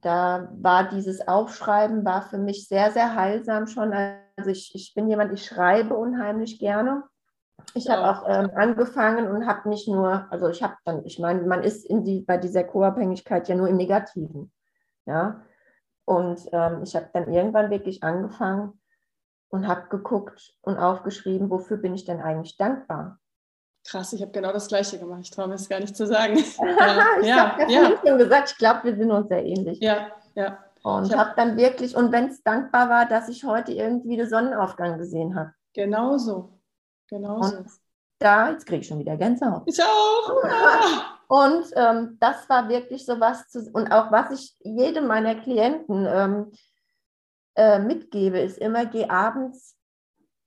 da 0.01 0.49
war 0.61 0.87
dieses 0.89 1.27
Aufschreiben 1.27 2.05
war 2.05 2.21
für 2.21 2.37
mich 2.37 2.67
sehr, 2.67 2.91
sehr 2.91 3.15
heilsam 3.15 3.65
schon. 3.65 3.91
Also 4.35 4.51
ich, 4.51 4.75
ich 4.75 4.93
bin 4.93 5.09
jemand, 5.09 5.33
ich 5.33 5.45
schreibe 5.45 5.95
unheimlich 5.95 6.59
gerne. 6.59 7.03
Ich 7.73 7.89
habe 7.89 8.09
auch 8.09 8.23
ähm, 8.27 8.51
angefangen 8.55 9.27
und 9.27 9.47
habe 9.47 9.69
nicht 9.69 9.87
nur, 9.87 10.27
also 10.31 10.49
ich 10.49 10.63
habe 10.63 10.75
dann, 10.85 11.05
ich 11.05 11.19
meine, 11.19 11.41
man 11.41 11.63
ist 11.63 11.85
in 11.85 12.03
die, 12.03 12.21
bei 12.21 12.37
dieser 12.37 12.63
Co-Abhängigkeit 12.63 13.47
ja 13.47 13.55
nur 13.55 13.67
im 13.67 13.77
Negativen. 13.77 14.51
Ja. 15.05 15.41
Und 16.05 16.39
ähm, 16.51 16.83
ich 16.83 16.95
habe 16.95 17.09
dann 17.13 17.31
irgendwann 17.31 17.71
wirklich 17.71 18.03
angefangen 18.03 18.79
und 19.49 19.67
habe 19.67 19.87
geguckt 19.89 20.53
und 20.61 20.77
aufgeschrieben, 20.77 21.49
wofür 21.49 21.77
bin 21.77 21.95
ich 21.95 22.05
denn 22.05 22.21
eigentlich 22.21 22.57
dankbar? 22.57 23.19
Krass, 23.87 24.13
ich 24.13 24.21
habe 24.21 24.31
genau 24.31 24.51
das 24.51 24.67
Gleiche 24.67 24.97
gemacht. 24.97 25.21
Ich 25.23 25.31
traue 25.31 25.47
mir 25.47 25.55
es 25.55 25.69
gar 25.69 25.79
nicht 25.79 25.95
zu 25.95 26.07
sagen. 26.07 26.35
ich 26.37 26.57
ja, 26.57 27.57
habe 27.57 27.71
ja, 27.71 27.81
ja. 27.81 27.91
schon 28.03 28.17
gesagt, 28.17 28.51
ich 28.51 28.57
glaube, 28.57 28.83
wir 28.83 28.95
sind 28.95 29.11
uns 29.11 29.27
sehr 29.27 29.45
ähnlich. 29.45 29.79
Ja, 29.79 30.11
ja. 30.33 30.59
Und 30.81 31.11
habe 31.11 31.29
hab 31.29 31.35
dann 31.35 31.57
wirklich, 31.57 31.95
und 31.95 32.11
wenn 32.11 32.27
es 32.27 32.43
dankbar 32.43 32.89
war, 32.89 33.07
dass 33.07 33.29
ich 33.29 33.43
heute 33.43 33.73
irgendwie 33.73 34.17
den 34.17 34.29
Sonnenaufgang 34.29 34.97
gesehen 34.97 35.35
habe. 35.35 35.51
Genauso. 35.73 36.54
Genauso. 37.07 37.57
Und 37.57 37.69
da, 38.19 38.49
jetzt 38.51 38.65
kriege 38.65 38.81
ich 38.81 38.87
schon 38.87 38.99
wieder 38.99 39.17
Gänsehaut. 39.17 39.63
Ich 39.65 39.81
auch. 39.81 41.17
und 41.27 41.65
ähm, 41.75 42.17
das 42.19 42.47
war 42.49 42.69
wirklich 42.69 43.05
so 43.05 43.19
was, 43.19 43.47
zu, 43.49 43.69
und 43.73 43.91
auch 43.91 44.11
was 44.11 44.31
ich 44.31 44.55
jedem 44.63 45.07
meiner 45.07 45.35
Klienten 45.35 46.05
ähm, 46.07 46.51
äh, 47.55 47.79
mitgebe, 47.79 48.39
ist 48.39 48.57
immer, 48.57 48.85
geh 48.85 49.09
abends, 49.09 49.75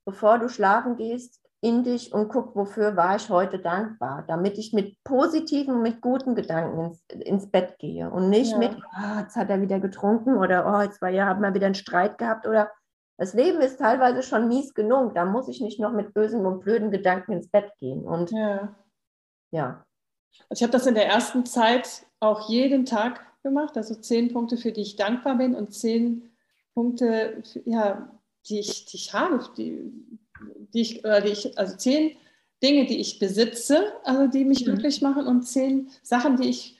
bevor 0.04 0.38
du 0.38 0.48
schlafen 0.48 0.96
gehst, 0.96 1.40
in 1.60 1.82
dich 1.82 2.12
und 2.12 2.28
guck, 2.28 2.54
wofür 2.54 2.96
war 2.96 3.16
ich 3.16 3.30
heute 3.30 3.58
dankbar, 3.58 4.24
damit 4.28 4.58
ich 4.58 4.72
mit 4.72 4.96
positiven, 5.02 5.82
mit 5.82 6.00
guten 6.00 6.36
Gedanken 6.36 6.86
ins, 6.86 7.04
ins 7.08 7.50
Bett 7.50 7.78
gehe 7.78 8.08
und 8.10 8.30
nicht 8.30 8.52
ja. 8.52 8.58
mit, 8.58 8.76
oh, 8.76 9.18
jetzt 9.18 9.34
hat 9.34 9.50
er 9.50 9.60
wieder 9.60 9.80
getrunken 9.80 10.36
oder 10.36 10.72
oh, 10.72 10.82
jetzt 10.82 11.02
war 11.02 11.08
ja, 11.08 11.26
haben 11.26 11.42
wir 11.42 11.54
wieder 11.54 11.66
einen 11.66 11.74
Streit 11.74 12.16
gehabt 12.16 12.46
oder 12.46 12.70
das 13.18 13.34
Leben 13.34 13.60
ist 13.60 13.78
teilweise 13.78 14.22
schon 14.22 14.48
mies 14.48 14.72
genug, 14.72 15.14
da 15.14 15.24
muss 15.24 15.48
ich 15.48 15.60
nicht 15.60 15.80
noch 15.80 15.92
mit 15.92 16.14
bösen 16.14 16.46
und 16.46 16.60
blöden 16.60 16.90
Gedanken 16.90 17.32
ins 17.32 17.48
Bett 17.48 17.72
gehen 17.78 18.04
und 18.04 18.30
ja. 18.30 18.74
ja. 19.50 19.84
Ich 20.50 20.62
habe 20.62 20.72
das 20.72 20.86
in 20.86 20.94
der 20.94 21.06
ersten 21.06 21.44
Zeit 21.44 22.06
auch 22.20 22.48
jeden 22.48 22.86
Tag 22.86 23.26
gemacht, 23.42 23.76
also 23.76 23.96
zehn 23.96 24.32
Punkte, 24.32 24.56
für 24.56 24.72
die 24.72 24.82
ich 24.82 24.96
dankbar 24.96 25.36
bin 25.36 25.54
und 25.54 25.74
zehn 25.74 26.30
Punkte, 26.74 27.42
ja, 27.64 28.08
die 28.48 28.60
ich, 28.60 28.86
die 28.86 28.96
ich 28.96 29.12
habe, 29.12 29.44
die, 29.56 29.92
die 30.72 30.80
ich, 30.80 31.04
oder 31.04 31.20
die 31.20 31.32
ich, 31.32 31.58
also 31.58 31.76
zehn 31.76 32.16
Dinge, 32.62 32.86
die 32.86 33.00
ich 33.00 33.18
besitze, 33.18 33.92
also 34.04 34.28
die 34.28 34.44
mich 34.44 34.60
mhm. 34.60 34.66
glücklich 34.66 35.02
machen 35.02 35.26
und 35.26 35.42
zehn 35.42 35.90
Sachen, 36.02 36.36
die 36.36 36.50
ich 36.50 36.77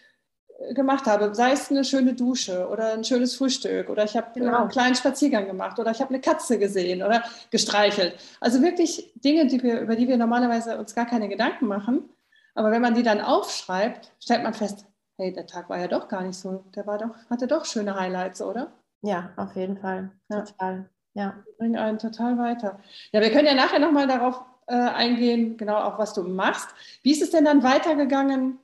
gemacht 0.71 1.07
habe, 1.07 1.35
sei 1.35 1.53
es 1.53 1.71
eine 1.71 1.85
schöne 1.85 2.15
Dusche 2.15 2.69
oder 2.69 2.93
ein 2.93 3.05
schönes 3.05 3.37
Frühstück 3.37 3.89
oder 3.89 4.05
ich 4.05 4.17
habe 4.17 4.29
genau. 4.35 4.59
einen 4.59 4.69
kleinen 4.69 4.95
Spaziergang 4.95 5.47
gemacht 5.47 5.79
oder 5.79 5.93
ich 5.93 6.01
habe 6.01 6.11
eine 6.11 6.21
Katze 6.21 6.59
gesehen 6.59 7.03
oder 7.03 7.23
gestreichelt. 7.51 8.15
Also 8.41 8.61
wirklich 8.61 9.13
Dinge, 9.15 9.47
die 9.47 9.63
wir, 9.63 9.81
über 9.81 9.95
die 9.95 10.09
wir 10.09 10.17
normalerweise 10.17 10.77
uns 10.79 10.95
gar 10.95 11.07
keine 11.07 11.29
Gedanken 11.29 11.67
machen. 11.67 12.09
Aber 12.55 12.73
wenn 12.73 12.83
man 12.83 12.95
die 12.95 13.05
dann 13.05 13.21
aufschreibt, 13.21 14.11
stellt 14.21 14.43
man 14.43 14.53
fest, 14.53 14.85
hey, 15.17 15.33
der 15.33 15.47
Tag 15.47 15.69
war 15.71 15.79
ja 15.79 15.87
doch 15.87 16.09
gar 16.09 16.23
nicht 16.23 16.39
so, 16.39 16.65
der 16.75 16.87
war 16.89 16.99
doch, 16.99 17.15
hatte 17.31 17.47
doch 17.47 17.65
schöne 17.65 17.95
Highlights, 17.99 18.43
oder? 18.43 18.73
Ja, 19.03 19.31
auf 19.37 19.55
jeden 19.55 19.79
Fall. 19.79 20.11
Ja. 20.29 20.41
Total. 20.41 20.89
Ja. 21.15 21.35
Bringen 21.59 21.77
einen 21.77 21.99
total 21.99 22.37
weiter. 22.37 22.81
Ja, 23.13 23.21
wir 23.21 23.31
können 23.31 23.47
ja 23.47 23.55
nachher 23.55 23.79
nochmal 23.79 24.09
darauf 24.09 24.41
äh, 24.67 24.75
eingehen, 24.75 25.57
genau 25.57 25.77
auch 25.77 25.99
was 25.99 26.15
du 26.15 26.25
machst. 26.25 26.69
Wie 27.03 27.13
ist 27.13 27.23
es 27.23 27.31
denn 27.31 27.45
dann 27.45 27.63
weitergegangen 27.63 28.59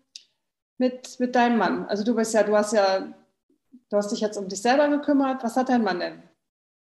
mit, 0.79 1.19
mit 1.21 1.35
deinem 1.35 1.59
Mann? 1.59 1.87
Also 1.87 2.05
du 2.05 2.15
bist 2.15 2.35
ja, 2.35 2.43
du 2.43 2.57
hast 2.57 2.73
ja, 2.73 3.01
du 3.91 3.97
hast 3.97 4.13
dich 4.13 4.21
jetzt 4.21 4.37
um 4.37 4.49
dich 4.49 4.63
selber 4.63 4.89
gekümmert. 4.89 5.43
Was 5.43 5.57
hat 5.57 5.69
dein 5.69 5.83
Mann 5.85 6.01
denn 6.01 6.23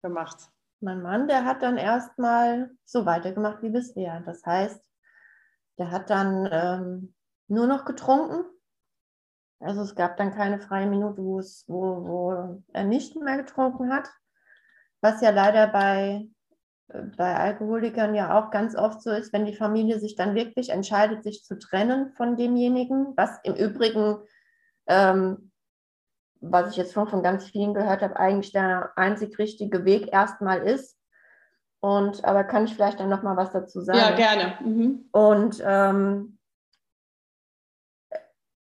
gemacht? 0.02 0.50
Mein 0.80 1.02
Mann, 1.02 1.28
der 1.28 1.44
hat 1.44 1.62
dann 1.62 1.76
erstmal 1.76 2.70
so 2.84 3.06
weitergemacht 3.06 3.62
wie 3.62 3.70
bisher. 3.70 4.20
Das 4.20 4.44
heißt, 4.44 4.80
der 5.78 5.90
hat 5.90 6.10
dann 6.10 6.48
ähm, 6.50 7.14
nur 7.48 7.66
noch 7.66 7.84
getrunken. 7.84 8.44
Also 9.60 9.82
es 9.82 9.94
gab 9.94 10.16
dann 10.16 10.34
keine 10.34 10.60
freie 10.60 10.88
Minute, 10.88 11.22
wo, 11.22 11.40
wo 11.68 12.62
er 12.72 12.84
nicht 12.84 13.14
mehr 13.14 13.36
getrunken 13.36 13.92
hat 13.92 14.10
was 15.02 15.20
ja 15.20 15.30
leider 15.30 15.66
bei, 15.66 16.28
bei 17.16 17.36
Alkoholikern 17.36 18.14
ja 18.14 18.38
auch 18.38 18.50
ganz 18.50 18.76
oft 18.76 19.02
so 19.02 19.10
ist, 19.10 19.32
wenn 19.32 19.46
die 19.46 19.56
Familie 19.56 19.98
sich 19.98 20.16
dann 20.16 20.34
wirklich 20.34 20.70
entscheidet, 20.70 21.24
sich 21.24 21.44
zu 21.44 21.58
trennen 21.58 22.12
von 22.16 22.36
demjenigen, 22.36 23.16
was 23.16 23.38
im 23.44 23.54
Übrigen, 23.54 24.18
ähm, 24.86 25.50
was 26.40 26.70
ich 26.70 26.76
jetzt 26.76 26.92
schon 26.92 27.08
von 27.08 27.22
ganz 27.22 27.44
vielen 27.44 27.74
gehört 27.74 28.02
habe, 28.02 28.16
eigentlich 28.16 28.52
der 28.52 28.92
einzig 28.96 29.38
richtige 29.38 29.84
Weg 29.84 30.12
erstmal 30.12 30.62
ist. 30.62 30.98
Und 31.80 32.24
aber 32.24 32.44
kann 32.44 32.64
ich 32.64 32.74
vielleicht 32.74 33.00
dann 33.00 33.08
noch 33.08 33.22
mal 33.22 33.36
was 33.36 33.52
dazu 33.52 33.80
sagen? 33.80 33.98
Ja, 33.98 34.14
gerne. 34.14 34.58
Mhm. 34.60 35.08
Und 35.10 35.62
ähm, 35.64 36.38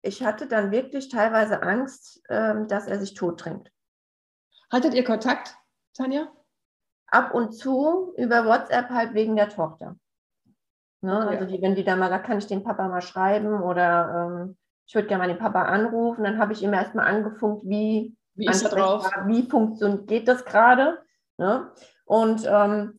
ich 0.03 0.22
hatte 0.22 0.47
dann 0.47 0.70
wirklich 0.70 1.09
teilweise 1.09 1.62
Angst, 1.62 2.22
ähm, 2.29 2.68
dass 2.68 2.87
er 2.87 2.99
sich 2.99 3.14
tot 3.14 3.41
trinkt. 3.41 3.70
Hattet 4.70 4.95
ihr 4.95 5.05
Kontakt? 5.05 5.57
Tanja? 5.95 6.29
Ab 7.15 7.33
und 7.33 7.53
zu 7.53 8.12
über 8.17 8.45
WhatsApp 8.45 8.91
halt 8.91 9.15
wegen 9.15 9.37
der 9.37 9.49
Tochter. 9.49 9.97
Ne? 11.01 11.17
Also 11.29 11.45
die, 11.45 11.62
wenn 11.62 11.77
die 11.77 11.85
dann 11.85 12.01
mal 12.01 12.09
sagt, 12.09 12.27
kann 12.27 12.39
ich 12.39 12.47
den 12.47 12.65
Papa 12.65 12.89
mal 12.89 13.03
schreiben 13.03 13.62
oder 13.62 14.27
ähm, 14.27 14.57
ich 14.87 14.95
würde 14.95 15.07
gerne 15.07 15.23
mal 15.23 15.29
den 15.29 15.39
Papa 15.39 15.62
anrufen, 15.62 16.25
dann 16.25 16.39
habe 16.39 16.53
ich 16.53 16.62
immer 16.62 16.79
erstmal 16.79 17.07
angefunkt, 17.07 17.67
wie, 17.67 18.17
wie 18.35 18.47
ist 18.49 18.65
er 18.65 18.71
drauf? 18.71 19.09
Wie 19.27 19.49
funktioniert 19.49 20.09
geht 20.09 20.29
das 20.29 20.45
gerade? 20.45 20.99
Ne? 21.39 21.71
Und 22.05 22.45
ähm, 22.51 22.99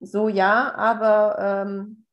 so 0.00 0.28
ja, 0.28 0.74
aber 0.74 1.36
ähm, 1.38 2.06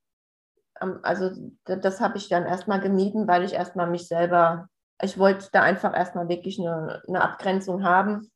also 1.04 1.32
das 1.64 2.02
habe 2.02 2.18
ich 2.18 2.28
dann 2.28 2.46
erstmal 2.46 2.80
gemieden, 2.80 3.28
weil 3.28 3.44
ich 3.44 3.54
erstmal 3.54 3.90
mich 3.90 4.08
selber, 4.08 4.68
ich 5.02 5.18
wollte 5.18 5.48
da 5.52 5.62
einfach 5.62 5.96
erstmal 5.96 6.28
wirklich 6.28 6.60
eine, 6.60 7.02
eine 7.08 7.22
Abgrenzung 7.22 7.84
haben. 7.84 8.30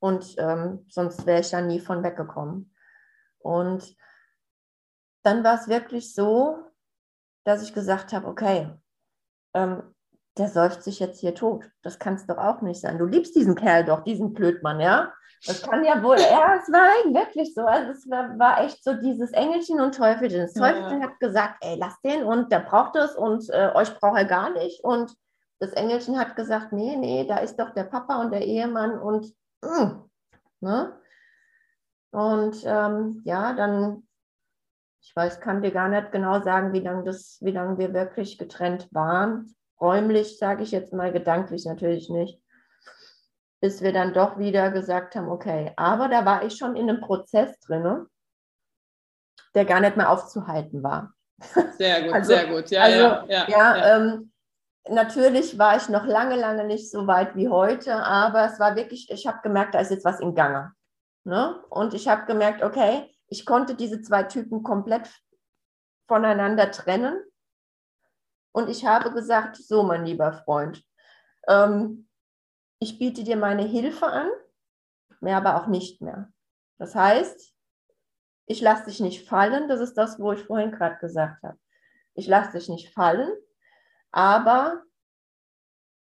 Und 0.00 0.34
ähm, 0.38 0.86
sonst 0.88 1.26
wäre 1.26 1.40
ich 1.40 1.50
da 1.50 1.60
nie 1.60 1.80
von 1.80 2.02
weggekommen. 2.02 2.74
Und 3.38 3.96
dann 5.24 5.44
war 5.44 5.54
es 5.54 5.68
wirklich 5.68 6.14
so, 6.14 6.58
dass 7.44 7.62
ich 7.62 7.74
gesagt 7.74 8.12
habe, 8.12 8.26
okay, 8.26 8.70
ähm, 9.54 9.94
der 10.36 10.48
säuft 10.48 10.82
sich 10.82 11.00
jetzt 11.00 11.20
hier 11.20 11.34
tot. 11.34 11.68
Das 11.82 11.98
kann 11.98 12.14
es 12.14 12.26
doch 12.26 12.38
auch 12.38 12.62
nicht 12.62 12.80
sein. 12.80 12.98
Du 12.98 13.06
liebst 13.06 13.34
diesen 13.34 13.54
Kerl 13.54 13.84
doch, 13.84 14.04
diesen 14.04 14.32
Blödmann, 14.32 14.80
ja? 14.80 15.12
Das 15.46 15.62
kann 15.62 15.84
ja 15.84 16.02
wohl, 16.02 16.18
ja, 16.18 16.56
es 16.56 16.70
war 16.72 17.12
wirklich 17.12 17.54
so. 17.54 17.62
Also 17.62 17.92
es 17.92 18.08
war, 18.10 18.38
war 18.38 18.64
echt 18.64 18.82
so 18.82 18.94
dieses 18.94 19.32
Engelchen 19.32 19.80
und 19.80 19.94
Teufelchen. 19.94 20.40
Das 20.40 20.54
Teufelchen 20.54 21.00
ja. 21.00 21.08
hat 21.08 21.20
gesagt, 21.20 21.56
ey, 21.60 21.76
lass 21.78 22.00
den 22.02 22.24
und 22.24 22.50
der 22.50 22.60
braucht 22.60 22.96
es 22.96 23.14
und 23.14 23.48
äh, 23.50 23.70
euch 23.74 23.96
braucht 23.98 24.18
er 24.18 24.24
gar 24.24 24.50
nicht. 24.50 24.82
Und 24.82 25.14
das 25.60 25.72
Engelchen 25.72 26.18
hat 26.18 26.36
gesagt, 26.36 26.72
nee, 26.72 26.96
nee, 26.96 27.24
da 27.26 27.38
ist 27.38 27.56
doch 27.56 27.70
der 27.70 27.84
Papa 27.84 28.20
und 28.20 28.32
der 28.32 28.44
Ehemann 28.44 28.98
und 28.98 29.32
mh, 29.62 29.84
mm, 29.84 30.10
ne? 30.60 31.00
Und 32.10 32.62
ähm, 32.64 33.20
ja, 33.24 33.52
dann, 33.52 34.06
ich 35.02 35.14
weiß, 35.14 35.40
kann 35.40 35.62
dir 35.62 35.70
gar 35.70 35.88
nicht 35.88 36.10
genau 36.10 36.40
sagen, 36.42 36.72
wie 36.72 36.80
lange 36.80 37.04
das, 37.04 37.38
wie 37.40 37.50
lange 37.50 37.78
wir 37.78 37.92
wirklich 37.92 38.38
getrennt 38.38 38.88
waren. 38.92 39.54
Räumlich 39.80 40.38
sage 40.38 40.62
ich 40.62 40.70
jetzt 40.70 40.92
mal, 40.92 41.12
gedanklich 41.12 41.64
natürlich 41.66 42.08
nicht. 42.08 42.42
Bis 43.60 43.82
wir 43.82 43.92
dann 43.92 44.14
doch 44.14 44.38
wieder 44.38 44.70
gesagt 44.70 45.16
haben, 45.16 45.28
okay, 45.28 45.72
aber 45.76 46.08
da 46.08 46.24
war 46.24 46.44
ich 46.44 46.56
schon 46.56 46.76
in 46.76 46.88
einem 46.88 47.00
Prozess 47.00 47.58
drin, 47.60 48.06
der 49.54 49.64
gar 49.64 49.80
nicht 49.80 49.96
mehr 49.96 50.10
aufzuhalten 50.10 50.82
war. 50.82 51.12
Sehr 51.76 52.02
gut, 52.02 52.12
also, 52.14 52.32
sehr 52.32 52.46
gut. 52.46 52.70
Ja, 52.70 52.82
also, 52.82 52.98
ja, 52.98 53.26
ja, 53.28 53.46
ja, 53.48 53.76
ja. 53.76 53.96
Ähm, 53.96 54.27
natürlich 54.90 55.58
war 55.58 55.76
ich 55.76 55.88
noch 55.88 56.04
lange, 56.04 56.36
lange 56.36 56.64
nicht 56.64 56.90
so 56.90 57.06
weit 57.06 57.36
wie 57.36 57.48
heute, 57.48 57.94
aber 57.94 58.44
es 58.44 58.58
war 58.58 58.76
wirklich, 58.76 59.10
ich 59.10 59.26
habe 59.26 59.40
gemerkt, 59.42 59.74
da 59.74 59.80
ist 59.80 59.90
jetzt 59.90 60.04
was 60.04 60.20
im 60.20 60.34
Gange. 60.34 60.72
Ne? 61.24 61.62
Und 61.70 61.94
ich 61.94 62.08
habe 62.08 62.26
gemerkt, 62.26 62.62
okay, 62.62 63.14
ich 63.28 63.44
konnte 63.44 63.74
diese 63.74 64.00
zwei 64.02 64.22
Typen 64.22 64.62
komplett 64.62 65.10
voneinander 66.06 66.70
trennen. 66.70 67.22
Und 68.52 68.68
ich 68.68 68.86
habe 68.86 69.12
gesagt, 69.12 69.56
so 69.56 69.82
mein 69.82 70.06
lieber 70.06 70.32
Freund, 70.32 70.82
ähm, 71.46 72.08
ich 72.80 72.98
biete 72.98 73.24
dir 73.24 73.36
meine 73.36 73.62
Hilfe 73.62 74.06
an, 74.06 74.28
mehr 75.20 75.36
aber 75.36 75.56
auch 75.56 75.66
nicht 75.66 76.00
mehr. 76.00 76.32
Das 76.78 76.94
heißt, 76.94 77.52
ich 78.46 78.60
lasse 78.60 78.86
dich 78.86 79.00
nicht 79.00 79.28
fallen, 79.28 79.68
das 79.68 79.80
ist 79.80 79.94
das, 79.94 80.18
wo 80.18 80.32
ich 80.32 80.44
vorhin 80.44 80.72
gerade 80.72 80.96
gesagt 80.98 81.42
habe. 81.42 81.58
Ich 82.14 82.26
lasse 82.26 82.52
dich 82.52 82.68
nicht 82.68 82.92
fallen, 82.94 83.30
aber 84.12 84.82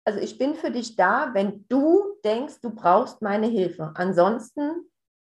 also 0.08 0.20
ich 0.20 0.38
bin 0.38 0.56
für 0.56 0.72
dich 0.72 0.96
da, 0.96 1.32
wenn 1.34 1.66
du 1.68 2.02
denkst, 2.24 2.62
du 2.62 2.70
brauchst 2.70 3.22
meine 3.22 3.48
Hilfe. 3.48 3.92
Ansonsten 3.96 4.90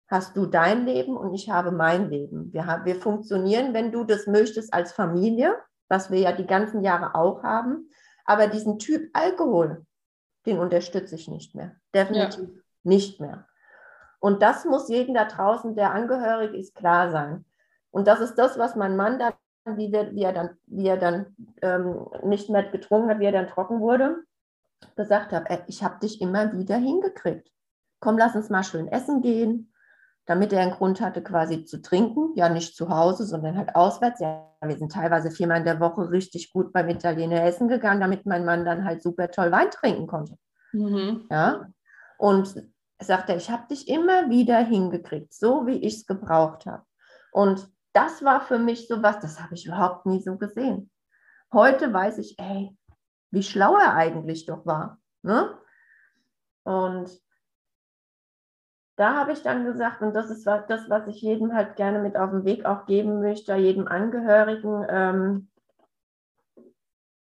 hast 0.07 0.35
du 0.35 0.47
dein 0.47 0.85
Leben 0.85 1.15
und 1.15 1.35
ich 1.35 1.51
habe 1.51 1.71
mein 1.71 2.09
Leben. 2.09 2.51
Wir, 2.51 2.65
haben, 2.65 2.83
wir 2.85 2.95
funktionieren, 2.95 3.75
wenn 3.75 3.91
du 3.91 4.03
das 4.03 4.25
möchtest, 4.25 4.73
als 4.73 4.91
Familie, 4.91 5.55
was 5.89 6.09
wir 6.09 6.19
ja 6.19 6.31
die 6.31 6.47
ganzen 6.47 6.81
Jahre 6.81 7.13
auch 7.13 7.43
haben. 7.43 7.91
Aber 8.25 8.47
diesen 8.47 8.79
Typ 8.79 9.11
Alkohol, 9.13 9.85
den 10.47 10.57
unterstütze 10.57 11.13
ich 11.15 11.27
nicht 11.27 11.53
mehr. 11.53 11.75
Definitiv 11.93 12.49
ja. 12.49 12.61
nicht 12.81 13.21
mehr. 13.21 13.47
Und 14.19 14.41
das 14.41 14.65
muss 14.65 14.89
jedem 14.89 15.13
da 15.13 15.25
draußen, 15.25 15.75
der 15.75 15.91
angehörig 15.91 16.53
ist, 16.55 16.73
klar 16.73 17.11
sein. 17.11 17.45
Und 17.91 18.07
das 18.07 18.21
ist 18.21 18.35
das, 18.35 18.57
was 18.57 18.75
mein 18.75 18.95
Mann 18.95 19.19
dann, 19.19 19.33
wie, 19.65 19.91
wir, 19.91 20.13
wie 20.13 20.23
er 20.23 20.33
dann, 20.33 20.49
wie 20.67 20.87
er 20.87 20.97
dann 20.97 21.35
ähm, 21.61 22.07
nicht 22.23 22.49
mehr 22.49 22.63
getrunken 22.63 23.09
hat, 23.09 23.19
wie 23.19 23.25
er 23.25 23.31
dann 23.31 23.47
trocken 23.47 23.79
wurde, 23.79 24.23
gesagt 24.95 25.31
hat, 25.31 25.49
ey, 25.49 25.59
ich 25.67 25.83
habe 25.83 25.99
dich 25.99 26.21
immer 26.21 26.53
wieder 26.53 26.75
hingekriegt. 26.75 27.49
Komm, 27.99 28.17
lass 28.17 28.35
uns 28.35 28.49
mal 28.49 28.63
schön 28.63 28.87
essen 28.87 29.21
gehen 29.21 29.73
damit 30.25 30.53
er 30.53 30.61
einen 30.61 30.71
Grund 30.71 31.01
hatte, 31.01 31.21
quasi 31.21 31.65
zu 31.65 31.81
trinken. 31.81 32.31
Ja, 32.35 32.49
nicht 32.49 32.75
zu 32.75 32.89
Hause, 32.89 33.25
sondern 33.25 33.57
halt 33.57 33.75
auswärts. 33.75 34.19
Ja, 34.19 34.49
wir 34.63 34.77
sind 34.77 34.91
teilweise 34.91 35.31
viermal 35.31 35.59
in 35.59 35.65
der 35.65 35.79
Woche 35.79 36.09
richtig 36.11 36.51
gut 36.53 36.71
beim 36.71 36.89
Italiener 36.89 37.43
essen 37.43 37.67
gegangen, 37.67 37.99
damit 37.99 38.25
mein 38.25 38.45
Mann 38.45 38.65
dann 38.65 38.85
halt 38.85 39.03
super 39.03 39.29
toll 39.29 39.51
Wein 39.51 39.69
trinken 39.69 40.07
konnte. 40.07 40.37
Mhm. 40.71 41.27
Ja, 41.29 41.67
und 42.17 42.55
er 42.97 43.05
sagte, 43.05 43.33
ich 43.33 43.49
habe 43.49 43.67
dich 43.67 43.89
immer 43.89 44.29
wieder 44.29 44.59
hingekriegt, 44.59 45.33
so 45.33 45.67
wie 45.67 45.77
ich 45.77 45.97
es 45.97 46.05
gebraucht 46.05 46.65
habe. 46.65 46.83
Und 47.31 47.67
das 47.93 48.23
war 48.23 48.41
für 48.41 48.59
mich 48.59 48.87
so 48.87 49.01
was, 49.01 49.19
das 49.19 49.39
habe 49.39 49.53
ich 49.53 49.65
überhaupt 49.65 50.05
nie 50.05 50.21
so 50.21 50.37
gesehen. 50.37 50.91
Heute 51.51 51.93
weiß 51.93 52.17
ich, 52.17 52.37
ey, 52.39 52.75
wie 53.31 53.43
schlau 53.43 53.77
er 53.77 53.93
eigentlich 53.95 54.45
doch 54.45 54.65
war. 54.65 54.99
Ne? 55.21 55.57
Und 56.63 57.21
da 58.95 59.15
habe 59.15 59.31
ich 59.31 59.41
dann 59.41 59.65
gesagt, 59.65 60.01
und 60.01 60.13
das 60.13 60.29
ist 60.29 60.45
das, 60.45 60.89
was 60.89 61.07
ich 61.07 61.21
jedem 61.21 61.53
halt 61.53 61.75
gerne 61.75 61.99
mit 61.99 62.15
auf 62.15 62.31
den 62.31 62.45
Weg 62.45 62.65
auch 62.65 62.85
geben 62.85 63.21
möchte, 63.21 63.55
jedem 63.55 63.87
Angehörigen, 63.87 64.85
ähm, 64.89 65.49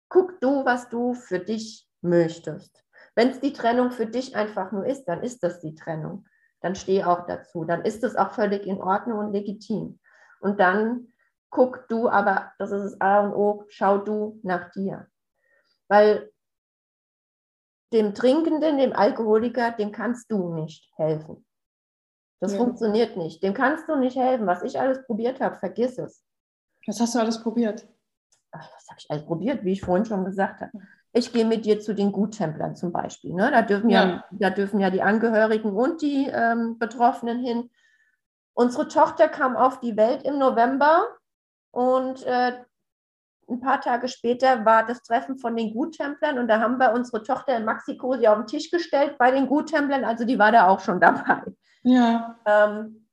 guck 0.08 0.40
du, 0.40 0.64
was 0.64 0.88
du 0.88 1.14
für 1.14 1.38
dich 1.38 1.88
möchtest. 2.00 2.84
Wenn 3.14 3.30
es 3.30 3.40
die 3.40 3.52
Trennung 3.52 3.90
für 3.90 4.06
dich 4.06 4.36
einfach 4.36 4.72
nur 4.72 4.86
ist, 4.86 5.04
dann 5.04 5.22
ist 5.22 5.42
das 5.42 5.60
die 5.60 5.74
Trennung. 5.74 6.26
Dann 6.60 6.74
steh 6.74 7.04
auch 7.04 7.26
dazu. 7.26 7.64
Dann 7.64 7.84
ist 7.84 8.02
es 8.04 8.16
auch 8.16 8.30
völlig 8.32 8.66
in 8.66 8.80
Ordnung 8.80 9.18
und 9.18 9.32
legitim. 9.32 9.98
Und 10.42 10.58
dann 10.60 11.12
guck 11.50 11.86
du, 11.88 12.08
aber 12.08 12.52
das 12.58 12.72
ist 12.72 12.82
das 12.82 13.00
A 13.00 13.20
und 13.20 13.34
O, 13.34 13.64
schau 13.68 13.98
du 13.98 14.40
nach 14.42 14.70
dir. 14.72 15.06
Weil 15.88 16.30
dem 17.92 18.14
Trinkenden, 18.14 18.78
dem 18.78 18.92
Alkoholiker, 18.92 19.72
dem 19.72 19.92
kannst 19.92 20.32
du 20.32 20.54
nicht 20.54 20.90
helfen. 20.96 21.44
Das 22.40 22.52
ja. 22.52 22.58
funktioniert 22.58 23.16
nicht. 23.16 23.42
Dem 23.42 23.54
kannst 23.54 23.88
du 23.88 23.96
nicht 23.96 24.16
helfen. 24.16 24.46
Was 24.46 24.62
ich 24.62 24.80
alles 24.80 25.04
probiert 25.06 25.40
habe, 25.40 25.56
vergiss 25.56 25.98
es. 25.98 26.24
Was 26.86 26.98
hast 26.98 27.14
du 27.14 27.20
alles 27.20 27.40
probiert? 27.40 27.86
Ach, 28.50 28.68
was 28.74 28.88
habe 28.88 28.98
ich 28.98 29.10
alles 29.10 29.24
probiert, 29.24 29.64
wie 29.64 29.72
ich 29.72 29.82
vorhin 29.82 30.04
schon 30.04 30.24
gesagt 30.24 30.60
habe. 30.60 30.72
Ich 31.12 31.32
gehe 31.32 31.44
mit 31.44 31.66
dir 31.66 31.78
zu 31.80 31.94
den 31.94 32.10
Guttemplern 32.10 32.74
zum 32.74 32.90
Beispiel. 32.90 33.34
Ne? 33.34 33.50
Da, 33.50 33.62
dürfen 33.62 33.90
ja. 33.90 34.04
ja. 34.04 34.24
da 34.32 34.50
dürfen 34.50 34.80
ja 34.80 34.90
die 34.90 35.02
Angehörigen 35.02 35.72
und 35.72 36.02
die 36.02 36.26
ähm, 36.32 36.78
Betroffenen 36.78 37.38
hin. 37.38 37.70
Unsere 38.54 38.88
Tochter 38.88 39.28
kam 39.28 39.56
auf 39.56 39.80
die 39.80 39.96
Welt 39.96 40.22
im 40.24 40.38
November 40.38 41.06
und 41.70 42.22
äh, 42.24 42.52
ein 43.48 43.60
paar 43.60 43.80
Tage 43.80 44.08
später 44.08 44.64
war 44.64 44.86
das 44.86 45.02
Treffen 45.02 45.36
von 45.36 45.56
den 45.56 45.72
Guttemplern 45.72 46.38
und 46.38 46.48
da 46.48 46.60
haben 46.60 46.78
wir 46.78 46.92
unsere 46.92 47.22
Tochter 47.22 47.56
in 47.56 47.64
Mexiko 47.64 48.16
sie 48.16 48.28
auf 48.28 48.38
den 48.38 48.46
Tisch 48.46 48.70
gestellt 48.70 49.16
bei 49.18 49.30
den 49.30 49.46
Guttemplern, 49.46 50.04
also 50.04 50.24
die 50.24 50.38
war 50.38 50.52
da 50.52 50.68
auch 50.68 50.80
schon 50.80 51.00
dabei. 51.00 51.42
Ja. 51.82 52.38
Ähm, 52.46 53.06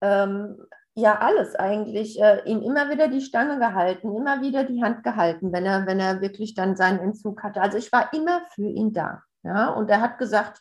ähm, 0.00 0.66
ja, 0.94 1.18
alles 1.18 1.54
eigentlich. 1.54 2.20
Äh, 2.20 2.42
ihm 2.44 2.62
immer 2.62 2.90
wieder 2.90 3.08
die 3.08 3.20
Stange 3.22 3.58
gehalten, 3.58 4.14
immer 4.14 4.42
wieder 4.42 4.64
die 4.64 4.82
Hand 4.82 5.02
gehalten, 5.02 5.52
wenn 5.52 5.64
er, 5.64 5.86
wenn 5.86 6.00
er 6.00 6.20
wirklich 6.20 6.54
dann 6.54 6.76
seinen 6.76 6.98
Entzug 6.98 7.42
hatte. 7.42 7.60
Also 7.60 7.78
ich 7.78 7.92
war 7.92 8.12
immer 8.12 8.42
für 8.54 8.68
ihn 8.68 8.92
da. 8.92 9.22
Ja, 9.42 9.70
und 9.70 9.88
er 9.88 10.00
hat 10.00 10.18
gesagt, 10.18 10.60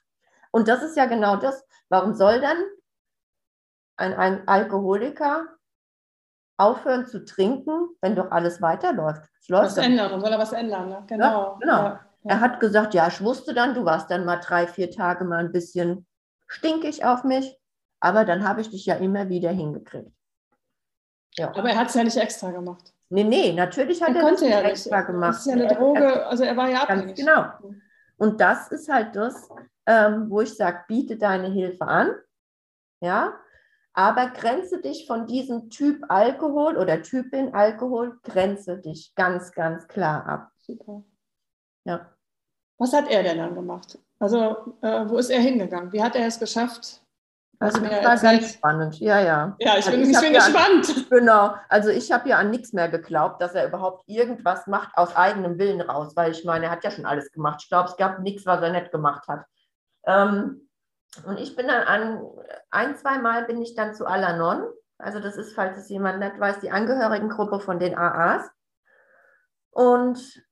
und 0.51 0.67
das 0.67 0.81
ist 0.83 0.95
ja 0.95 1.05
genau 1.05 1.35
das, 1.35 1.65
warum 1.89 2.13
soll 2.13 2.39
dann 2.39 2.57
ein, 3.99 4.13
ein 4.13 4.47
Alkoholiker 4.47 5.47
aufhören 6.57 7.07
zu 7.07 7.23
trinken, 7.23 7.89
wenn 8.01 8.15
doch 8.15 8.31
alles 8.31 8.61
weiterläuft? 8.61 9.29
was 9.47 9.77
ändern, 9.77 10.19
soll 10.19 10.31
er 10.31 10.39
was 10.39 10.51
ändern, 10.51 10.89
ne? 10.89 11.03
genau. 11.07 11.25
Ja, 11.25 11.57
genau. 11.59 11.83
Ja, 11.83 12.05
ja. 12.23 12.31
Er 12.31 12.39
hat 12.41 12.59
gesagt, 12.59 12.93
ja, 12.93 13.07
ich 13.07 13.23
wusste 13.23 13.53
dann, 13.53 13.73
du 13.73 13.85
warst 13.85 14.11
dann 14.11 14.25
mal 14.25 14.37
drei, 14.37 14.67
vier 14.67 14.91
Tage 14.91 15.23
mal 15.23 15.39
ein 15.39 15.51
bisschen 15.51 16.05
stinkig 16.47 17.05
auf 17.05 17.23
mich, 17.23 17.57
aber 17.99 18.25
dann 18.25 18.47
habe 18.47 18.61
ich 18.61 18.69
dich 18.69 18.85
ja 18.85 18.95
immer 18.95 19.29
wieder 19.29 19.51
hingekriegt. 19.51 20.11
Ja. 21.37 21.49
Aber 21.55 21.69
er 21.69 21.77
hat 21.77 21.87
es 21.87 21.93
ja 21.93 22.03
nicht 22.03 22.17
extra 22.17 22.51
gemacht. 22.51 22.93
Nee, 23.09 23.23
nee, 23.23 23.53
natürlich 23.53 24.01
hat 24.01 24.15
er, 24.15 24.23
er 24.23 24.31
das 24.31 24.41
nicht 24.41 24.53
extra 24.53 25.01
gemacht. 25.01 25.35
Das 25.35 25.45
ist 25.45 25.45
ja 25.47 25.53
eine 25.53 25.75
Droge, 25.75 26.27
also 26.27 26.43
er 26.43 26.57
war 26.57 26.69
ja 26.69 26.83
abhängig. 26.83 27.15
genau. 27.15 27.45
Und 28.17 28.41
das 28.41 28.69
ist 28.71 28.89
halt 28.89 29.15
das, 29.15 29.49
ähm, 29.85 30.29
wo 30.29 30.41
ich 30.41 30.53
sage, 30.55 30.83
biete 30.87 31.17
deine 31.17 31.47
Hilfe 31.47 31.87
an, 31.87 32.13
ja, 33.01 33.33
aber 33.99 34.29
grenze 34.29 34.79
dich 34.79 35.05
von 35.05 35.27
diesem 35.27 35.69
Typ 35.69 36.05
Alkohol 36.07 36.77
oder 36.77 37.01
Typin 37.01 37.53
Alkohol, 37.53 38.17
grenze 38.23 38.77
dich 38.77 39.13
ganz, 39.13 39.51
ganz 39.51 39.89
klar 39.89 40.25
ab. 40.25 40.51
Super. 40.55 41.03
Ja. 41.83 42.09
Was 42.77 42.93
hat 42.93 43.09
er 43.09 43.23
denn 43.23 43.39
dann 43.39 43.55
gemacht? 43.55 43.99
Also, 44.19 44.77
äh, 44.81 45.09
wo 45.09 45.17
ist 45.17 45.29
er 45.29 45.41
hingegangen? 45.41 45.91
Wie 45.91 46.01
hat 46.01 46.15
er 46.15 46.27
es 46.27 46.39
geschafft, 46.39 47.01
Also 47.59 47.81
das 47.81 48.23
war 48.23 48.31
ganz 48.31 48.53
spannend, 48.53 48.99
ja, 49.01 49.19
ja. 49.19 49.57
Ja, 49.59 49.77
ich 49.77 49.85
also 49.85 49.91
bin, 49.91 50.09
ich 50.09 50.15
ich 50.15 50.21
bin 50.21 50.31
gespannt. 50.33 50.89
An, 50.95 51.05
genau, 51.09 51.55
also 51.67 51.89
ich 51.89 52.09
habe 52.13 52.29
ja 52.29 52.37
an 52.37 52.51
nichts 52.51 52.71
mehr 52.71 52.87
geglaubt, 52.87 53.41
dass 53.41 53.53
er 53.53 53.67
überhaupt 53.67 54.07
irgendwas 54.07 54.65
macht 54.67 54.95
aus 54.95 55.13
eigenem 55.13 55.59
Willen 55.59 55.81
raus, 55.81 56.15
weil 56.15 56.31
ich 56.31 56.45
meine, 56.45 56.67
er 56.67 56.71
hat 56.71 56.85
ja 56.85 56.91
schon 56.91 57.05
alles 57.05 57.33
gemacht. 57.33 57.59
Ich 57.63 57.67
glaube, 57.67 57.89
es 57.89 57.97
gab 57.97 58.19
nichts, 58.19 58.45
was 58.45 58.61
er 58.61 58.71
nicht 58.71 58.93
gemacht 58.93 59.27
hat. 59.27 59.43
Ähm, 60.05 60.68
und 61.25 61.39
ich 61.39 61.55
bin 61.55 61.67
dann 61.67 61.83
an, 61.83 62.21
ein, 62.69 62.95
zwei 62.95 63.17
Mal 63.19 63.45
bin 63.45 63.61
ich 63.61 63.75
dann 63.75 63.93
zu 63.93 64.05
Alanon, 64.05 64.67
also 64.99 65.19
das 65.19 65.37
ist, 65.37 65.53
falls 65.53 65.77
es 65.77 65.89
jemand 65.89 66.19
nicht 66.19 66.39
weiß, 66.39 66.59
die 66.59 66.71
Angehörigengruppe 66.71 67.59
von 67.61 67.79
den 67.79 67.97
AAs. 67.97 68.49
Und 69.71 70.43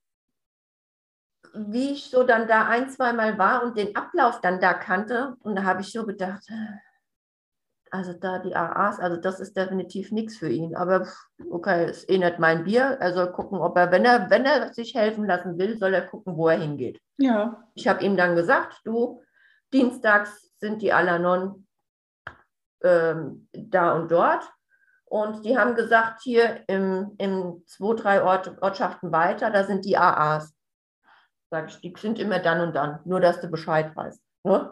wie 1.54 1.92
ich 1.92 2.10
so 2.10 2.22
dann 2.22 2.48
da 2.48 2.66
ein, 2.66 2.88
zwei 2.88 3.12
Mal 3.12 3.38
war 3.38 3.62
und 3.62 3.76
den 3.76 3.94
Ablauf 3.94 4.40
dann 4.40 4.60
da 4.60 4.72
kannte, 4.74 5.36
und 5.40 5.56
da 5.56 5.64
habe 5.64 5.82
ich 5.82 5.92
so 5.92 6.06
gedacht, 6.06 6.48
also 7.90 8.12
da 8.14 8.38
die 8.38 8.54
AAs, 8.54 8.98
also 9.00 9.16
das 9.18 9.38
ist 9.40 9.56
definitiv 9.56 10.12
nichts 10.12 10.36
für 10.36 10.48
ihn. 10.48 10.74
Aber 10.76 11.06
okay, 11.50 11.90
ist 11.90 12.08
eh 12.08 12.18
nicht 12.18 12.38
mein 12.38 12.64
Bier. 12.64 12.96
Er 13.00 13.12
soll 13.12 13.32
gucken, 13.32 13.58
ob 13.58 13.76
er, 13.76 13.90
wenn 13.90 14.04
er, 14.04 14.30
wenn 14.30 14.44
er 14.44 14.72
sich 14.72 14.94
helfen 14.94 15.26
lassen 15.26 15.58
will, 15.58 15.78
soll 15.78 15.94
er 15.94 16.06
gucken, 16.06 16.36
wo 16.36 16.48
er 16.48 16.58
hingeht. 16.58 16.98
Ja. 17.18 17.64
Ich 17.74 17.88
habe 17.88 18.04
ihm 18.04 18.16
dann 18.16 18.36
gesagt, 18.36 18.80
du, 18.84 19.22
dienstags 19.72 20.47
sind 20.60 20.82
die 20.82 20.92
Alanon 20.92 21.66
ähm, 22.82 23.48
da 23.52 23.92
und 23.92 24.10
dort. 24.10 24.44
Und 25.04 25.44
die 25.44 25.56
haben 25.58 25.74
gesagt, 25.74 26.20
hier 26.22 26.64
im, 26.66 27.14
im 27.18 27.62
zwei, 27.66 27.94
drei 27.94 28.22
Ort, 28.22 28.60
Ortschaften 28.60 29.10
weiter, 29.10 29.50
da 29.50 29.64
sind 29.64 29.84
die 29.84 29.96
AAs. 29.96 30.54
Sag 31.50 31.68
ich, 31.68 31.80
die 31.80 31.94
sind 31.98 32.18
immer 32.18 32.40
dann 32.40 32.60
und 32.60 32.74
dann, 32.74 33.00
nur 33.04 33.20
dass 33.20 33.40
du 33.40 33.48
Bescheid 33.48 33.96
weißt. 33.96 34.22
Ne? 34.44 34.70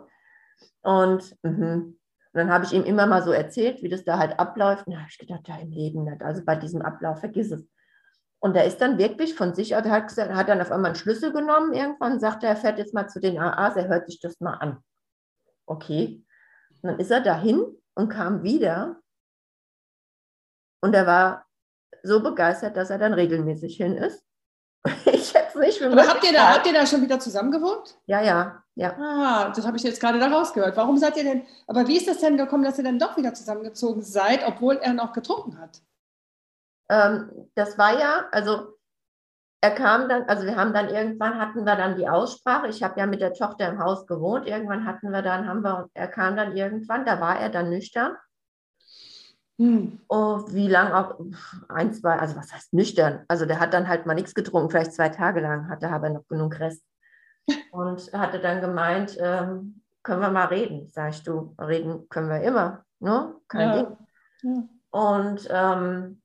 Und 0.82 1.34
mh. 1.42 1.92
Und 2.36 2.40
dann 2.40 2.52
habe 2.52 2.66
ich 2.66 2.74
ihm 2.74 2.84
immer 2.84 3.06
mal 3.06 3.22
so 3.22 3.32
erzählt, 3.32 3.82
wie 3.82 3.88
das 3.88 4.04
da 4.04 4.18
halt 4.18 4.38
abläuft. 4.38 4.86
Und 4.86 4.92
da 4.92 4.98
habe 4.98 5.08
ich 5.10 5.16
gedacht, 5.16 5.48
ja, 5.48 5.56
im 5.56 5.70
Leben 5.70 6.04
nicht. 6.04 6.20
Also 6.20 6.44
bei 6.44 6.54
diesem 6.54 6.82
Ablauf, 6.82 7.20
vergiss 7.20 7.50
es. 7.50 7.66
Und 8.40 8.54
er 8.54 8.66
ist 8.66 8.78
dann 8.82 8.98
wirklich 8.98 9.34
von 9.34 9.54
sich, 9.54 9.74
also 9.74 9.88
hat, 9.88 10.08
gesagt, 10.08 10.34
hat 10.34 10.50
dann 10.50 10.60
auf 10.60 10.70
einmal 10.70 10.90
einen 10.90 10.96
Schlüssel 10.96 11.32
genommen. 11.32 11.72
Irgendwann 11.72 12.20
sagte 12.20 12.44
er, 12.44 12.50
er 12.52 12.56
fährt 12.56 12.78
jetzt 12.78 12.92
mal 12.92 13.08
zu 13.08 13.20
den 13.20 13.38
AAs, 13.38 13.76
er 13.76 13.88
hört 13.88 14.06
sich 14.06 14.20
das 14.20 14.38
mal 14.40 14.52
an. 14.52 14.84
Okay. 15.66 16.24
Und 16.82 16.90
dann 16.90 16.98
ist 16.98 17.10
er 17.10 17.20
dahin 17.20 17.64
und 17.94 18.08
kam 18.08 18.42
wieder. 18.42 19.00
Und 20.80 20.94
er 20.94 21.06
war 21.06 21.46
so 22.02 22.22
begeistert, 22.22 22.76
dass 22.76 22.90
er 22.90 22.98
dann 22.98 23.14
regelmäßig 23.14 23.76
hin 23.76 23.96
ist. 23.96 24.22
Ich 25.06 25.34
hätte 25.34 25.48
es 25.48 25.54
nicht 25.54 25.78
für 25.78 25.90
Aber 25.90 26.06
habt 26.06 26.24
ihr, 26.24 26.32
da, 26.32 26.54
habt 26.54 26.66
ihr 26.66 26.72
da 26.72 26.86
schon 26.86 27.02
wieder 27.02 27.18
zusammen 27.18 27.50
gewohnt? 27.50 27.98
Ja, 28.06 28.20
ja, 28.20 28.62
ja. 28.76 28.96
Ah, 28.98 29.52
das 29.54 29.66
habe 29.66 29.76
ich 29.76 29.82
jetzt 29.82 30.00
gerade 30.00 30.20
da 30.20 30.28
rausgehört. 30.28 30.76
Warum 30.76 30.96
seid 30.96 31.16
ihr 31.16 31.24
denn, 31.24 31.46
aber 31.66 31.88
wie 31.88 31.96
ist 31.96 32.06
das 32.06 32.18
denn 32.18 32.36
gekommen, 32.36 32.62
dass 32.62 32.78
ihr 32.78 32.84
dann 32.84 32.98
doch 32.98 33.16
wieder 33.16 33.34
zusammengezogen 33.34 34.02
seid, 34.02 34.46
obwohl 34.46 34.76
er 34.76 34.92
noch 34.92 35.12
getrunken 35.12 35.58
hat? 35.58 35.82
Ähm, 36.88 37.48
das 37.54 37.76
war 37.78 37.98
ja, 37.98 38.28
also 38.30 38.75
er 39.60 39.70
kam 39.70 40.08
dann, 40.08 40.24
also 40.24 40.44
wir 40.46 40.56
haben 40.56 40.72
dann 40.72 40.88
irgendwann 40.88 41.38
hatten 41.38 41.64
wir 41.64 41.76
dann 41.76 41.96
die 41.96 42.08
Aussprache. 42.08 42.68
Ich 42.68 42.82
habe 42.82 43.00
ja 43.00 43.06
mit 43.06 43.20
der 43.20 43.32
Tochter 43.32 43.68
im 43.68 43.78
Haus 43.78 44.06
gewohnt. 44.06 44.46
Irgendwann 44.46 44.84
hatten 44.84 45.10
wir 45.10 45.22
dann, 45.22 45.48
haben 45.48 45.62
wir, 45.62 45.88
er 45.94 46.08
kam 46.08 46.36
dann 46.36 46.56
irgendwann, 46.56 47.04
da 47.04 47.20
war 47.20 47.38
er 47.38 47.48
dann 47.48 47.70
nüchtern. 47.70 48.16
Hm. 49.58 50.00
Oh, 50.08 50.44
wie 50.48 50.68
lang 50.68 50.92
auch, 50.92 51.18
ein, 51.68 51.92
zwei, 51.94 52.18
also 52.18 52.36
was 52.36 52.52
heißt 52.52 52.74
nüchtern? 52.74 53.24
Also 53.28 53.46
der 53.46 53.58
hat 53.58 53.72
dann 53.72 53.88
halt 53.88 54.04
mal 54.04 54.14
nichts 54.14 54.34
getrunken, 54.34 54.70
vielleicht 54.70 54.92
zwei 54.92 55.08
Tage 55.08 55.40
lang, 55.40 55.68
hatte 55.70 55.88
aber 55.88 56.10
noch 56.10 56.28
genug 56.28 56.60
Rest. 56.60 56.84
Und 57.72 58.12
hatte 58.12 58.40
dann 58.40 58.60
gemeint, 58.60 59.16
ähm, 59.18 59.82
können 60.02 60.20
wir 60.20 60.30
mal 60.30 60.46
reden? 60.46 60.88
Sag 60.90 61.10
ich, 61.10 61.22
du, 61.22 61.54
reden 61.58 62.08
können 62.08 62.28
wir 62.28 62.42
immer, 62.42 62.84
ne? 63.00 63.34
Kein 63.48 63.68
ja. 63.68 63.82
Ding. 63.82 63.96
Ja. 64.42 64.68
Und 64.90 65.48
ähm, 65.50 66.22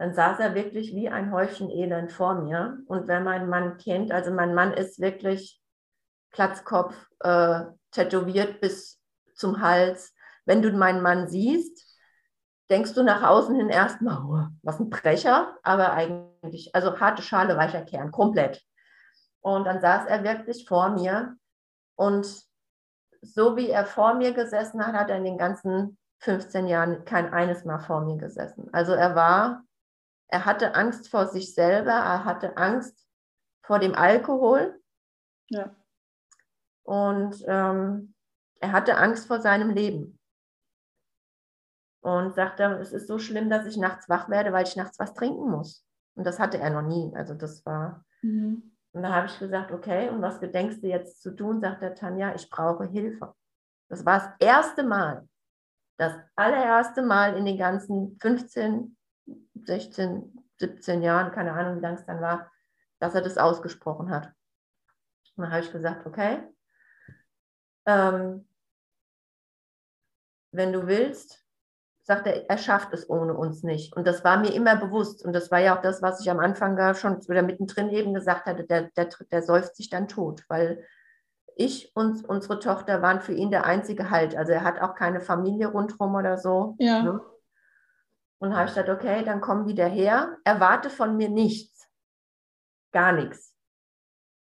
dann 0.00 0.14
saß 0.14 0.38
er 0.38 0.54
wirklich 0.54 0.94
wie 0.94 1.10
ein 1.10 1.30
Häufchen 1.30 1.68
Elend 1.68 2.10
vor 2.10 2.34
mir. 2.36 2.78
Und 2.86 3.06
wenn 3.06 3.22
mein 3.22 3.50
Mann 3.50 3.76
kennt, 3.76 4.12
also 4.12 4.30
mein 4.30 4.54
Mann 4.54 4.72
ist 4.72 4.98
wirklich 4.98 5.60
Platzkopf, 6.30 6.94
äh, 7.18 7.64
tätowiert 7.90 8.62
bis 8.62 8.98
zum 9.34 9.60
Hals. 9.60 10.14
Wenn 10.46 10.62
du 10.62 10.72
meinen 10.72 11.02
Mann 11.02 11.28
siehst, 11.28 11.84
denkst 12.70 12.94
du 12.94 13.02
nach 13.02 13.22
außen 13.22 13.54
hin 13.54 13.68
erstmal, 13.68 14.24
oh, 14.24 14.46
was 14.62 14.80
ein 14.80 14.88
Brecher, 14.88 15.54
aber 15.62 15.92
eigentlich, 15.92 16.74
also 16.74 16.98
harte 16.98 17.20
Schale, 17.20 17.58
weicher 17.58 17.82
Kern, 17.82 18.10
komplett. 18.10 18.64
Und 19.40 19.66
dann 19.66 19.82
saß 19.82 20.06
er 20.06 20.24
wirklich 20.24 20.66
vor 20.66 20.88
mir 20.88 21.36
und 21.96 22.26
so 23.20 23.54
wie 23.54 23.68
er 23.68 23.84
vor 23.84 24.14
mir 24.14 24.32
gesessen 24.32 24.86
hat, 24.86 24.94
hat 24.94 25.10
er 25.10 25.18
in 25.18 25.24
den 25.24 25.36
ganzen 25.36 25.98
15 26.20 26.68
Jahren 26.68 27.04
kein 27.04 27.34
eines 27.34 27.66
Mal 27.66 27.80
vor 27.80 28.00
mir 28.00 28.16
gesessen. 28.16 28.70
Also 28.72 28.94
er 28.94 29.14
war, 29.14 29.62
er 30.30 30.44
hatte 30.44 30.74
Angst 30.74 31.08
vor 31.08 31.26
sich 31.26 31.54
selber, 31.54 31.92
er 31.92 32.24
hatte 32.24 32.56
Angst 32.56 33.06
vor 33.62 33.78
dem 33.78 33.94
Alkohol. 33.94 34.80
Ja. 35.48 35.74
Und 36.84 37.42
ähm, 37.46 38.14
er 38.60 38.72
hatte 38.72 38.96
Angst 38.96 39.26
vor 39.26 39.40
seinem 39.40 39.70
Leben 39.70 40.18
und 42.00 42.34
sagte, 42.34 42.64
es 42.80 42.92
ist 42.92 43.08
so 43.08 43.18
schlimm, 43.18 43.50
dass 43.50 43.66
ich 43.66 43.76
nachts 43.76 44.08
wach 44.08 44.28
werde, 44.28 44.52
weil 44.52 44.66
ich 44.66 44.76
nachts 44.76 44.98
was 44.98 45.14
trinken 45.14 45.50
muss. 45.50 45.84
Und 46.14 46.24
das 46.24 46.38
hatte 46.38 46.58
er 46.58 46.70
noch 46.70 46.82
nie. 46.82 47.12
Also 47.14 47.34
das 47.34 47.64
war. 47.66 48.04
Mhm. 48.22 48.76
Und 48.92 49.02
da 49.02 49.12
habe 49.12 49.26
ich 49.26 49.38
gesagt, 49.38 49.72
okay, 49.72 50.08
und 50.08 50.22
was 50.22 50.40
gedenkst 50.40 50.82
du 50.82 50.88
jetzt 50.88 51.22
zu 51.22 51.34
tun? 51.34 51.60
Sagt 51.60 51.82
der 51.82 51.94
Tanja, 51.94 52.34
ich 52.34 52.48
brauche 52.50 52.86
Hilfe. 52.86 53.34
Das 53.88 54.04
war 54.04 54.18
das 54.18 54.30
erste 54.38 54.82
Mal, 54.82 55.28
das 55.96 56.14
allererste 56.36 57.02
Mal 57.02 57.36
in 57.36 57.44
den 57.44 57.58
ganzen 57.58 58.18
15, 58.20 58.96
16, 59.64 60.44
17 60.58 61.02
Jahren, 61.02 61.32
keine 61.32 61.52
Ahnung, 61.52 61.76
wie 61.76 61.80
lange 61.80 61.98
es 61.98 62.06
dann 62.06 62.20
war, 62.20 62.50
dass 62.98 63.14
er 63.14 63.22
das 63.22 63.38
ausgesprochen 63.38 64.10
hat. 64.10 64.32
Und 65.36 65.44
dann 65.44 65.52
habe 65.52 65.64
ich 65.64 65.72
gesagt, 65.72 66.06
okay, 66.06 66.42
ähm, 67.86 68.46
wenn 70.52 70.72
du 70.72 70.86
willst, 70.86 71.44
sagt 72.02 72.26
er, 72.26 72.48
er 72.50 72.58
schafft 72.58 72.92
es 72.92 73.08
ohne 73.08 73.34
uns 73.34 73.62
nicht. 73.62 73.94
Und 73.96 74.06
das 74.06 74.24
war 74.24 74.38
mir 74.38 74.52
immer 74.52 74.76
bewusst. 74.76 75.24
Und 75.24 75.32
das 75.32 75.50
war 75.50 75.60
ja 75.60 75.76
auch 75.76 75.82
das, 75.82 76.02
was 76.02 76.20
ich 76.20 76.30
am 76.30 76.40
Anfang 76.40 76.76
da 76.76 76.94
schon 76.94 77.20
oder 77.28 77.42
mittendrin 77.42 77.90
eben 77.90 78.14
gesagt 78.14 78.46
hatte, 78.46 78.64
der, 78.64 78.90
der, 78.96 79.08
der 79.30 79.42
säuft 79.42 79.76
sich 79.76 79.90
dann 79.90 80.08
tot, 80.08 80.44
weil 80.48 80.84
ich 81.56 81.94
und 81.94 82.28
unsere 82.28 82.58
Tochter 82.58 83.02
waren 83.02 83.20
für 83.20 83.34
ihn 83.34 83.50
der 83.50 83.64
einzige 83.64 84.10
Halt. 84.10 84.34
Also 84.34 84.52
er 84.52 84.64
hat 84.64 84.80
auch 84.80 84.94
keine 84.94 85.20
Familie 85.20 85.68
rundherum 85.68 86.14
oder 86.14 86.38
so. 86.38 86.74
Ja. 86.78 87.02
Ne? 87.02 87.20
Und 88.40 88.54
habe 88.54 88.68
ich 88.68 88.74
gesagt, 88.74 88.88
okay, 88.88 89.22
dann 89.24 89.40
komm 89.40 89.66
wieder 89.66 89.86
her. 89.86 90.38
Erwarte 90.44 90.90
von 90.90 91.16
mir 91.16 91.28
nichts. 91.28 91.88
Gar 92.92 93.12
nichts. 93.12 93.54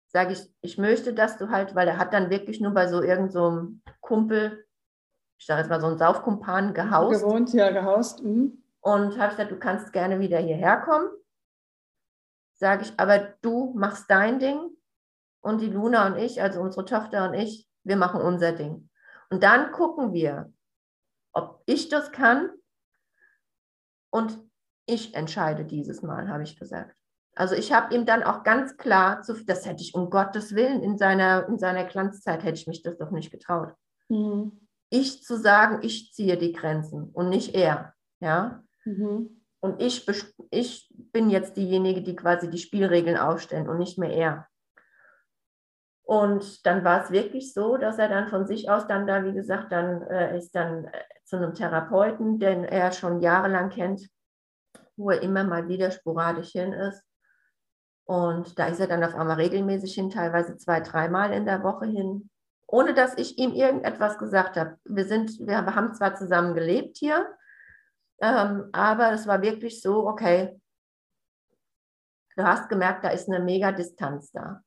Sage 0.07 0.33
ich, 0.33 0.53
ich 0.61 0.77
möchte, 0.77 1.13
dass 1.13 1.37
du 1.37 1.49
halt, 1.49 1.75
weil 1.75 1.87
er 1.87 1.97
hat 1.97 2.13
dann 2.13 2.29
wirklich 2.29 2.59
nur 2.59 2.73
bei 2.73 2.87
so 2.87 3.01
irgendeinem 3.01 3.81
so 3.85 3.91
Kumpel 3.99 4.65
ich 5.39 5.45
sage 5.45 5.61
jetzt 5.61 5.69
mal 5.69 5.79
so 5.79 5.87
einen 5.87 5.97
Saufkumpan 5.97 6.73
gehaust. 6.73 7.23
Gewohnt, 7.23 7.53
ja, 7.53 7.71
gehaust. 7.71 8.23
Mhm. 8.23 8.61
Und 8.81 9.17
habe 9.17 9.31
gesagt, 9.31 9.51
du 9.51 9.57
kannst 9.57 9.93
gerne 9.93 10.19
wieder 10.19 10.37
hierher 10.37 10.77
kommen. 10.81 11.09
Sage 12.55 12.83
ich, 12.83 12.99
aber 12.99 13.19
du 13.41 13.73
machst 13.73 14.09
dein 14.09 14.39
Ding 14.39 14.69
und 15.41 15.61
die 15.61 15.69
Luna 15.69 16.07
und 16.07 16.17
ich, 16.17 16.41
also 16.41 16.59
unsere 16.59 16.85
Tochter 16.85 17.29
und 17.29 17.35
ich, 17.35 17.69
wir 17.83 17.95
machen 17.95 18.21
unser 18.21 18.51
Ding. 18.51 18.89
Und 19.29 19.43
dann 19.43 19.71
gucken 19.71 20.11
wir, 20.11 20.51
ob 21.31 21.63
ich 21.65 21.87
das 21.87 22.11
kann 22.11 22.49
und 24.11 24.37
ich 24.85 25.13
entscheide 25.15 25.65
dieses 25.65 26.01
Mal, 26.01 26.29
habe 26.29 26.43
ich 26.43 26.57
gesagt. 26.57 26.95
Also 27.35 27.55
ich 27.55 27.71
habe 27.71 27.93
ihm 27.93 28.05
dann 28.05 28.23
auch 28.23 28.43
ganz 28.43 28.75
klar, 28.77 29.21
das 29.45 29.65
hätte 29.65 29.81
ich 29.81 29.93
um 29.93 30.09
Gottes 30.09 30.55
Willen 30.55 30.81
in 30.81 30.97
seiner, 30.97 31.47
in 31.47 31.57
seiner 31.59 31.85
Glanzzeit, 31.85 32.43
hätte 32.43 32.59
ich 32.59 32.67
mich 32.67 32.81
das 32.81 32.97
doch 32.97 33.11
nicht 33.11 33.31
getraut. 33.31 33.73
Mhm 34.09 34.59
ich 34.89 35.23
zu 35.23 35.37
sagen, 35.37 35.79
ich 35.83 36.11
ziehe 36.13 36.37
die 36.37 36.51
Grenzen 36.51 37.09
und 37.09 37.29
nicht 37.29 37.55
er. 37.55 37.93
Ja? 38.19 38.63
Mhm. 38.85 39.43
Und 39.61 39.81
ich, 39.81 40.07
ich 40.51 40.91
bin 40.95 41.29
jetzt 41.29 41.57
diejenige, 41.57 42.01
die 42.01 42.15
quasi 42.15 42.49
die 42.49 42.57
Spielregeln 42.57 43.17
aufstellen 43.17 43.69
und 43.69 43.77
nicht 43.77 43.97
mehr 43.97 44.11
er. 44.11 44.47
Und 46.03 46.65
dann 46.65 46.83
war 46.83 47.03
es 47.03 47.11
wirklich 47.11 47.53
so, 47.53 47.77
dass 47.77 47.99
er 47.99 48.09
dann 48.09 48.29
von 48.29 48.47
sich 48.47 48.69
aus 48.69 48.87
dann 48.87 49.05
da, 49.05 49.23
wie 49.25 49.33
gesagt, 49.33 49.71
dann 49.71 50.01
äh, 50.03 50.37
ist 50.37 50.55
dann 50.55 50.85
äh, 50.85 51.03
zu 51.29 51.37
einem 51.37 51.53
Therapeuten, 51.53 52.39
den 52.39 52.63
er 52.63 52.91
schon 52.91 53.21
jahrelang 53.21 53.69
kennt, 53.69 54.09
wo 54.97 55.11
er 55.11 55.21
immer 55.21 55.43
mal 55.43 55.67
wieder 55.67 55.91
sporadisch 55.91 56.51
hin 56.51 56.73
ist. 56.73 57.03
Und 58.05 58.57
da 58.57 58.67
ist 58.67 58.79
er 58.79 58.87
dann 58.87 59.03
auf 59.03 59.13
einmal 59.15 59.37
regelmäßig 59.37 59.93
hin, 59.93 60.09
teilweise 60.09 60.57
zwei, 60.57 60.79
dreimal 60.81 61.31
in 61.31 61.45
der 61.45 61.63
Woche 61.63 61.85
hin 61.85 62.29
ohne 62.71 62.93
dass 62.93 63.17
ich 63.17 63.37
ihm 63.37 63.53
irgendetwas 63.53 64.17
gesagt 64.17 64.55
habe. 64.55 64.77
Wir, 64.85 65.05
sind, 65.05 65.39
wir 65.39 65.65
haben 65.65 65.93
zwar 65.93 66.15
zusammen 66.15 66.53
gelebt 66.53 66.97
hier, 66.97 67.27
ähm, 68.21 68.69
aber 68.73 69.11
es 69.11 69.25
war 69.25 69.41
wirklich 69.41 69.81
so, 69.81 70.07
okay, 70.07 70.59
du 72.35 72.43
hast 72.43 72.69
gemerkt, 72.69 73.03
da 73.03 73.09
ist 73.09 73.27
eine 73.27 73.43
mega 73.43 73.71
Distanz 73.71 74.31
da. 74.31 74.61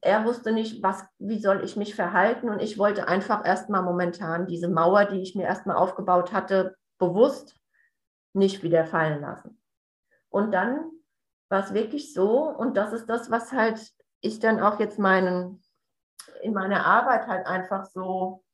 Er 0.00 0.24
wusste 0.24 0.52
nicht, 0.52 0.82
was, 0.82 1.04
wie 1.18 1.38
soll 1.38 1.62
ich 1.64 1.76
mich 1.76 1.94
verhalten 1.94 2.48
und 2.48 2.62
ich 2.62 2.78
wollte 2.78 3.08
einfach 3.08 3.44
erstmal 3.44 3.82
momentan 3.82 4.46
diese 4.46 4.68
Mauer, 4.68 5.04
die 5.04 5.20
ich 5.20 5.34
mir 5.34 5.44
erstmal 5.44 5.76
aufgebaut 5.76 6.32
hatte, 6.32 6.76
bewusst 6.98 7.56
nicht 8.32 8.62
wieder 8.62 8.84
fallen 8.86 9.20
lassen. 9.20 9.60
Und 10.30 10.52
dann 10.52 10.90
war 11.48 11.62
es 11.62 11.74
wirklich 11.74 12.12
so 12.14 12.48
und 12.48 12.76
das 12.76 12.92
ist 12.92 13.06
das, 13.06 13.30
was 13.30 13.52
halt 13.52 13.92
ich 14.20 14.40
dann 14.40 14.60
auch 14.60 14.80
jetzt 14.80 14.98
meinen, 14.98 15.62
in 16.42 16.52
meiner 16.52 16.84
Arbeit 16.86 17.26
halt 17.26 17.46
einfach 17.46 17.84
so 17.84 18.44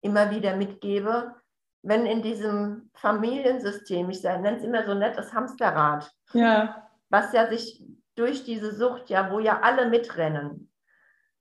immer 0.00 0.30
wieder 0.30 0.56
mitgebe, 0.56 1.34
wenn 1.82 2.06
in 2.06 2.22
diesem 2.22 2.90
Familiensystem, 2.94 4.08
ich 4.08 4.22
nenne 4.22 4.56
es 4.56 4.64
immer 4.64 4.84
so 4.84 4.94
nett, 4.94 5.18
das 5.18 5.34
Hamsterrad, 5.34 6.10
ja. 6.32 6.88
was 7.10 7.32
ja 7.32 7.46
sich 7.48 7.84
durch 8.14 8.44
diese 8.44 8.74
Sucht, 8.74 9.10
ja, 9.10 9.30
wo 9.30 9.38
ja 9.38 9.60
alle 9.60 9.88
mitrennen, 9.88 10.72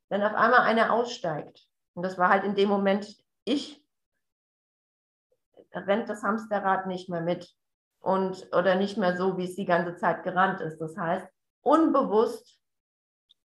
wenn 0.10 0.24
auf 0.24 0.34
einmal 0.34 0.62
einer 0.62 0.94
aussteigt, 0.94 1.68
und 1.94 2.04
das 2.04 2.18
war 2.18 2.30
halt 2.30 2.44
in 2.44 2.56
dem 2.56 2.70
Moment 2.70 3.16
ich, 3.46 3.84
rennt 5.74 6.10
das 6.10 6.24
Hamsterrad 6.24 6.88
nicht 6.88 7.10
mehr 7.10 7.22
mit 7.22 7.54
und 8.00 8.48
oder 8.54 8.76
nicht 8.76 8.98
mehr 8.98 9.18
so, 9.18 9.38
wie 9.38 9.46
es 9.46 9.56
die 9.56 9.66
ganze 9.66 9.96
Zeit 9.96 10.24
gerannt 10.24 10.62
ist. 10.62 10.80
Das 10.80 10.96
heißt, 10.98 11.28
unbewusst 11.62 12.60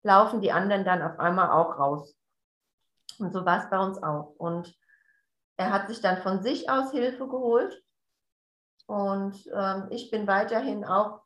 laufen 0.04 0.42
die 0.42 0.52
anderen 0.52 0.86
dann 0.86 1.02
auf 1.02 1.20
einmal 1.20 1.50
auch 1.52 1.78
raus. 1.78 2.16
Und 3.20 3.34
so 3.34 3.46
war 3.46 3.64
es 3.64 3.70
bei 3.70 3.80
uns 3.80 4.02
auch. 4.02 4.34
Und 4.38 4.76
er 5.58 5.72
hat 5.72 5.88
sich 5.88 6.02
dann 6.02 6.22
von 6.22 6.42
sich 6.42 6.70
aus 6.70 6.92
Hilfe 6.92 7.28
geholt. 7.28 7.84
Und 8.88 9.48
ähm, 9.54 9.88
ich 9.92 10.10
bin 10.10 10.26
weiterhin 10.26 10.84
auch 10.86 11.22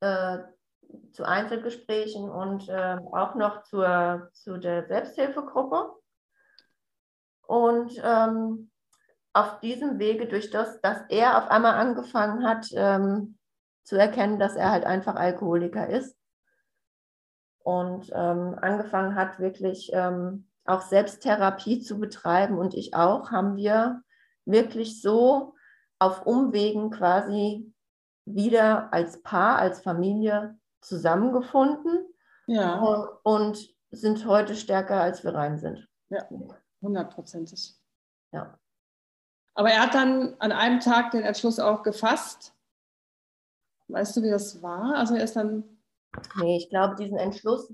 äh, 0.00 0.38
zu 1.12 1.24
Einzelgesprächen 1.24 2.28
und 2.28 2.68
äh, 2.68 2.96
auch 3.12 3.34
noch 3.34 3.62
zur, 3.62 4.28
zu 4.32 4.58
der 4.58 4.86
Selbsthilfegruppe. 4.86 5.92
Und 7.46 8.00
ähm, 8.04 8.70
auf 9.32 9.60
diesem 9.60 9.98
Wege, 9.98 10.26
durch 10.26 10.50
das, 10.50 10.80
dass 10.80 11.02
er 11.08 11.38
auf 11.38 11.50
einmal 11.50 11.74
angefangen 11.74 12.46
hat 12.46 12.68
ähm, 12.72 13.38
zu 13.84 13.96
erkennen, 13.96 14.38
dass 14.38 14.56
er 14.56 14.70
halt 14.70 14.84
einfach 14.84 15.16
Alkoholiker 15.16 15.88
ist 15.88 16.16
und 17.62 18.10
ähm, 18.14 18.56
angefangen 18.60 19.14
hat, 19.14 19.38
wirklich 19.38 19.90
ähm, 19.92 20.48
auch 20.64 20.82
Selbsttherapie 20.82 21.80
zu 21.80 21.98
betreiben 21.98 22.58
und 22.58 22.74
ich 22.74 22.94
auch, 22.94 23.30
haben 23.30 23.56
wir 23.56 24.02
wirklich 24.44 25.02
so 25.02 25.54
auf 25.98 26.26
Umwegen 26.26 26.90
quasi 26.90 27.72
wieder 28.24 28.92
als 28.92 29.22
Paar, 29.22 29.58
als 29.58 29.82
Familie 29.82 30.58
zusammengefunden 30.80 32.06
ja. 32.46 32.80
und 33.22 33.74
sind 33.90 34.26
heute 34.26 34.54
stärker, 34.54 35.00
als 35.00 35.24
wir 35.24 35.34
rein 35.34 35.58
sind. 35.58 35.88
Ja, 36.08 36.28
hundertprozentig. 36.80 37.74
Ja. 38.32 38.58
Aber 39.54 39.70
er 39.70 39.82
hat 39.82 39.94
dann 39.94 40.34
an 40.38 40.52
einem 40.52 40.80
Tag 40.80 41.10
den 41.10 41.22
Entschluss 41.22 41.58
auch 41.58 41.82
gefasst. 41.82 42.54
Weißt 43.88 44.16
du, 44.16 44.22
wie 44.22 44.30
das 44.30 44.62
war? 44.62 44.94
Also 44.96 45.16
er 45.16 45.24
ist 45.24 45.36
dann. 45.36 45.64
Nee, 46.36 46.56
ich 46.56 46.70
glaube, 46.70 46.96
diesen 46.96 47.18
Entschluss, 47.18 47.72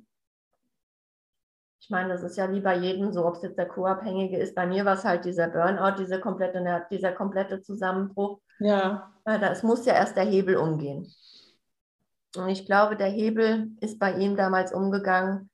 ich 1.86 1.90
meine, 1.90 2.08
das 2.08 2.22
ist 2.22 2.36
ja 2.36 2.50
wie 2.50 2.60
bei 2.60 2.76
jedem 2.76 3.12
so, 3.12 3.24
ob 3.24 3.36
es 3.36 3.42
jetzt 3.42 3.58
der 3.58 3.68
Co-Abhängige 3.68 4.38
ist. 4.38 4.54
Bei 4.54 4.66
mir 4.66 4.84
war 4.84 4.94
es 4.94 5.04
halt 5.04 5.24
dieser 5.24 5.48
Burnout, 5.48 5.96
dieser 5.98 6.18
komplette, 6.18 6.86
dieser 6.90 7.12
komplette 7.12 7.62
Zusammenbruch. 7.62 8.40
Ja. 8.58 9.12
Es 9.24 9.62
muss 9.62 9.86
ja 9.86 9.94
erst 9.94 10.16
der 10.16 10.24
Hebel 10.24 10.56
umgehen. 10.56 11.06
Und 12.36 12.48
ich 12.48 12.66
glaube, 12.66 12.96
der 12.96 13.08
Hebel 13.08 13.70
ist 13.80 13.98
bei 13.98 14.12
ihm 14.14 14.36
damals 14.36 14.72
umgegangen, 14.72 15.50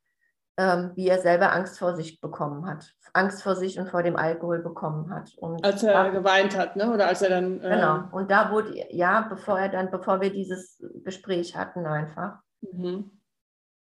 ähm, 0.56 0.92
wie 0.94 1.08
er 1.08 1.20
selber 1.20 1.52
Angst 1.52 1.78
vor 1.78 1.94
sich 1.94 2.20
bekommen 2.20 2.66
hat. 2.66 2.94
Angst 3.14 3.42
vor 3.42 3.56
sich 3.56 3.78
und 3.78 3.88
vor 3.88 4.02
dem 4.02 4.16
Alkohol 4.16 4.60
bekommen 4.60 5.10
hat. 5.14 5.34
Und 5.36 5.64
als 5.64 5.82
er 5.82 5.98
ab, 5.98 6.12
geweint 6.12 6.56
hat, 6.56 6.76
ne? 6.76 6.92
Oder 6.92 7.08
als 7.08 7.22
er 7.22 7.30
dann. 7.30 7.60
Äh 7.60 7.70
genau. 7.70 8.04
Und 8.12 8.30
da 8.30 8.50
wurde, 8.50 8.74
ja, 8.90 9.22
bevor 9.28 9.58
er 9.58 9.68
dann, 9.68 9.90
bevor 9.90 10.20
wir 10.20 10.32
dieses 10.32 10.82
Gespräch 11.04 11.56
hatten, 11.56 11.86
einfach. 11.86 12.38
Mhm. 12.60 13.10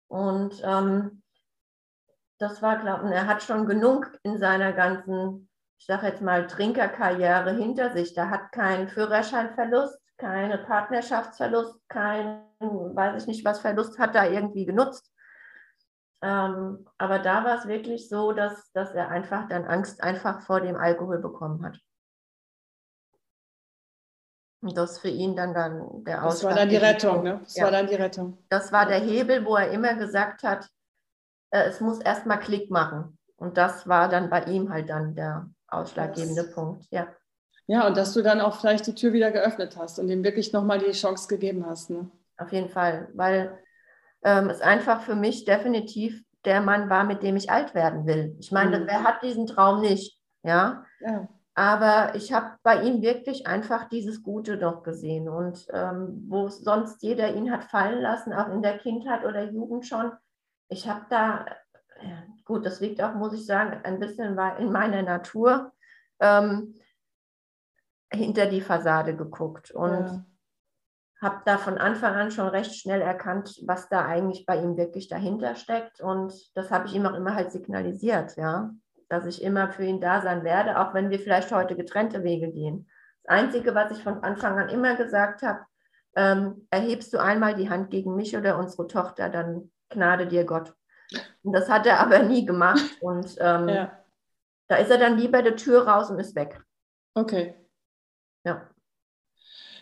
Und 0.09 0.63
ähm, 0.65 1.23
das 2.39 2.63
war, 2.63 2.79
glaube 2.79 3.09
ich, 3.09 3.13
er 3.13 3.27
hat 3.27 3.43
schon 3.43 3.67
genug 3.67 4.11
in 4.23 4.39
seiner 4.39 4.73
ganzen, 4.73 5.49
ich 5.79 5.87
sage 5.87 6.07
jetzt 6.07 6.23
mal, 6.23 6.47
Trinkerkarriere 6.47 7.53
hinter 7.53 7.91
sich. 7.93 8.15
Da 8.15 8.31
hat 8.31 8.53
keinen 8.53 8.89
Führerscheinverlust, 8.89 9.99
keine 10.19 10.59
Partnerschaftsverlust, 10.59 11.81
kein, 11.89 12.45
weiß 12.61 13.23
ich 13.23 13.29
nicht, 13.29 13.45
was 13.45 13.61
Verlust 13.61 13.99
hat 13.99 14.15
da 14.15 14.27
irgendwie 14.27 14.67
genutzt. 14.67 15.13
Ähm, 16.21 16.87
aber 16.99 17.21
da 17.21 17.45
war 17.45 17.59
es 17.59 17.69
wirklich 17.69 18.09
so, 18.09 18.33
dass, 18.33 18.73
dass 18.73 18.93
er 18.93 19.09
einfach 19.09 19.49
dann 19.49 19.65
Angst 19.65 20.03
einfach 20.03 20.43
vor 20.43 20.61
dem 20.61 20.77
Alkohol 20.77 21.19
bekommen 21.19 21.65
hat. 21.65 21.79
Und 24.61 24.77
das 24.77 24.99
für 24.99 25.09
ihn 25.09 25.37
dann, 25.37 25.55
dann 25.55 26.03
der 26.03 26.25
Ausschlag. 26.25 26.31
Das 26.33 26.45
war 26.45 26.55
dann 26.55 26.69
die 26.69 26.77
Rettung, 26.77 27.23
ne? 27.23 27.39
Das 27.45 27.55
ja. 27.55 27.65
war 27.65 27.71
dann 27.71 27.87
die 27.87 27.95
Rettung. 27.95 28.39
Das 28.49 28.73
war 28.73 28.87
der 28.87 28.99
Hebel, 28.99 29.45
wo 29.45 29.55
er 29.55 29.71
immer 29.71 29.95
gesagt 29.95 30.43
hat, 30.43 30.69
äh, 31.51 31.69
es 31.69 31.81
muss 31.81 32.01
erstmal 32.01 32.41
Klick 32.41 32.69
machen. 32.69 33.17
Und 33.37 33.57
das 33.57 33.87
war 33.87 34.09
dann 34.09 34.29
bei 34.31 34.43
ihm 34.45 34.71
halt 34.71 34.91
dann 34.91 35.15
der 35.15 35.49
ausschlaggebende 35.69 36.43
das. 36.43 36.55
Punkt, 36.55 36.87
ja. 36.91 37.07
Ja, 37.69 37.87
und 37.87 37.99
dass 37.99 38.15
du 38.15 38.23
dann 38.23 38.41
auch 38.41 38.59
vielleicht 38.59 38.87
die 38.87 38.95
Tür 38.95 39.13
wieder 39.13 39.31
geöffnet 39.31 39.77
hast 39.77 39.99
und 39.99 40.09
ihm 40.09 40.25
wirklich 40.25 40.55
nochmal 40.55 40.79
die 40.79 40.91
Chance 40.93 41.29
gegeben 41.29 41.67
hast. 41.67 41.91
Ne? 41.91 42.11
Auf 42.39 42.51
jeden 42.51 42.71
Fall, 42.71 43.09
weil 43.13 43.59
ähm, 44.25 44.49
es 44.49 44.63
einfach 44.63 45.03
für 45.03 45.15
mich 45.15 45.45
definitiv 45.45 46.25
der 46.47 46.63
Mann 46.63 46.89
war, 46.89 47.05
mit 47.05 47.23
dem 47.23 47.37
ich 47.37 47.51
alt 47.51 47.75
werden 47.75 48.07
will. 48.07 48.35
Ich 48.39 48.51
meine, 48.53 48.81
mhm. 48.81 48.87
wer 48.87 49.05
hat 49.05 49.23
diesen 49.23 49.47
Traum 49.47 49.83
nicht? 49.83 50.19
Ja. 50.43 50.85
ja. 51.01 51.29
Aber 51.55 52.15
ich 52.15 52.33
habe 52.33 52.57
bei 52.63 52.83
ihm 52.83 53.03
wirklich 53.03 53.47
einfach 53.47 53.89
dieses 53.91 54.23
Gute 54.23 54.57
doch 54.57 54.83
gesehen. 54.83 55.29
Und 55.29 55.67
ähm, 55.71 56.25
wo 56.27 56.49
sonst 56.49 57.03
jeder 57.03 57.35
ihn 57.35 57.53
hat 57.53 57.65
fallen 57.65 58.01
lassen, 58.01 58.33
auch 58.33 58.49
in 58.49 58.63
der 58.63 58.79
Kindheit 58.79 59.27
oder 59.27 59.43
Jugend 59.43 59.87
schon, 59.87 60.13
ich 60.71 60.89
habe 60.89 61.05
da, 61.11 61.45
gut, 62.47 62.65
das 62.65 62.81
liegt 62.81 63.03
auch, 63.03 63.15
muss 63.15 63.35
ich 63.35 63.45
sagen, 63.45 63.79
ein 63.83 63.99
bisschen 63.99 64.39
in 64.59 64.73
meiner 64.73 65.03
Natur. 65.03 65.73
Ähm, 66.21 66.75
hinter 68.13 68.47
die 68.47 68.61
Fassade 68.61 69.17
geguckt 69.17 69.71
und 69.71 70.07
ja. 70.07 70.25
habe 71.21 71.43
da 71.45 71.59
von 71.59 71.79
Anfang 71.79 72.15
an 72.15 72.31
schon 72.31 72.49
recht 72.49 72.75
schnell 72.75 73.01
erkannt, 73.01 73.61
was 73.67 73.89
da 73.89 74.05
eigentlich 74.07 74.47
bei 74.47 74.57
ihm 74.57 74.77
wirklich 74.77 75.09
dahinter 75.09 75.55
steckt. 75.55 76.01
Und 76.01 76.33
das 76.57 76.71
habe 76.71 76.87
ich 76.87 76.95
ihm 76.95 77.07
auch 77.07 77.15
immer 77.15 77.35
halt 77.35 77.53
signalisiert, 77.53 78.37
ja, 78.37 78.71
dass 79.09 79.27
ich 79.27 79.43
immer 79.43 79.71
für 79.71 79.85
ihn 79.85 80.01
da 80.01 80.23
sein 80.23 80.45
werde, 80.45 80.79
auch 80.79 80.95
wenn 80.95 81.11
wir 81.11 81.19
vielleicht 81.19 81.53
heute 81.53 81.77
getrennte 81.77 82.23
Wege 82.23 82.51
gehen. 82.51 82.89
Das 83.25 83.39
Einzige, 83.39 83.75
was 83.75 83.93
ich 83.93 84.03
von 84.03 84.23
Anfang 84.23 84.59
an 84.59 84.69
immer 84.69 84.97
gesagt 84.97 85.43
habe, 85.43 85.61
ähm, 86.17 86.67
erhebst 86.71 87.13
du 87.13 87.19
einmal 87.19 87.55
die 87.55 87.69
Hand 87.69 87.91
gegen 87.91 88.15
mich 88.17 88.37
oder 88.37 88.59
unsere 88.59 88.87
Tochter, 88.87 89.29
dann 89.29 89.71
gnade 89.91 90.27
dir 90.27 90.45
Gott. 90.45 90.75
Und 91.43 91.53
das 91.53 91.69
hat 91.69 91.87
er 91.87 92.01
aber 92.01 92.23
nie 92.23 92.45
gemacht. 92.45 92.85
Und 93.01 93.37
ähm, 93.39 93.69
ja. 93.69 93.93
da 94.69 94.77
ist 94.77 94.91
er 94.91 94.99
dann 94.99 95.17
lieber 95.17 95.43
der 95.43 95.57
Tür 95.57 95.87
raus 95.87 96.11
und 96.11 96.19
ist 96.19 96.35
weg. 96.35 96.61
Okay. 97.15 97.55
Ja. 98.49 98.63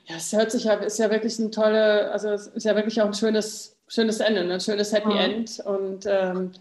Ja, 0.07 0.17
es 0.17 0.33
hört 0.33 0.53
sich 0.53 0.65
ja, 0.65 0.75
ist 0.75 0.99
ja 0.99 1.11
wirklich 1.11 1.39
ein 1.39 1.51
tolle, 1.51 2.11
also 2.13 2.31
es 2.31 2.47
ist 2.49 2.65
ja 2.65 2.77
wirklich 2.77 3.01
auch 3.01 3.07
ein 3.07 3.15
schönes, 3.15 3.77
schönes 3.89 4.21
Ende, 4.21 4.45
ne? 4.45 4.55
ein 4.55 4.61
schönes 4.61 4.93
Happy 4.93 5.13
mhm. 5.13 5.19
End. 5.19 5.61
Und 5.61 6.07
ähm, 6.07 6.53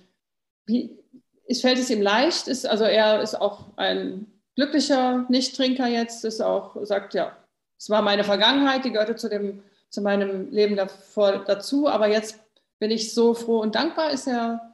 wie 0.65 0.97
ist, 1.45 1.61
fällt 1.61 1.77
es 1.77 1.89
ihm 1.89 2.01
leicht? 2.01 2.47
Ist, 2.47 2.67
also 2.67 2.85
er 2.85 3.21
ist 3.21 3.35
auch 3.35 3.77
ein 3.77 4.27
glücklicher 4.55 5.25
Nichttrinker 5.29 5.87
jetzt, 5.87 6.25
ist 6.25 6.41
auch, 6.41 6.75
sagt, 6.85 7.13
ja, 7.13 7.35
es 7.77 7.89
war 7.89 8.01
meine 8.01 8.23
Vergangenheit, 8.23 8.85
die 8.85 8.91
gehörte 8.91 9.15
zu, 9.15 9.29
dem, 9.29 9.63
zu 9.89 10.01
meinem 10.01 10.49
Leben 10.51 10.75
davor 10.75 11.43
dazu, 11.45 11.87
aber 11.87 12.07
jetzt 12.07 12.39
bin 12.79 12.89
ich 12.89 13.13
so 13.13 13.33
froh 13.33 13.59
und 13.59 13.75
dankbar, 13.75 14.11
ist 14.11 14.27
er. 14.27 14.73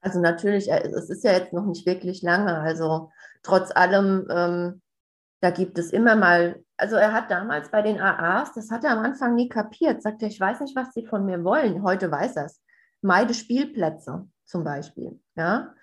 Also 0.00 0.20
natürlich, 0.20 0.70
es 0.70 1.10
ist 1.10 1.24
ja 1.24 1.32
jetzt 1.32 1.52
noch 1.52 1.66
nicht 1.66 1.86
wirklich 1.86 2.22
lange, 2.22 2.58
also 2.58 3.10
trotz 3.42 3.70
allem 3.74 4.26
ähm, 4.30 4.82
da 5.44 5.50
gibt 5.50 5.76
es 5.76 5.92
immer 5.92 6.16
mal, 6.16 6.64
also 6.78 6.96
er 6.96 7.12
hat 7.12 7.30
damals 7.30 7.68
bei 7.68 7.82
den 7.82 8.00
AAs, 8.00 8.54
das 8.54 8.70
hat 8.70 8.82
er 8.82 8.92
am 8.92 9.04
Anfang 9.04 9.34
nie 9.34 9.50
kapiert, 9.50 10.00
sagt 10.00 10.22
er, 10.22 10.28
ich 10.28 10.40
weiß 10.40 10.60
nicht, 10.60 10.74
was 10.74 10.94
sie 10.94 11.04
von 11.04 11.26
mir 11.26 11.44
wollen. 11.44 11.82
Heute 11.82 12.10
weiß 12.10 12.36
er 12.36 12.46
es. 12.46 12.62
Meide 13.02 13.34
Spielplätze 13.34 14.26
zum 14.46 14.64
Beispiel. 14.64 15.20
Ja? 15.36 15.74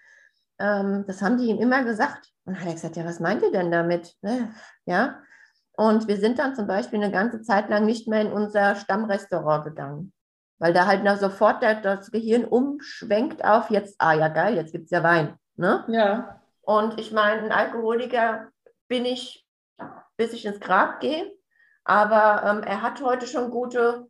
Ähm, 0.57 1.03
das 1.05 1.21
haben 1.21 1.37
die 1.37 1.45
ihm 1.45 1.59
immer 1.59 1.83
gesagt. 1.83 2.27
Und 2.45 2.59
hat 2.59 2.65
er 2.65 2.73
gesagt, 2.73 2.95
ja, 2.95 3.05
was 3.05 3.19
meint 3.19 3.43
ihr 3.43 3.51
denn 3.51 3.69
damit? 3.69 4.15
Ne? 4.23 4.51
Ja. 4.85 5.19
Und 5.73 6.07
wir 6.07 6.17
sind 6.17 6.39
dann 6.39 6.55
zum 6.55 6.65
Beispiel 6.65 6.99
eine 6.99 7.11
ganze 7.11 7.43
Zeit 7.43 7.69
lang 7.69 7.85
nicht 7.85 8.07
mehr 8.07 8.21
in 8.21 8.31
unser 8.31 8.75
Stammrestaurant 8.75 9.63
gegangen. 9.63 10.11
Weil 10.57 10.73
da 10.73 10.87
halt 10.87 11.07
sofort 11.19 11.61
das 11.61 12.09
Gehirn 12.09 12.45
umschwenkt 12.45 13.45
auf 13.45 13.69
jetzt, 13.69 13.95
ah 13.99 14.13
ja 14.13 14.27
geil, 14.27 14.55
jetzt 14.55 14.71
gibt 14.71 14.85
es 14.85 14.91
ja 14.91 15.03
Wein. 15.03 15.35
Ne? 15.55 15.85
Ja. 15.87 16.41
Und 16.61 16.99
ich 16.99 17.11
meine, 17.11 17.43
ein 17.43 17.51
Alkoholiker 17.51 18.47
bin 18.87 19.05
ich 19.05 19.40
bis 20.17 20.33
ich 20.33 20.45
ins 20.45 20.59
Grab 20.59 20.99
gehe. 20.99 21.31
Aber 21.83 22.43
ähm, 22.47 22.63
er 22.63 22.81
hat 22.81 23.01
heute 23.01 23.27
schon 23.27 23.49
gute 23.51 24.09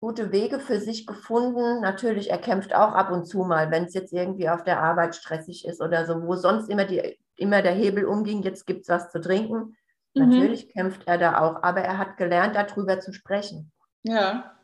gute 0.00 0.32
Wege 0.32 0.60
für 0.60 0.80
sich 0.80 1.06
gefunden. 1.06 1.80
Natürlich, 1.80 2.30
er 2.30 2.38
kämpft 2.38 2.74
auch 2.74 2.92
ab 2.94 3.10
und 3.10 3.26
zu 3.26 3.44
mal, 3.44 3.70
wenn 3.70 3.84
es 3.84 3.94
jetzt 3.94 4.12
irgendwie 4.12 4.48
auf 4.48 4.62
der 4.62 4.80
Arbeit 4.80 5.16
stressig 5.16 5.66
ist 5.66 5.80
oder 5.80 6.06
so, 6.06 6.22
wo 6.22 6.36
sonst 6.36 6.68
immer, 6.68 6.84
die, 6.84 7.18
immer 7.36 7.62
der 7.62 7.72
Hebel 7.72 8.04
umging, 8.04 8.42
jetzt 8.42 8.66
gibt 8.66 8.82
es 8.82 8.88
was 8.88 9.10
zu 9.10 9.20
trinken. 9.20 9.76
Mhm. 10.14 10.28
Natürlich 10.28 10.72
kämpft 10.72 11.02
er 11.06 11.18
da 11.18 11.40
auch, 11.40 11.62
aber 11.62 11.80
er 11.80 11.98
hat 11.98 12.16
gelernt, 12.16 12.54
darüber 12.54 13.00
zu 13.00 13.12
sprechen. 13.12 13.72
Ja. 14.02 14.54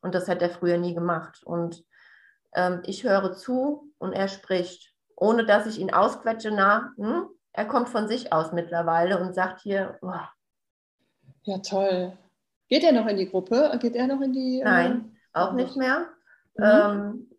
Und 0.00 0.14
das 0.14 0.28
hat 0.28 0.40
er 0.40 0.50
früher 0.50 0.78
nie 0.78 0.94
gemacht. 0.94 1.42
Und 1.44 1.84
ähm, 2.54 2.80
ich 2.84 3.04
höre 3.04 3.34
zu 3.34 3.92
und 3.98 4.12
er 4.12 4.28
spricht, 4.28 4.94
ohne 5.16 5.44
dass 5.44 5.66
ich 5.66 5.78
ihn 5.78 5.92
ausquetsche 5.92 6.50
nach. 6.50 6.96
Hm? 6.96 7.26
Er 7.56 7.64
kommt 7.64 7.88
von 7.88 8.06
sich 8.06 8.34
aus 8.34 8.52
mittlerweile 8.52 9.18
und 9.18 9.34
sagt 9.34 9.62
hier, 9.62 9.98
oh. 10.02 10.12
ja 11.44 11.58
toll. 11.58 12.12
Geht 12.68 12.84
er 12.84 12.92
noch 12.92 13.06
in 13.06 13.16
die 13.16 13.30
Gruppe? 13.30 13.78
Geht 13.80 13.96
er 13.96 14.06
noch 14.06 14.20
in 14.20 14.34
die? 14.34 14.60
Äh, 14.60 14.64
Nein, 14.64 15.16
äh, 15.32 15.38
auch 15.38 15.52
nicht 15.52 15.74
mehr. 15.74 16.06
Mhm. 16.56 16.64
Ähm, 16.64 17.30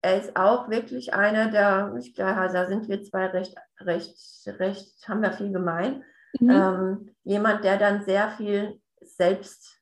er 0.00 0.16
ist 0.16 0.36
auch 0.36 0.68
wirklich 0.70 1.12
einer 1.12 1.50
der, 1.50 1.92
ich 1.98 2.14
glaube, 2.14 2.52
da 2.52 2.66
sind 2.66 2.88
wir 2.88 3.02
zwei 3.02 3.26
recht, 3.26 3.56
recht, 3.80 4.16
recht, 4.46 5.08
haben 5.08 5.22
wir 5.22 5.32
viel 5.32 5.50
gemein. 5.50 6.04
Mhm. 6.38 6.50
Ähm, 6.50 7.14
jemand, 7.24 7.64
der 7.64 7.78
dann 7.78 8.04
sehr 8.04 8.30
viel 8.30 8.80
selbst 9.00 9.80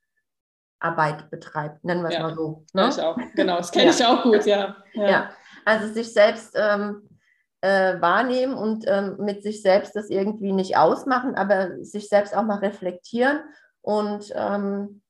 Arbeit 0.81 1.29
betreibt, 1.29 1.85
nennen 1.85 2.01
wir 2.01 2.09
es 2.09 2.14
ja. 2.14 2.22
mal 2.22 2.35
so. 2.35 2.64
Ne? 2.72 2.89
Ich 2.89 3.01
auch. 3.01 3.18
Genau, 3.35 3.59
das 3.59 3.70
kenne 3.70 3.85
ja. 3.87 3.91
ich 3.91 4.07
auch 4.07 4.22
gut, 4.22 4.47
ja. 4.47 4.76
ja. 4.95 5.11
ja. 5.11 5.31
also 5.66 5.93
sich 5.93 6.14
selbst 6.14 6.55
ähm, 6.57 7.09
äh, 7.61 8.01
wahrnehmen 8.01 8.55
und 8.55 8.85
ähm, 8.87 9.17
mit 9.19 9.43
sich 9.43 9.63
selbst 9.63 9.97
das 9.97 10.11
irgendwie 10.11 10.53
nicht 10.53 10.77
ausmachen, 10.77 11.35
aber 11.35 11.83
sich 11.85 12.09
selbst 12.09 12.35
auch 12.37 12.45
mal 12.45 12.59
reflektieren. 12.59 13.41
Und 13.81 14.33
ähm, 14.35 15.03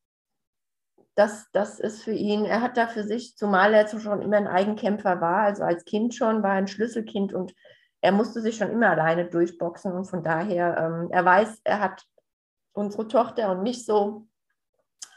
das, 1.15 1.49
das 1.53 1.81
ist 1.81 2.05
für 2.05 2.13
ihn, 2.13 2.45
er 2.45 2.63
hat 2.63 2.77
da 2.77 2.87
für 2.87 3.03
sich, 3.03 3.37
zumal 3.37 3.75
er 3.75 3.89
schon 3.89 4.23
immer 4.23 4.37
ein 4.37 4.47
Eigenkämpfer 4.47 5.21
war, 5.21 5.43
also 5.43 5.65
als 5.65 5.85
Kind 5.85 6.15
schon, 6.15 6.43
war 6.43 6.53
ein 6.53 6.69
Schlüsselkind 6.69 7.35
und 7.35 7.55
er 8.01 8.13
musste 8.13 8.41
sich 8.41 8.57
schon 8.57 8.71
immer 8.71 8.91
alleine 8.91 9.27
durchboxen 9.27 9.93
und 9.93 10.05
von 10.05 10.23
daher, 10.23 10.79
ähm, 10.79 11.09
er 11.11 11.25
weiß, 11.25 11.61
er 11.65 11.81
hat 11.81 12.05
unsere 12.73 13.09
Tochter 13.09 13.51
und 13.51 13.65
mich 13.65 13.85
so 13.85 14.29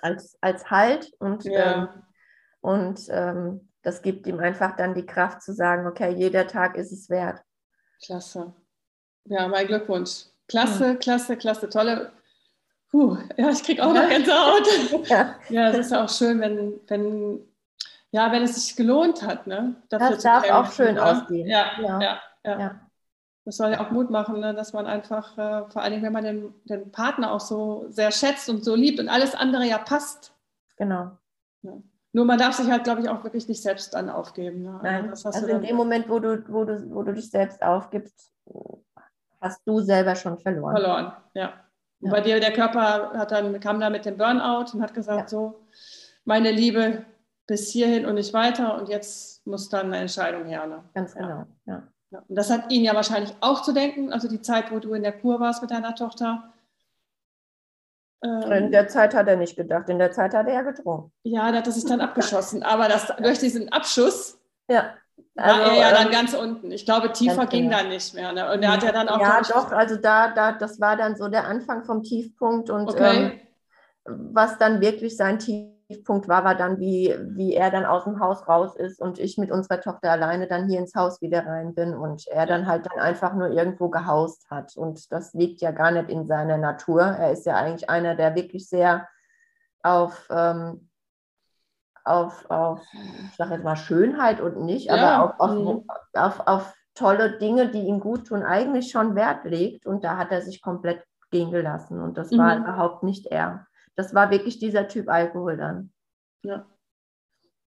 als, 0.02 0.38
als 0.42 0.72
Halt 0.72 1.14
und, 1.20 1.44
ja. 1.44 1.84
ähm, 1.84 1.90
und 2.62 3.08
ähm, 3.10 3.70
das 3.84 4.02
gibt 4.02 4.28
ihm 4.28 4.40
einfach 4.40 4.76
dann 4.76 4.94
die 4.94 5.06
Kraft 5.06 5.42
zu 5.42 5.54
sagen, 5.54 5.88
okay, 5.88 6.14
jeder 6.14 6.48
Tag 6.48 6.76
ist 6.76 6.92
es 6.92 7.10
wert. 7.10 7.42
Klasse. 8.04 8.54
Ja, 9.26 9.48
mein 9.48 9.68
Glückwunsch. 9.68 10.26
Klasse, 10.48 10.88
ja. 10.88 10.96
klasse, 10.96 11.38
klasse, 11.38 11.70
tolle. 11.70 12.12
Puh, 12.90 13.18
ja, 13.38 13.50
ich 13.50 13.64
kriege 13.64 13.84
auch 13.86 13.94
noch 13.94 14.08
Gänsehaut. 14.08 15.08
ja. 15.10 15.36
ja, 15.50 15.70
es 15.70 15.78
ist 15.78 15.94
auch 15.94 16.10
schön, 16.10 16.42
wenn, 16.42 16.80
wenn, 16.88 17.40
ja, 18.12 18.32
wenn 18.32 18.44
es 18.44 18.56
sich 18.56 18.76
gelohnt 18.76 19.24
hat, 19.24 19.48
ne? 19.48 19.76
Das 19.90 20.22
darf 20.22 20.44
kämpfen, 20.44 20.52
auch 20.52 20.72
schön 20.72 20.96
ne? 20.96 21.06
ausgehen. 21.06 21.48
Ja, 21.48 21.72
ja, 21.80 22.02
ja. 22.02 22.22
ja. 22.60 22.82
Das 23.46 23.58
soll 23.58 23.72
ja 23.72 23.80
auch 23.80 23.92
Mut 23.92 24.12
machen, 24.12 24.40
ne? 24.40 24.54
dass 24.54 24.74
man 24.74 24.86
einfach, 24.86 25.38
äh, 25.38 25.70
vor 25.70 25.82
allem 25.82 26.04
wenn 26.04 26.14
man 26.14 26.24
den, 26.24 26.54
den, 26.66 26.92
Partner 26.92 27.32
auch 27.32 27.40
so 27.40 27.88
sehr 27.90 28.12
schätzt 28.12 28.50
und 28.50 28.64
so 28.64 28.76
liebt 28.76 29.00
und 29.00 29.10
alles 29.10 29.34
andere 29.34 29.66
ja 29.66 29.80
passt. 29.80 30.36
Genau. 30.78 31.18
Ja. 31.64 31.74
Nur 32.14 32.26
man 32.26 32.38
darf 32.38 32.55
sich 32.55 32.70
halt, 32.70 32.84
glaube 32.84 33.01
ich, 33.01 33.09
auch 33.09 33.24
wirklich 33.24 33.47
nicht 33.47 33.62
selbst 33.62 33.93
dann 33.93 34.09
aufgeben. 34.09 34.64
Ne? 34.64 34.80
Nein, 34.84 35.09
also, 35.09 35.30
also 35.30 35.47
in 35.47 35.62
dem 35.62 35.76
Moment, 35.76 36.09
wo 36.09 36.20
du, 36.20 36.43
wo, 36.49 36.66
du, 36.66 36.89
wo 36.93 37.03
du 37.03 37.14
dich 37.14 37.30
selbst 37.30 37.62
aufgibst, 37.62 38.34
hast 39.39 39.62
du 39.66 39.80
selber 39.80 40.16
schon 40.16 40.38
verloren. 40.38 40.76
Verloren, 40.76 41.14
ja. 41.34 41.53
Und 42.01 42.09
ja. 42.09 42.12
bei 42.12 42.22
dir, 42.22 42.39
der 42.39 42.51
Körper 42.51 43.12
hat 43.14 43.32
dann, 43.32 43.59
kam 43.59 43.80
da 43.80 43.89
mit 43.89 44.05
dem 44.05 44.18
Burnout 44.18 44.74
und 44.74 44.82
hat 44.82 44.93
gesagt, 44.93 45.20
ja. 45.20 45.28
so, 45.28 45.62
meine 46.26 46.51
Liebe, 46.51 47.05
bis 47.47 47.70
hierhin 47.70 48.05
und 48.05 48.16
nicht 48.16 48.34
weiter 48.34 48.78
und 48.78 48.89
jetzt 48.89 49.45
muss 49.45 49.70
dann 49.70 49.88
eine 49.88 49.97
Entscheidung 49.97 50.45
her. 50.45 50.68
Ne? 50.68 50.84
Ganz 50.93 51.14
genau, 51.14 51.45
ja. 51.66 51.84
Ja, 52.12 52.24
und 52.28 52.36
das 52.36 52.49
hat 52.49 52.72
ihn 52.72 52.84
ja 52.84 52.93
wahrscheinlich 52.93 53.34
auch 53.39 53.62
zu 53.62 53.74
denken, 53.74 54.12
also 54.12 54.28
die 54.28 54.41
Zeit, 54.41 54.72
wo 54.72 54.80
du 54.80 54.93
in 54.93 55.03
der 55.03 55.14
Kur 55.14 55.39
warst 55.39 55.62
mit 55.62 55.72
deiner 55.72 55.95
Tochter. 55.95 56.51
Ähm, 58.24 58.51
in 58.51 58.72
der 58.72 58.88
Zeit 58.88 59.15
hat 59.15 59.28
er 59.28 59.36
nicht 59.36 59.55
gedacht, 59.55 59.89
in 59.89 59.97
der 59.97 60.11
Zeit 60.11 60.34
hat 60.34 60.47
er 60.47 60.53
ja 60.53 60.61
gedrungen. 60.61 61.11
Ja, 61.24 61.49
der 61.49 61.59
hat 61.59 61.67
er 61.67 61.74
sich 61.74 61.86
dann 61.86 62.01
abgeschossen. 62.01 62.63
Aber 62.63 62.88
das, 62.88 63.07
durch 63.17 63.39
diesen 63.39 63.72
Abschuss 63.72 64.38
ja. 64.69 64.93
Also, 65.36 65.59
war 65.59 65.72
er 65.72 65.80
ja 65.80 65.91
dann 65.91 66.07
ähm, 66.07 66.11
ganz 66.11 66.34
unten. 66.34 66.72
Ich 66.72 66.86
glaube, 66.86 67.11
tiefer 67.13 67.45
ging 67.45 67.65
genau. 67.65 67.78
dann 67.78 67.89
nicht 67.89 68.13
mehr. 68.13 68.32
Ne? 68.34 68.51
Und 68.51 68.63
er 68.63 68.74
hat 68.74 68.84
ja 68.84 68.91
dann 68.91 69.09
auch. 69.09 69.19
Ja, 69.19 69.41
doch, 69.41 69.72
also 69.72 69.95
da, 69.95 70.30
da, 70.30 70.51
das 70.51 70.80
war 70.80 70.97
dann 70.97 71.15
so 71.15 71.28
der 71.30 71.47
Anfang 71.47 71.84
vom 71.84 72.03
Tiefpunkt 72.03 72.69
und 72.69 72.89
okay. 72.89 73.39
ähm, 74.05 74.34
was 74.34 74.57
dann 74.57 74.82
wirklich 74.82 75.15
sein 75.15 75.39
Tief 75.39 75.69
Tiefpunkt 75.92 76.28
war, 76.28 76.44
war 76.44 76.56
dann, 76.56 76.80
wie, 76.80 77.16
wie 77.22 77.54
er 77.54 77.70
dann 77.70 77.86
aus 77.86 78.06
dem 78.06 78.20
Haus 78.20 78.48
raus 78.48 78.76
ist 78.76 79.02
und 79.02 79.20
ich 79.20 79.38
mit 79.38 79.52
unserer 79.52 79.82
Tochter 79.82 80.12
alleine 80.12 80.48
dann 80.48 80.68
hier 80.68 80.80
ins 80.80 80.96
Haus 80.96 81.22
wieder 81.22 81.46
rein 81.46 81.76
bin 81.76 81.94
und 81.94 82.28
er 82.28 82.46
dann 82.46 82.68
halt 82.68 82.86
dann 82.86 83.00
einfach 83.00 83.34
nur 83.34 83.50
irgendwo 83.50 83.89
gehaust 83.89 84.50
hat. 84.50 84.76
Und 84.78 85.12
das 85.12 85.34
liegt 85.34 85.62
ja 85.62 85.72
gar 85.72 85.92
nicht 85.92 86.10
in 86.10 86.28
seiner 86.28 86.58
Natur. 86.58 87.02
Er 87.02 87.32
ist 87.32 87.46
ja 87.46 87.56
eigentlich 87.56 87.89
einer, 87.89 88.16
der 88.16 88.36
wirklich 88.36 88.70
sehr 88.70 89.08
auf, 89.84 90.28
ähm, 90.32 90.89
auf, 92.04 92.50
auf 92.50 92.82
ich 93.30 93.36
sage 93.36 93.56
jetzt 93.56 93.64
mal 93.64 93.76
Schönheit 93.76 94.39
und 94.39 94.62
nicht, 94.62 94.88
ja. 94.88 94.96
aber 94.96 95.24
auf, 95.26 95.39
auf, 95.39 95.52
mhm. 95.52 95.88
auf, 96.14 96.48
auf 96.48 96.74
tolle 96.96 97.38
Dinge, 97.38 97.70
die 97.70 97.82
ihm 97.82 98.00
gut 98.00 98.28
tun, 98.28 98.44
eigentlich 98.44 98.92
schon 98.92 99.16
Wert 99.16 99.44
legt. 99.46 99.86
Und 99.86 100.04
da 100.04 100.18
hat 100.18 100.32
er 100.32 100.42
sich 100.42 100.62
komplett 100.62 101.04
gehen 101.32 101.52
gelassen. 101.52 102.02
Und 102.02 102.18
das 102.18 102.32
war 102.38 102.56
mhm. 102.56 102.64
überhaupt 102.64 103.04
nicht 103.04 103.28
er 103.28 103.66
das 103.96 104.14
war 104.14 104.32
wirklich 104.32 104.60
dieser 104.60 104.88
Typ 104.88 105.10
Alkohol 105.10 105.58
dann. 105.58 105.92
Ja. 106.44 106.66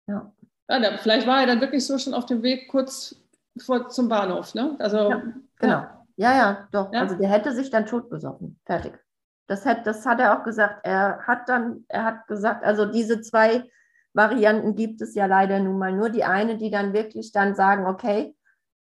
Ja. 0.07 0.33
ja 0.69 0.97
vielleicht 0.99 1.27
war 1.27 1.41
er 1.41 1.47
dann 1.47 1.61
wirklich 1.61 1.87
so 1.87 1.99
schon 1.99 2.15
auf 2.15 2.27
dem 2.27 2.43
Weg 2.43 2.69
kurz 2.69 3.17
vor 3.61 3.89
zum 3.89 4.09
Bahnhof, 4.09 4.55
ne? 4.55 4.77
Also, 4.79 5.11
ja, 5.11 5.23
genau. 5.59 5.87
Ja, 6.17 6.33
ja, 6.33 6.37
ja 6.37 6.69
doch. 6.73 6.93
Ja? 6.93 7.01
Also 7.01 7.17
der 7.17 7.29
hätte 7.29 7.53
sich 7.53 7.71
dann 7.71 7.87
totgesoffen. 7.87 8.59
Fertig. 8.65 8.99
Das 9.47 9.67
hat, 9.67 9.87
das 9.87 10.07
hat 10.07 10.21
er 10.21 10.39
auch 10.39 10.45
gesagt. 10.45 10.81
Er 10.85 11.27
hat 11.27 11.49
dann, 11.49 11.85
er 11.89 12.05
hat 12.05 12.27
gesagt, 12.27 12.65
also 12.65 12.87
diese 12.87 13.21
zwei 13.21 13.69
Varianten 14.15 14.75
gibt 14.75 15.03
es 15.03 15.15
ja 15.15 15.27
leider 15.27 15.59
nun 15.59 15.79
mal 15.79 15.93
nur. 15.93 16.11
Die 16.11 16.25
eine, 16.25 16.57
die 16.57 16.71
dann 16.71 16.93
wirklich 16.93 17.33
dann 17.33 17.55
sagen, 17.55 17.87
okay, 17.87 18.35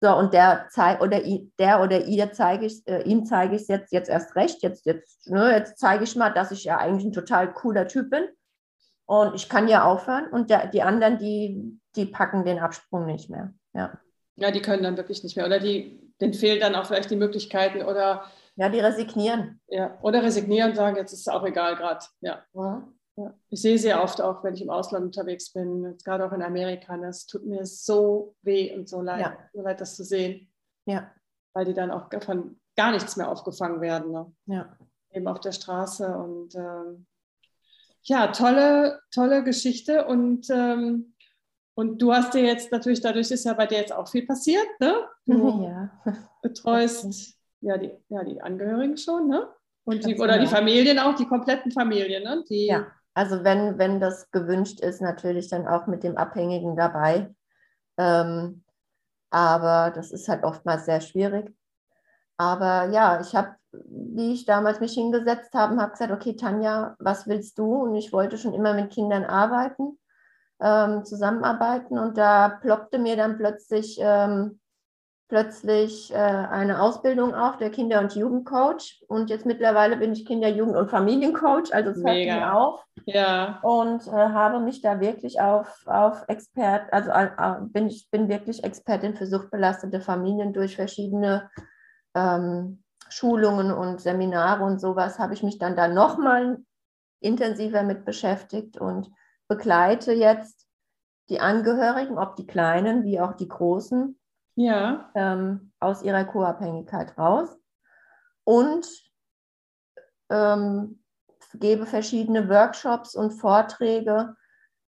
so, 0.04 0.18
und 0.18 0.34
der 0.34 0.66
zeigt 0.72 0.99
oder 1.04 1.22
der 1.60 1.80
oder 1.80 2.06
ihr 2.06 2.32
zeige 2.32 2.66
ich, 2.66 2.82
äh, 2.88 3.04
ihm 3.04 3.24
zeige 3.24 3.56
ich 3.56 3.62
es 3.62 3.68
jetzt, 3.68 3.93
jetzt 3.93 4.10
erst 4.10 4.36
recht. 4.36 4.64
Jetzt, 4.64 4.88
jetzt, 4.88 5.30
ne, 5.30 5.52
jetzt 5.52 5.78
zeige 5.78 6.04
ich 6.04 6.16
mal, 6.16 6.32
dass 6.32 6.52
ich 6.52 6.64
ja 6.64 6.78
eigentlich 6.80 7.06
ein 7.06 7.14
total 7.14 7.54
cooler 7.54 7.88
Typ 7.88 8.10
bin. 8.10 8.24
Und 9.06 9.36
ich 9.36 9.47
kann 9.47 9.68
ja 9.68 9.86
aufhören. 9.86 10.28
Und 10.32 10.49
der, 10.49 10.68
die 10.68 10.82
anderen, 10.82 11.20
die, 11.20 11.80
die 11.95 12.08
packen 12.08 12.45
den 12.45 12.58
Absprung 12.58 13.06
nicht 13.06 13.30
mehr. 13.30 13.54
Ja. 13.74 13.99
ja, 14.38 14.49
die 14.49 14.62
können 14.64 14.82
dann 14.82 14.97
wirklich 14.97 15.24
nicht 15.24 15.38
mehr. 15.38 15.45
Oder 15.45 15.60
die, 15.60 16.02
denen 16.20 16.34
fehlen 16.34 16.60
dann 16.60 16.74
auch 16.74 16.88
vielleicht 16.88 17.12
die 17.12 17.16
Möglichkeiten 17.16 17.84
oder. 17.84 18.26
Ja, 18.56 18.70
die 18.70 18.80
resignieren. 18.80 19.62
Ja, 19.68 19.99
oder 20.02 20.24
resignieren 20.24 20.72
und 20.72 20.78
sagen, 20.78 20.95
jetzt 20.95 21.14
ist 21.14 21.22
es 21.22 21.28
auch 21.28 21.45
egal 21.45 21.76
gerade. 21.76 22.04
Ja. 22.22 22.43
ja. 22.54 22.88
Ja. 23.22 23.34
Ich 23.50 23.62
sehe 23.62 23.78
sehr 23.78 24.02
oft 24.02 24.20
auch, 24.22 24.44
wenn 24.44 24.56
ich 24.56 24.62
im 24.62 24.70
Ausland 24.70 25.06
unterwegs 25.06 25.52
bin, 25.52 25.96
gerade 26.04 26.26
auch 26.26 26.32
in 26.32 26.42
Amerika, 26.42 26.98
das 26.98 27.28
tut 27.28 27.46
mir 27.46 27.66
so 27.66 28.36
weh 28.42 28.76
und 28.76 28.90
so 28.90 29.02
leid, 29.02 29.22
ja. 29.22 29.38
so 29.54 29.62
leid 29.62 29.80
das 29.80 29.96
zu 29.96 30.04
sehen. 30.04 30.52
Ja. 30.86 31.12
Weil 31.54 31.66
die 31.66 31.74
dann 31.74 31.92
auch 31.92 32.10
von 32.24 32.60
gar 32.76 32.92
nichts 32.92 33.18
mehr 33.18 33.30
aufgefangen 33.30 33.82
werden. 33.82 34.12
Ne? 34.12 34.32
Ja. 34.46 34.78
Eben 35.12 35.28
auf 35.28 35.40
der 35.40 35.52
Straße. 35.52 36.08
Und 36.18 36.56
ähm, 36.56 37.06
ja, 38.04 38.28
tolle, 38.28 39.02
tolle 39.14 39.44
Geschichte. 39.44 40.06
Und, 40.06 40.50
ähm, 40.50 41.14
und 41.76 42.02
du 42.02 42.14
hast 42.14 42.34
dir 42.34 42.42
jetzt 42.42 42.72
natürlich, 42.72 43.02
dadurch 43.02 43.30
ist 43.30 43.46
ja 43.46 43.54
bei 43.54 43.68
dir 43.68 43.78
jetzt 43.78 43.94
auch 43.94 44.08
viel 44.08 44.26
passiert, 44.26 44.68
ne? 44.80 45.08
Du 45.26 45.64
ja. 45.64 45.92
betreust 46.42 47.38
ja 47.60 47.78
die, 47.78 47.92
ja 48.10 48.24
die 48.24 48.42
Angehörigen 48.42 48.98
schon, 48.98 49.28
ne? 49.28 49.48
Und 49.84 50.06
die, 50.06 50.16
oder 50.16 50.34
die 50.34 50.46
genau. 50.46 50.52
Familien 50.52 51.00
auch, 51.00 51.16
die 51.16 51.26
kompletten 51.26 51.72
Familien, 51.72 52.24
ne? 52.24 52.44
Die, 52.50 52.68
ja 52.68 52.88
also 53.14 53.43
wenn, 53.43 53.78
wenn 53.78 53.99
das 53.99 54.32
gewünscht 54.32 54.80
ist, 54.80 55.01
natürlich 55.01 55.49
dann 55.49 55.68
auch 55.68 55.88
mit 55.88 56.03
dem 56.03 56.18
Abhängigen 56.18 56.76
dabei. 56.76 57.34
Ähm, 57.97 58.64
aber 59.30 59.91
das 59.91 60.12
ist 60.12 60.28
halt 60.28 60.43
oftmals 60.43 60.86
sehr 60.86 61.01
schwierig. 61.01 61.53
Aber 62.38 62.89
ja, 62.89 63.22
ich 63.22 63.36
habe, 63.36 63.55
wie 63.72 64.34
ich 64.34 64.45
damals 64.45 64.80
mich 64.80 64.93
hingesetzt 64.93 65.53
habe, 65.53 65.78
habe 65.78 65.91
gesagt, 65.91 66.12
okay, 66.12 66.36
Tanja, 66.36 66.95
was 66.99 67.28
willst 67.28 67.59
du? 67.59 67.84
Und 67.84 67.95
ich 67.95 68.12
wollte 68.14 68.38
schon 68.38 68.53
immer 68.53 68.74
mit 68.74 68.91
Kindern 68.91 69.26
arbeiten, 69.26 69.99
ähm, 70.59 71.05
zusammenarbeiten. 71.05 71.99
Und 71.99 72.18
da 72.18 72.49
ploppte 72.49 72.97
mir 72.97 73.16
dann 73.16 73.38
plötzlich 73.38 73.99
ähm, 74.01 74.61
plötzlich 75.32 76.14
äh, 76.14 76.18
eine 76.18 76.82
Ausbildung 76.82 77.34
auf, 77.34 77.56
der 77.56 77.70
Kinder- 77.70 78.02
und 78.02 78.14
Jugendcoach. 78.14 79.02
Und 79.08 79.30
jetzt 79.30 79.46
mittlerweile 79.46 79.96
bin 79.96 80.12
ich 80.12 80.26
Kinder-, 80.26 80.50
Jugend- 80.50 80.76
und 80.76 80.90
Familiencoach, 80.90 81.74
also 81.74 81.92
es 81.92 82.04
hört 82.04 82.18
mir 82.18 82.54
auf. 82.54 82.86
Ja. 83.06 83.62
Und 83.62 84.06
äh, 84.08 84.12
habe 84.12 84.60
mich 84.60 84.82
da 84.82 85.00
wirklich 85.00 85.40
auf, 85.40 85.88
auf 85.88 86.26
Expert, 86.28 86.92
also 86.92 87.12
äh, 87.12 87.62
bin 87.62 87.88
ich 87.88 88.10
bin 88.12 88.28
wirklich 88.28 88.66
Expertin 88.66 89.16
für 89.16 89.26
suchtbelastete 89.26 90.02
Familien 90.02 90.52
durch 90.52 90.76
verschiedene 90.76 91.50
ähm, 92.14 92.84
Schulungen 93.08 93.72
und 93.72 94.02
Seminare 94.02 94.66
und 94.66 94.82
sowas 94.82 95.18
habe 95.18 95.34
ich 95.34 95.44
mich 95.44 95.58
dann 95.60 95.78
da 95.78 95.88
nochmal 95.88 96.58
intensiver 97.22 97.84
mit 97.84 98.04
beschäftigt 98.04 98.78
und 98.78 99.10
begleite 99.48 100.12
jetzt 100.12 100.68
die 101.30 101.40
Angehörigen, 101.40 102.18
ob 102.18 102.36
die 102.36 102.48
Kleinen 102.48 103.06
wie 103.06 103.22
auch 103.22 103.34
die 103.34 103.48
Großen, 103.48 104.18
ja. 104.56 105.10
ähm, 105.16 105.72
aus 105.80 106.04
ihrer 106.04 106.26
Co-Abhängigkeit 106.26 107.18
raus 107.18 107.58
und 108.43 108.88
ähm, 110.30 111.04
gebe 111.54 111.86
verschiedene 111.86 112.49
Workshops 112.49 113.16
und 113.16 113.32
Vorträge 113.32 114.36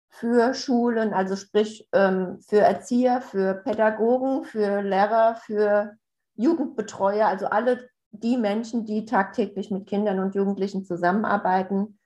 für 0.08 0.52
Schulen, 0.52 1.14
also 1.14 1.36
sprich 1.36 1.88
ähm, 1.92 2.38
für 2.46 2.60
Erzieher, 2.60 3.22
für 3.22 3.54
Pädagogen, 3.54 4.44
für 4.44 4.82
Lehrer, 4.82 5.36
für 5.36 5.96
Jugendbetreuer, 6.34 7.26
also 7.26 7.46
alle 7.46 7.88
die 8.10 8.36
Menschen, 8.36 8.84
die 8.84 9.06
tagtäglich 9.06 9.70
mit 9.70 9.86
Kindern 9.86 10.18
und 10.18 10.34
Jugendlichen 10.34 10.84
zusammenarbeiten 10.84 11.98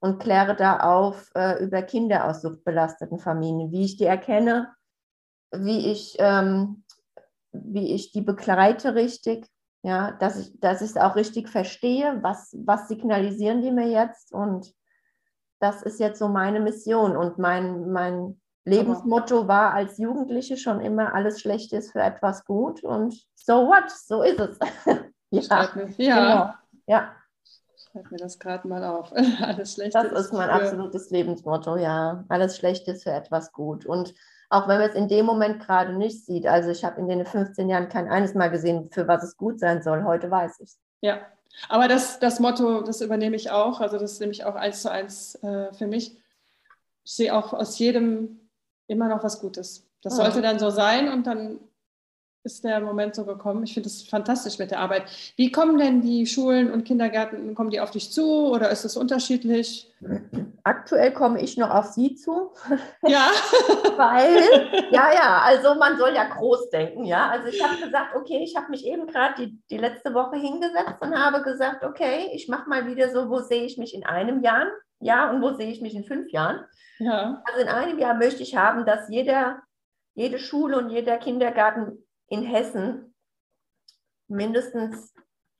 und 0.00 0.20
kläre 0.20 0.54
da 0.54 0.80
auf 0.80 1.30
äh, 1.34 1.62
über 1.64 1.82
Kinder 1.82 2.26
aus 2.26 2.42
suchtbelasteten 2.42 3.18
Familien, 3.18 3.72
wie 3.72 3.84
ich 3.84 3.96
die 3.96 4.04
erkenne, 4.04 4.74
wie 5.50 5.90
ich, 5.90 6.16
ähm, 6.18 6.84
wie 7.64 7.94
ich 7.94 8.12
die 8.12 8.22
begleite 8.22 8.94
richtig, 8.94 9.46
ja, 9.82 10.12
dass 10.12 10.38
ich, 10.38 10.58
dass 10.60 10.82
ich 10.82 10.90
es 10.90 10.96
auch 10.96 11.16
richtig 11.16 11.48
verstehe, 11.48 12.18
was, 12.22 12.56
was 12.64 12.88
signalisieren 12.88 13.62
die 13.62 13.70
mir 13.70 13.88
jetzt 13.88 14.32
und 14.32 14.74
das 15.58 15.82
ist 15.82 16.00
jetzt 16.00 16.18
so 16.18 16.28
meine 16.28 16.60
Mission 16.60 17.16
und 17.16 17.38
mein, 17.38 17.90
mein 17.90 18.40
Lebensmotto 18.64 19.46
war 19.46 19.72
als 19.72 19.96
Jugendliche 19.96 20.56
schon 20.56 20.80
immer, 20.80 21.14
alles 21.14 21.40
Schlechte 21.40 21.76
ist 21.76 21.92
für 21.92 22.00
etwas 22.00 22.44
gut 22.44 22.82
und 22.82 23.14
so 23.34 23.68
what, 23.68 23.90
so 23.90 24.22
ist 24.22 24.40
es. 24.40 24.58
ja, 25.30 25.70
ja. 25.98 26.20
Genau. 26.20 26.54
ja. 26.86 27.12
Schreib 27.76 28.10
mir 28.10 28.18
das 28.18 28.38
gerade 28.38 28.66
mal 28.66 28.84
auf. 28.84 29.12
alles 29.40 29.74
Schlechte 29.74 30.02
Das 30.02 30.26
ist 30.26 30.32
mein 30.32 30.48
für... 30.48 30.54
absolutes 30.54 31.10
Lebensmotto, 31.10 31.76
ja. 31.76 32.24
Alles 32.28 32.56
Schlechte 32.56 32.90
ist 32.90 33.04
für 33.04 33.12
etwas 33.12 33.52
gut. 33.52 33.86
Und 33.86 34.14
auch 34.48 34.68
wenn 34.68 34.78
man 34.78 34.90
es 34.90 34.94
in 34.94 35.08
dem 35.08 35.26
Moment 35.26 35.60
gerade 35.60 35.92
nicht 35.92 36.24
sieht, 36.24 36.46
also 36.46 36.70
ich 36.70 36.84
habe 36.84 37.00
in 37.00 37.08
den 37.08 37.26
15 37.26 37.68
Jahren 37.68 37.88
kein 37.88 38.08
eines 38.08 38.34
Mal 38.34 38.50
gesehen, 38.50 38.90
für 38.90 39.08
was 39.08 39.22
es 39.22 39.36
gut 39.36 39.58
sein 39.58 39.82
soll. 39.82 40.04
Heute 40.04 40.30
weiß 40.30 40.60
ich 40.60 40.68
es. 40.68 40.78
Ja, 41.00 41.20
aber 41.68 41.88
das, 41.88 42.18
das 42.18 42.40
Motto, 42.40 42.82
das 42.82 43.00
übernehme 43.00 43.36
ich 43.36 43.50
auch. 43.50 43.80
Also 43.80 43.98
das 43.98 44.20
nehme 44.20 44.32
ich 44.32 44.44
auch 44.44 44.54
eins 44.54 44.82
zu 44.82 44.90
eins 44.90 45.36
äh, 45.42 45.72
für 45.72 45.86
mich. 45.86 46.16
Ich 47.04 47.12
sehe 47.12 47.34
auch 47.34 47.52
aus 47.52 47.78
jedem 47.78 48.48
immer 48.86 49.08
noch 49.08 49.22
was 49.24 49.40
Gutes. 49.40 49.86
Das 50.02 50.14
oh. 50.14 50.16
sollte 50.16 50.42
dann 50.42 50.58
so 50.58 50.70
sein 50.70 51.12
und 51.12 51.26
dann 51.26 51.58
ist 52.46 52.64
der 52.64 52.80
Moment 52.80 53.14
so 53.14 53.24
gekommen. 53.24 53.64
Ich 53.64 53.74
finde 53.74 53.88
es 53.88 54.02
fantastisch 54.02 54.58
mit 54.58 54.70
der 54.70 54.78
Arbeit. 54.78 55.02
Wie 55.36 55.50
kommen 55.50 55.76
denn 55.76 56.00
die 56.00 56.26
Schulen 56.26 56.70
und 56.70 56.84
Kindergärten, 56.84 57.54
kommen 57.54 57.70
die 57.70 57.80
auf 57.80 57.90
dich 57.90 58.12
zu 58.12 58.46
oder 58.46 58.70
ist 58.70 58.84
es 58.84 58.96
unterschiedlich? 58.96 59.92
Aktuell 60.62 61.12
komme 61.12 61.42
ich 61.42 61.56
noch 61.56 61.70
auf 61.70 61.86
Sie 61.86 62.14
zu. 62.14 62.52
Ja. 63.02 63.28
Weil, 63.96 64.88
ja, 64.90 65.12
ja, 65.12 65.42
also 65.44 65.74
man 65.74 65.98
soll 65.98 66.14
ja 66.14 66.24
groß 66.24 66.70
denken, 66.70 67.04
ja. 67.04 67.28
Also 67.28 67.48
ich 67.48 67.62
habe 67.62 67.76
gesagt, 67.82 68.14
okay, 68.14 68.42
ich 68.42 68.56
habe 68.56 68.70
mich 68.70 68.86
eben 68.86 69.06
gerade 69.06 69.34
die, 69.38 69.60
die 69.70 69.78
letzte 69.78 70.14
Woche 70.14 70.36
hingesetzt 70.36 71.00
und 71.00 71.14
habe 71.14 71.42
gesagt, 71.42 71.84
okay, 71.84 72.30
ich 72.32 72.48
mache 72.48 72.68
mal 72.68 72.86
wieder 72.86 73.10
so, 73.10 73.28
wo 73.28 73.40
sehe 73.40 73.64
ich 73.64 73.76
mich 73.76 73.94
in 73.94 74.06
einem 74.06 74.42
Jahr, 74.42 74.66
ja, 75.00 75.30
und 75.30 75.42
wo 75.42 75.52
sehe 75.52 75.70
ich 75.70 75.80
mich 75.80 75.94
in 75.94 76.04
fünf 76.04 76.30
Jahren. 76.30 76.64
Ja. 76.98 77.42
Also 77.44 77.60
in 77.60 77.68
einem 77.68 77.98
Jahr 77.98 78.14
möchte 78.14 78.42
ich 78.42 78.56
haben, 78.56 78.86
dass 78.86 79.08
jeder, 79.08 79.62
jede 80.14 80.38
Schule 80.38 80.78
und 80.78 80.90
jeder 80.90 81.18
Kindergarten 81.18 82.05
in 82.28 82.42
Hessen 82.42 83.14
mindestens 84.28 85.14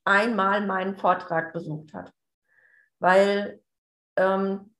einmal 0.05 0.64
meinen 0.67 0.97
Vortrag 0.97 1.53
besucht 1.53 1.93
hat. 1.95 2.12
Weil 2.99 3.61
ähm, 4.17 4.75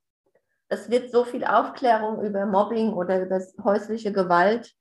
es 0.69 0.91
wird 0.91 1.11
so 1.11 1.25
viel 1.25 1.45
Aufklärung 1.45 2.25
über 2.25 2.47
Mobbing 2.47 2.93
oder 2.93 3.23
über 3.23 3.41
häusliche 3.63 4.13
Gewalt 4.13 4.73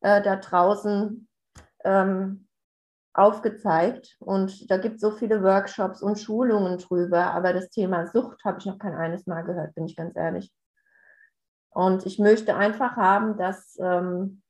äh, 0.00 0.20
da 0.22 0.36
draußen 0.36 1.28
ähm, 1.84 2.48
aufgezeigt. 3.14 4.16
Und 4.18 4.70
da 4.70 4.78
gibt 4.78 4.96
es 4.96 5.00
so 5.00 5.10
viele 5.10 5.42
Workshops 5.42 6.02
und 6.02 6.18
Schulungen 6.18 6.78
drüber. 6.78 7.32
Aber 7.32 7.52
das 7.52 7.70
Thema 7.70 8.06
Sucht 8.06 8.44
habe 8.44 8.58
ich 8.58 8.66
noch 8.66 8.78
kein 8.78 8.94
eines 8.94 9.26
Mal 9.26 9.42
gehört, 9.42 9.74
bin 9.74 9.86
ich 9.86 9.96
ganz 9.96 10.16
ehrlich. 10.16 10.52
Und 11.70 12.04
ich 12.04 12.18
möchte 12.18 12.54
einfach 12.54 12.96
haben, 12.96 13.38
dass 13.38 13.78
ähm, 13.80 14.41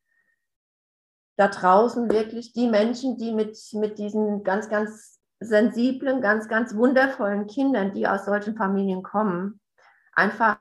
da 1.42 1.48
draußen 1.48 2.08
wirklich 2.08 2.52
die 2.52 2.68
Menschen, 2.68 3.16
die 3.16 3.32
mit, 3.32 3.58
mit 3.72 3.98
diesen 3.98 4.44
ganz, 4.44 4.68
ganz 4.68 5.20
sensiblen, 5.40 6.20
ganz, 6.20 6.46
ganz 6.46 6.76
wundervollen 6.76 7.48
Kindern, 7.48 7.92
die 7.92 8.06
aus 8.06 8.26
solchen 8.26 8.56
Familien 8.56 9.02
kommen, 9.02 9.60
einfach 10.12 10.58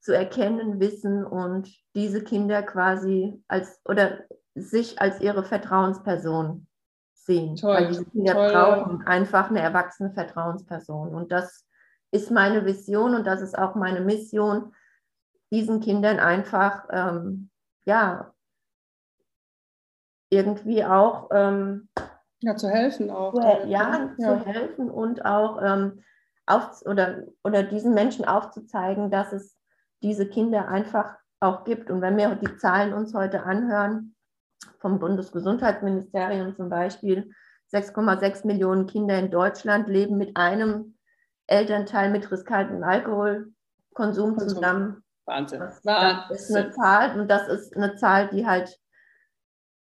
zu 0.00 0.16
erkennen 0.16 0.80
wissen 0.80 1.22
und 1.24 1.70
diese 1.94 2.24
Kinder 2.24 2.62
quasi 2.62 3.44
als 3.46 3.78
oder 3.84 4.20
sich 4.54 5.00
als 5.02 5.20
ihre 5.20 5.44
Vertrauensperson 5.44 6.66
sehen. 7.12 7.56
Toll, 7.56 7.74
Weil 7.74 7.88
diese 7.88 8.06
Kinder 8.06 8.32
toll. 8.32 8.52
brauchen 8.52 9.06
einfach 9.06 9.50
eine 9.50 9.60
erwachsene 9.60 10.12
Vertrauensperson. 10.12 11.14
Und 11.14 11.30
das 11.30 11.66
ist 12.10 12.30
meine 12.30 12.64
Vision 12.64 13.14
und 13.14 13.26
das 13.26 13.42
ist 13.42 13.56
auch 13.56 13.74
meine 13.74 14.00
Mission, 14.00 14.74
diesen 15.50 15.80
Kindern 15.80 16.20
einfach 16.20 16.86
ähm, 16.90 17.50
ja, 17.84 18.32
irgendwie 20.32 20.82
auch 20.82 21.28
ähm, 21.30 21.88
ja, 22.40 22.56
zu 22.56 22.68
helfen 22.68 23.10
auch. 23.10 23.34
Zu, 23.34 23.40
ja, 23.66 23.66
ja, 23.66 24.10
zu 24.18 24.46
helfen 24.46 24.90
und 24.90 25.24
auch 25.24 25.60
ähm, 25.62 26.02
auf, 26.46 26.82
oder, 26.86 27.24
oder 27.44 27.62
diesen 27.62 27.92
Menschen 27.94 28.24
aufzuzeigen, 28.24 29.10
dass 29.10 29.32
es 29.32 29.56
diese 30.02 30.26
Kinder 30.26 30.68
einfach 30.68 31.16
auch 31.38 31.64
gibt. 31.64 31.90
Und 31.90 32.00
wenn 32.00 32.16
wir 32.16 32.34
die 32.34 32.56
Zahlen 32.56 32.94
uns 32.94 33.14
heute 33.14 33.44
anhören, 33.44 34.14
vom 34.80 34.98
Bundesgesundheitsministerium 34.98 36.56
zum 36.56 36.68
Beispiel, 36.68 37.30
6,6 37.72 38.46
Millionen 38.46 38.86
Kinder 38.86 39.18
in 39.18 39.30
Deutschland 39.30 39.88
leben 39.88 40.16
mit 40.16 40.36
einem 40.36 40.96
Elternteil 41.46 42.10
mit 42.10 42.30
riskantem 42.30 42.82
Alkoholkonsum 42.82 44.38
zusammen. 44.38 45.04
Wahnsinn. 45.26 45.60
Das, 45.60 45.80
das 45.82 46.30
ist 46.30 46.56
eine 46.56 46.70
Zahl 46.70 47.20
und 47.20 47.28
das 47.30 47.48
ist 47.48 47.76
eine 47.76 47.94
Zahl, 47.96 48.28
die 48.28 48.46
halt 48.46 48.81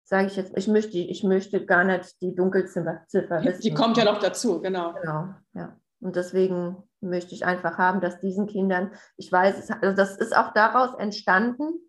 sage 0.06 0.28
ich 0.28 0.36
jetzt, 0.36 0.56
ich 0.56 0.68
möchte, 0.68 0.98
ich 0.98 1.24
möchte 1.24 1.66
gar 1.66 1.84
nicht 1.84 2.22
die 2.22 2.36
Dunkelziffer 2.36 3.04
wissen. 3.14 3.62
Die 3.62 3.74
kommt 3.74 3.98
ja 3.98 4.06
noch 4.06 4.20
dazu, 4.20 4.62
genau. 4.62 4.94
Genau, 4.94 5.34
ja. 5.54 5.78
Und 6.00 6.16
deswegen 6.16 6.84
möchte 7.02 7.34
ich 7.34 7.46
einfach 7.46 7.80
haben, 7.80 8.02
dass 8.02 8.20
diesen 8.20 8.46
Kindern, 8.46 8.92
ich 9.18 9.32
weiß, 9.32 9.72
also 9.82 9.96
das 9.96 10.16
ist 10.18 10.38
auch 10.38 10.54
daraus 10.54 10.94
entstanden, 11.00 11.80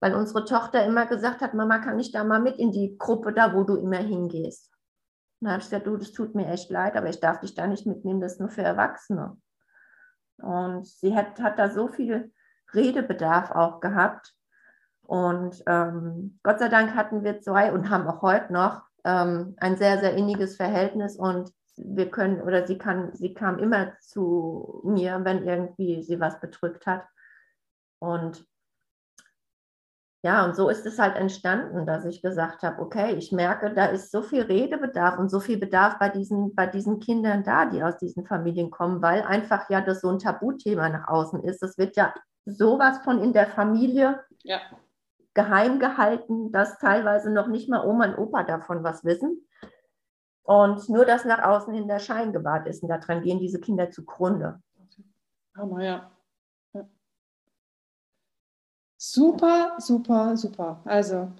weil 0.00 0.14
unsere 0.14 0.44
Tochter 0.44 0.84
immer 0.84 1.06
gesagt 1.06 1.40
hat, 1.40 1.54
Mama, 1.54 1.78
kann 1.78 1.98
ich 1.98 2.12
da 2.12 2.24
mal 2.24 2.40
mit 2.40 2.58
in 2.58 2.72
die 2.72 2.96
Gruppe, 2.98 3.32
da 3.32 3.54
wo 3.54 3.64
du 3.64 3.76
immer 3.76 3.98
hingehst? 3.98 4.70
Und 5.40 5.46
dann 5.46 5.52
habe 5.52 5.62
ich 5.62 5.70
gesagt, 5.70 5.86
du, 5.86 5.96
das 5.96 6.12
tut 6.12 6.34
mir 6.34 6.48
echt 6.48 6.70
leid, 6.70 6.96
aber 6.96 7.08
ich 7.08 7.20
darf 7.20 7.40
dich 7.40 7.54
da 7.54 7.66
nicht 7.66 7.86
mitnehmen, 7.86 8.20
das 8.20 8.32
ist 8.32 8.40
nur 8.40 8.50
für 8.50 8.62
Erwachsene. 8.62 9.38
Und 10.36 10.86
sie 10.86 11.14
hat, 11.16 11.40
hat 11.40 11.58
da 11.58 11.70
so 11.70 11.88
viel 11.88 12.32
Redebedarf 12.74 13.50
auch 13.50 13.80
gehabt. 13.80 14.34
Und 15.10 15.64
ähm, 15.66 16.38
Gott 16.44 16.60
sei 16.60 16.68
Dank 16.68 16.94
hatten 16.94 17.24
wir 17.24 17.40
zwei 17.40 17.72
und 17.72 17.90
haben 17.90 18.06
auch 18.06 18.22
heute 18.22 18.52
noch 18.52 18.82
ähm, 19.04 19.56
ein 19.56 19.76
sehr, 19.76 19.98
sehr 19.98 20.14
inniges 20.14 20.54
Verhältnis 20.54 21.16
und 21.16 21.50
wir 21.76 22.12
können 22.12 22.40
oder 22.40 22.64
sie 22.64 22.78
kann, 22.78 23.12
sie 23.16 23.34
kam 23.34 23.58
immer 23.58 23.98
zu 23.98 24.80
mir, 24.84 25.18
wenn 25.24 25.42
irgendwie 25.42 26.04
sie 26.04 26.20
was 26.20 26.38
bedrückt 26.38 26.86
hat. 26.86 27.08
Und 27.98 28.46
ja, 30.22 30.44
und 30.44 30.54
so 30.54 30.68
ist 30.68 30.86
es 30.86 31.00
halt 31.00 31.16
entstanden, 31.16 31.86
dass 31.86 32.04
ich 32.04 32.22
gesagt 32.22 32.62
habe, 32.62 32.80
okay, 32.80 33.14
ich 33.14 33.32
merke, 33.32 33.74
da 33.74 33.86
ist 33.86 34.12
so 34.12 34.22
viel 34.22 34.42
Redebedarf 34.42 35.18
und 35.18 35.28
so 35.28 35.40
viel 35.40 35.58
Bedarf 35.58 35.98
bei 35.98 36.08
diesen, 36.08 36.54
bei 36.54 36.68
diesen 36.68 37.00
Kindern 37.00 37.42
da, 37.42 37.64
die 37.64 37.82
aus 37.82 37.96
diesen 37.96 38.26
Familien 38.26 38.70
kommen, 38.70 39.02
weil 39.02 39.22
einfach 39.22 39.68
ja 39.70 39.80
das 39.80 40.02
so 40.02 40.08
ein 40.08 40.20
Tabuthema 40.20 40.88
nach 40.88 41.08
außen 41.08 41.42
ist. 41.42 41.64
Das 41.64 41.78
wird 41.78 41.96
ja 41.96 42.14
sowas 42.44 42.98
von 43.02 43.20
in 43.20 43.32
der 43.32 43.48
Familie 43.48 44.20
ja 44.44 44.60
geheim 45.34 45.78
gehalten, 45.78 46.52
dass 46.52 46.78
teilweise 46.78 47.30
noch 47.30 47.46
nicht 47.46 47.68
mal 47.68 47.86
Oma 47.86 48.06
und 48.06 48.18
Opa 48.18 48.42
davon 48.42 48.82
was 48.82 49.04
wissen. 49.04 49.46
Und 50.42 50.88
nur 50.88 51.04
das 51.04 51.24
nach 51.24 51.42
außen 51.42 51.72
hin 51.72 51.86
der 51.86 52.00
Schein 52.00 52.32
gewahrt 52.32 52.66
ist. 52.66 52.82
Und 52.82 52.88
daran 52.88 53.22
gehen 53.22 53.38
diese 53.38 53.60
Kinder 53.60 53.90
zugrunde. 53.90 54.60
Hammer, 55.56 55.82
ja. 55.82 56.10
ja. 56.72 56.88
Super, 58.96 59.76
super, 59.78 60.36
super. 60.36 60.80
Also 60.84 61.30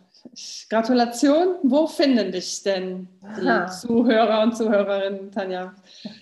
Gratulation. 0.69 1.57
Wo 1.63 1.87
finden 1.87 2.31
dich 2.31 2.63
denn 2.63 3.09
die 3.41 3.49
Aha. 3.49 3.67
Zuhörer 3.69 4.43
und 4.43 4.57
Zuhörerinnen, 4.57 5.33
Tanja? 5.33 5.75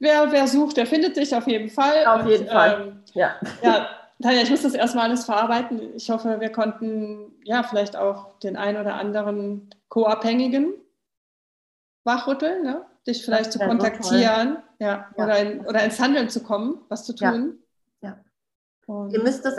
wer, 0.00 0.32
wer 0.32 0.48
sucht, 0.48 0.76
der 0.76 0.86
findet 0.86 1.16
dich 1.16 1.34
auf 1.34 1.46
jeden 1.46 1.68
Fall. 1.68 2.04
Auf 2.06 2.26
jeden 2.26 2.44
Und, 2.44 2.52
Fall. 2.52 2.80
Ähm, 2.80 3.02
ja. 3.14 3.36
ja. 3.62 3.88
Tanja, 4.20 4.42
ich 4.42 4.50
muss 4.50 4.62
das 4.62 4.74
erstmal 4.74 5.04
alles 5.04 5.24
verarbeiten. 5.24 5.94
Ich 5.94 6.10
hoffe, 6.10 6.40
wir 6.40 6.50
konnten 6.50 7.32
ja 7.44 7.62
vielleicht 7.62 7.96
auch 7.96 8.38
den 8.40 8.56
ein 8.56 8.76
oder 8.76 8.94
anderen 8.94 9.70
Co-Abhängigen 9.88 10.74
wachrütteln, 12.04 12.62
ne? 12.64 12.84
dich 13.06 13.24
vielleicht 13.24 13.52
zu 13.52 13.58
kontaktieren 13.58 14.58
ja, 14.78 15.06
ja. 15.16 15.24
Oder, 15.24 15.38
in, 15.38 15.60
oder 15.66 15.84
ins 15.84 15.98
Handeln 16.00 16.28
zu 16.28 16.42
kommen, 16.42 16.80
was 16.88 17.04
zu 17.04 17.14
tun. 17.14 17.58
Ja. 18.02 18.16
ja. 18.88 19.08
Ihr 19.10 19.22
müsst 19.22 19.44
das, 19.44 19.56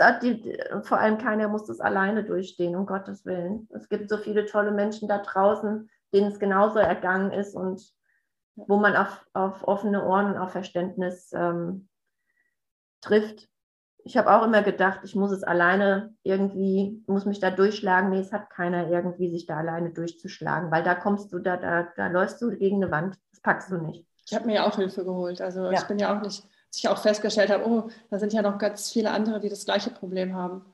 vor 0.82 0.98
allem 0.98 1.18
keiner 1.18 1.48
muss 1.48 1.64
das 1.64 1.80
alleine 1.80 2.22
durchstehen, 2.22 2.76
um 2.76 2.86
Gottes 2.86 3.24
Willen. 3.24 3.68
Es 3.72 3.88
gibt 3.88 4.10
so 4.10 4.18
viele 4.18 4.46
tolle 4.46 4.72
Menschen 4.72 5.08
da 5.08 5.18
draußen, 5.18 5.88
denen 6.12 6.30
es 6.30 6.38
genauso 6.38 6.78
ergangen 6.78 7.32
ist 7.32 7.54
und 7.54 7.82
wo 8.56 8.76
man 8.76 8.96
auf, 8.96 9.26
auf 9.32 9.66
offene 9.66 10.04
Ohren 10.04 10.32
und 10.32 10.38
auf 10.38 10.52
Verständnis 10.52 11.32
ähm, 11.32 11.88
trifft 13.00 13.48
ich 14.04 14.16
habe 14.16 14.32
auch 14.32 14.42
immer 14.42 14.62
gedacht, 14.62 15.00
ich 15.04 15.14
muss 15.14 15.30
es 15.30 15.44
alleine 15.44 16.14
irgendwie, 16.22 17.02
muss 17.06 17.24
mich 17.24 17.40
da 17.40 17.50
durchschlagen. 17.50 18.10
Nee, 18.10 18.20
es 18.20 18.32
hat 18.32 18.50
keiner 18.50 18.88
irgendwie, 18.88 19.30
sich 19.30 19.46
da 19.46 19.56
alleine 19.56 19.90
durchzuschlagen, 19.90 20.70
weil 20.70 20.82
da 20.82 20.94
kommst 20.94 21.32
du, 21.32 21.38
da, 21.38 21.56
da, 21.56 21.88
da 21.96 22.08
läufst 22.08 22.42
du 22.42 22.50
gegen 22.56 22.82
eine 22.82 22.90
Wand. 22.90 23.16
Das 23.30 23.40
packst 23.40 23.70
du 23.70 23.78
nicht. 23.78 24.04
Ich 24.26 24.34
habe 24.34 24.46
mir 24.46 24.54
ja 24.56 24.66
auch 24.66 24.76
Hilfe 24.76 25.04
geholt. 25.04 25.40
Also 25.40 25.64
ja. 25.66 25.72
ich 25.72 25.84
bin 25.84 25.98
ja 25.98 26.16
auch 26.16 26.22
nicht, 26.22 26.42
dass 26.42 26.78
ich 26.78 26.88
auch 26.88 26.98
festgestellt 26.98 27.50
habe, 27.50 27.66
oh, 27.66 27.88
da 28.10 28.18
sind 28.18 28.32
ja 28.32 28.42
noch 28.42 28.58
ganz 28.58 28.90
viele 28.90 29.10
andere, 29.10 29.40
die 29.40 29.48
das 29.48 29.64
gleiche 29.64 29.90
Problem 29.90 30.34
haben. 30.34 30.64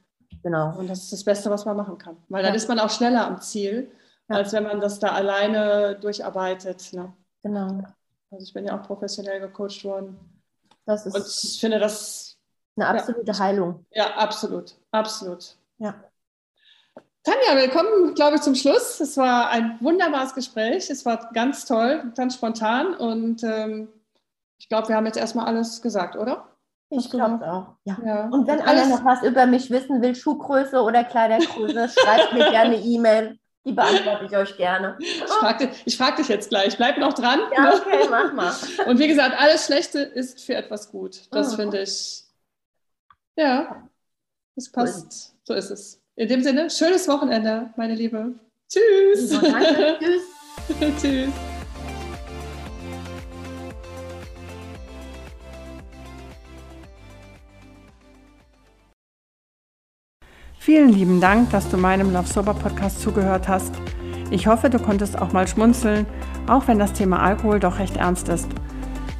Genau. 0.42 0.76
Und 0.78 0.88
das 0.88 1.04
ist 1.04 1.12
das 1.12 1.24
Beste, 1.24 1.50
was 1.50 1.64
man 1.64 1.76
machen 1.76 1.98
kann. 1.98 2.16
Weil 2.28 2.42
ja. 2.42 2.48
dann 2.48 2.56
ist 2.56 2.68
man 2.68 2.78
auch 2.78 2.90
schneller 2.90 3.26
am 3.26 3.40
Ziel, 3.40 3.90
ja. 4.28 4.36
als 4.36 4.52
wenn 4.52 4.64
man 4.64 4.80
das 4.80 4.98
da 4.98 5.08
alleine 5.08 5.98
durcharbeitet. 6.00 6.92
Ne? 6.92 7.12
Genau. 7.42 7.82
Also 8.30 8.44
ich 8.44 8.52
bin 8.52 8.66
ja 8.66 8.78
auch 8.78 8.86
professionell 8.86 9.40
gecoacht 9.40 9.84
worden. 9.84 10.18
Das 10.84 11.06
ist 11.06 11.14
und 11.14 11.26
ich 11.26 11.60
finde 11.60 11.78
das 11.78 12.38
eine 12.76 12.88
absolute 12.88 13.32
ja. 13.32 13.38
Heilung. 13.38 13.86
Ja, 13.90 14.16
absolut, 14.16 14.76
absolut. 14.90 15.56
Ja. 15.78 15.94
Tanja, 17.22 17.60
willkommen, 17.60 18.14
glaube 18.14 18.36
ich, 18.36 18.42
zum 18.42 18.54
Schluss. 18.54 19.00
Es 19.00 19.16
war 19.16 19.50
ein 19.50 19.76
wunderbares 19.80 20.34
Gespräch. 20.34 20.88
Es 20.88 21.04
war 21.04 21.30
ganz 21.32 21.66
toll, 21.66 22.12
ganz 22.16 22.34
spontan 22.34 22.94
und 22.94 23.42
ähm, 23.42 23.88
ich 24.58 24.68
glaube, 24.68 24.88
wir 24.88 24.96
haben 24.96 25.06
jetzt 25.06 25.18
erstmal 25.18 25.46
alles 25.46 25.82
gesagt, 25.82 26.16
oder? 26.16 26.48
Ich 26.90 27.10
glaube 27.10 27.50
auch. 27.50 27.74
Ja. 27.84 27.98
ja. 28.04 28.28
Und 28.28 28.46
wenn 28.46 28.60
einer 28.60 28.86
noch 28.86 29.04
was 29.04 29.22
über 29.22 29.46
mich 29.46 29.70
wissen 29.70 30.00
will, 30.00 30.14
Schuhgröße 30.14 30.80
oder 30.80 31.04
Kleidergröße, 31.04 31.88
schreibt 31.88 32.32
mir 32.32 32.50
gerne 32.50 32.76
E-Mail. 32.76 33.38
Die 33.64 33.72
beantworte 33.72 34.24
ich 34.24 34.36
euch 34.36 34.56
gerne. 34.56 34.96
Ich 34.98 35.16
frage 35.24 35.66
dich, 35.66 35.96
frag 35.96 36.16
dich, 36.16 36.28
jetzt 36.28 36.48
gleich. 36.48 36.76
Bleib 36.76 36.96
noch 36.98 37.12
dran. 37.12 37.40
Ja, 37.54 37.74
okay, 37.74 38.06
mach 38.08 38.32
mal. 38.32 38.54
Und 38.86 38.98
wie 38.98 39.08
gesagt, 39.08 39.38
alles 39.38 39.66
Schlechte 39.66 40.00
ist 40.00 40.40
für 40.40 40.54
etwas 40.54 40.90
gut. 40.90 41.22
Das 41.30 41.52
mhm. 41.52 41.56
finde 41.56 41.82
ich 41.82 42.24
ja, 43.38 43.88
das 44.56 44.68
passt. 44.68 45.32
So 45.44 45.54
ist 45.54 45.70
es. 45.70 46.02
In 46.16 46.28
dem 46.28 46.42
Sinne, 46.42 46.68
schönes 46.70 47.06
Wochenende, 47.06 47.72
meine 47.76 47.94
Liebe. 47.94 48.34
Tschüss. 48.68 49.30
Danke. 49.30 49.96
Tschüss. 50.00 51.00
Tschüss. 51.00 51.30
Vielen 60.68 60.90
lieben 60.90 61.18
Dank, 61.18 61.48
dass 61.48 61.70
du 61.70 61.78
meinem 61.78 62.12
Love 62.12 62.28
Sober 62.28 62.52
Podcast 62.52 63.00
zugehört 63.00 63.48
hast. 63.48 63.72
Ich 64.30 64.48
hoffe, 64.48 64.68
du 64.68 64.78
konntest 64.78 65.18
auch 65.18 65.32
mal 65.32 65.48
schmunzeln, 65.48 66.04
auch 66.46 66.68
wenn 66.68 66.78
das 66.78 66.92
Thema 66.92 67.22
Alkohol 67.22 67.58
doch 67.58 67.78
recht 67.78 67.96
ernst 67.96 68.28
ist. 68.28 68.50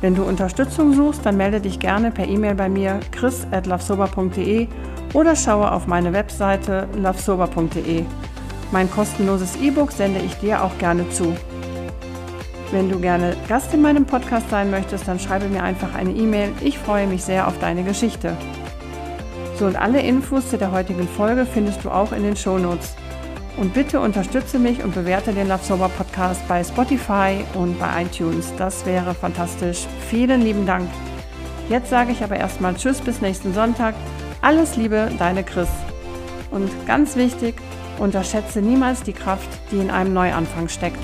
Wenn 0.02 0.14
du 0.14 0.24
Unterstützung 0.24 0.92
suchst, 0.92 1.24
dann 1.24 1.38
melde 1.38 1.62
dich 1.62 1.78
gerne 1.78 2.10
per 2.10 2.28
E-Mail 2.28 2.54
bei 2.54 2.68
mir 2.68 3.00
chris.lovesober.de 3.12 4.68
oder 5.14 5.34
schaue 5.34 5.72
auf 5.72 5.86
meine 5.86 6.12
Webseite 6.12 6.86
lovesober.de. 6.94 8.04
Mein 8.70 8.90
kostenloses 8.90 9.56
E-Book 9.56 9.92
sende 9.92 10.20
ich 10.20 10.34
dir 10.34 10.62
auch 10.62 10.76
gerne 10.76 11.08
zu. 11.08 11.34
Wenn 12.72 12.90
du 12.90 13.00
gerne 13.00 13.34
Gast 13.48 13.72
in 13.72 13.80
meinem 13.80 14.04
Podcast 14.04 14.50
sein 14.50 14.70
möchtest, 14.70 15.08
dann 15.08 15.18
schreibe 15.18 15.48
mir 15.48 15.62
einfach 15.62 15.94
eine 15.94 16.10
E-Mail. 16.10 16.52
Ich 16.60 16.78
freue 16.78 17.06
mich 17.06 17.24
sehr 17.24 17.48
auf 17.48 17.58
deine 17.58 17.84
Geschichte. 17.84 18.36
So 19.58 19.66
und 19.66 19.74
alle 19.74 20.00
Infos 20.00 20.50
zu 20.50 20.56
der 20.56 20.70
heutigen 20.70 21.08
Folge 21.08 21.44
findest 21.44 21.84
du 21.84 21.90
auch 21.90 22.12
in 22.12 22.22
den 22.22 22.36
Shownotes. 22.36 22.94
Und 23.56 23.74
bitte 23.74 23.98
unterstütze 23.98 24.60
mich 24.60 24.84
und 24.84 24.94
bewerte 24.94 25.32
den 25.32 25.48
Love 25.48 25.64
Sober 25.64 25.88
Podcast 25.88 26.46
bei 26.46 26.62
Spotify 26.62 27.44
und 27.54 27.76
bei 27.80 28.04
iTunes. 28.04 28.52
Das 28.56 28.86
wäre 28.86 29.14
fantastisch. 29.14 29.86
Vielen 30.08 30.42
lieben 30.42 30.64
Dank. 30.64 30.88
Jetzt 31.68 31.90
sage 31.90 32.12
ich 32.12 32.22
aber 32.22 32.36
erstmal 32.36 32.76
Tschüss 32.76 33.00
bis 33.00 33.20
nächsten 33.20 33.52
Sonntag. 33.52 33.96
Alles 34.42 34.76
Liebe, 34.76 35.10
deine 35.18 35.42
Chris. 35.42 35.68
Und 36.52 36.70
ganz 36.86 37.16
wichtig, 37.16 37.56
unterschätze 37.98 38.62
niemals 38.62 39.02
die 39.02 39.12
Kraft, 39.12 39.48
die 39.72 39.78
in 39.78 39.90
einem 39.90 40.14
Neuanfang 40.14 40.68
steckt. 40.68 41.02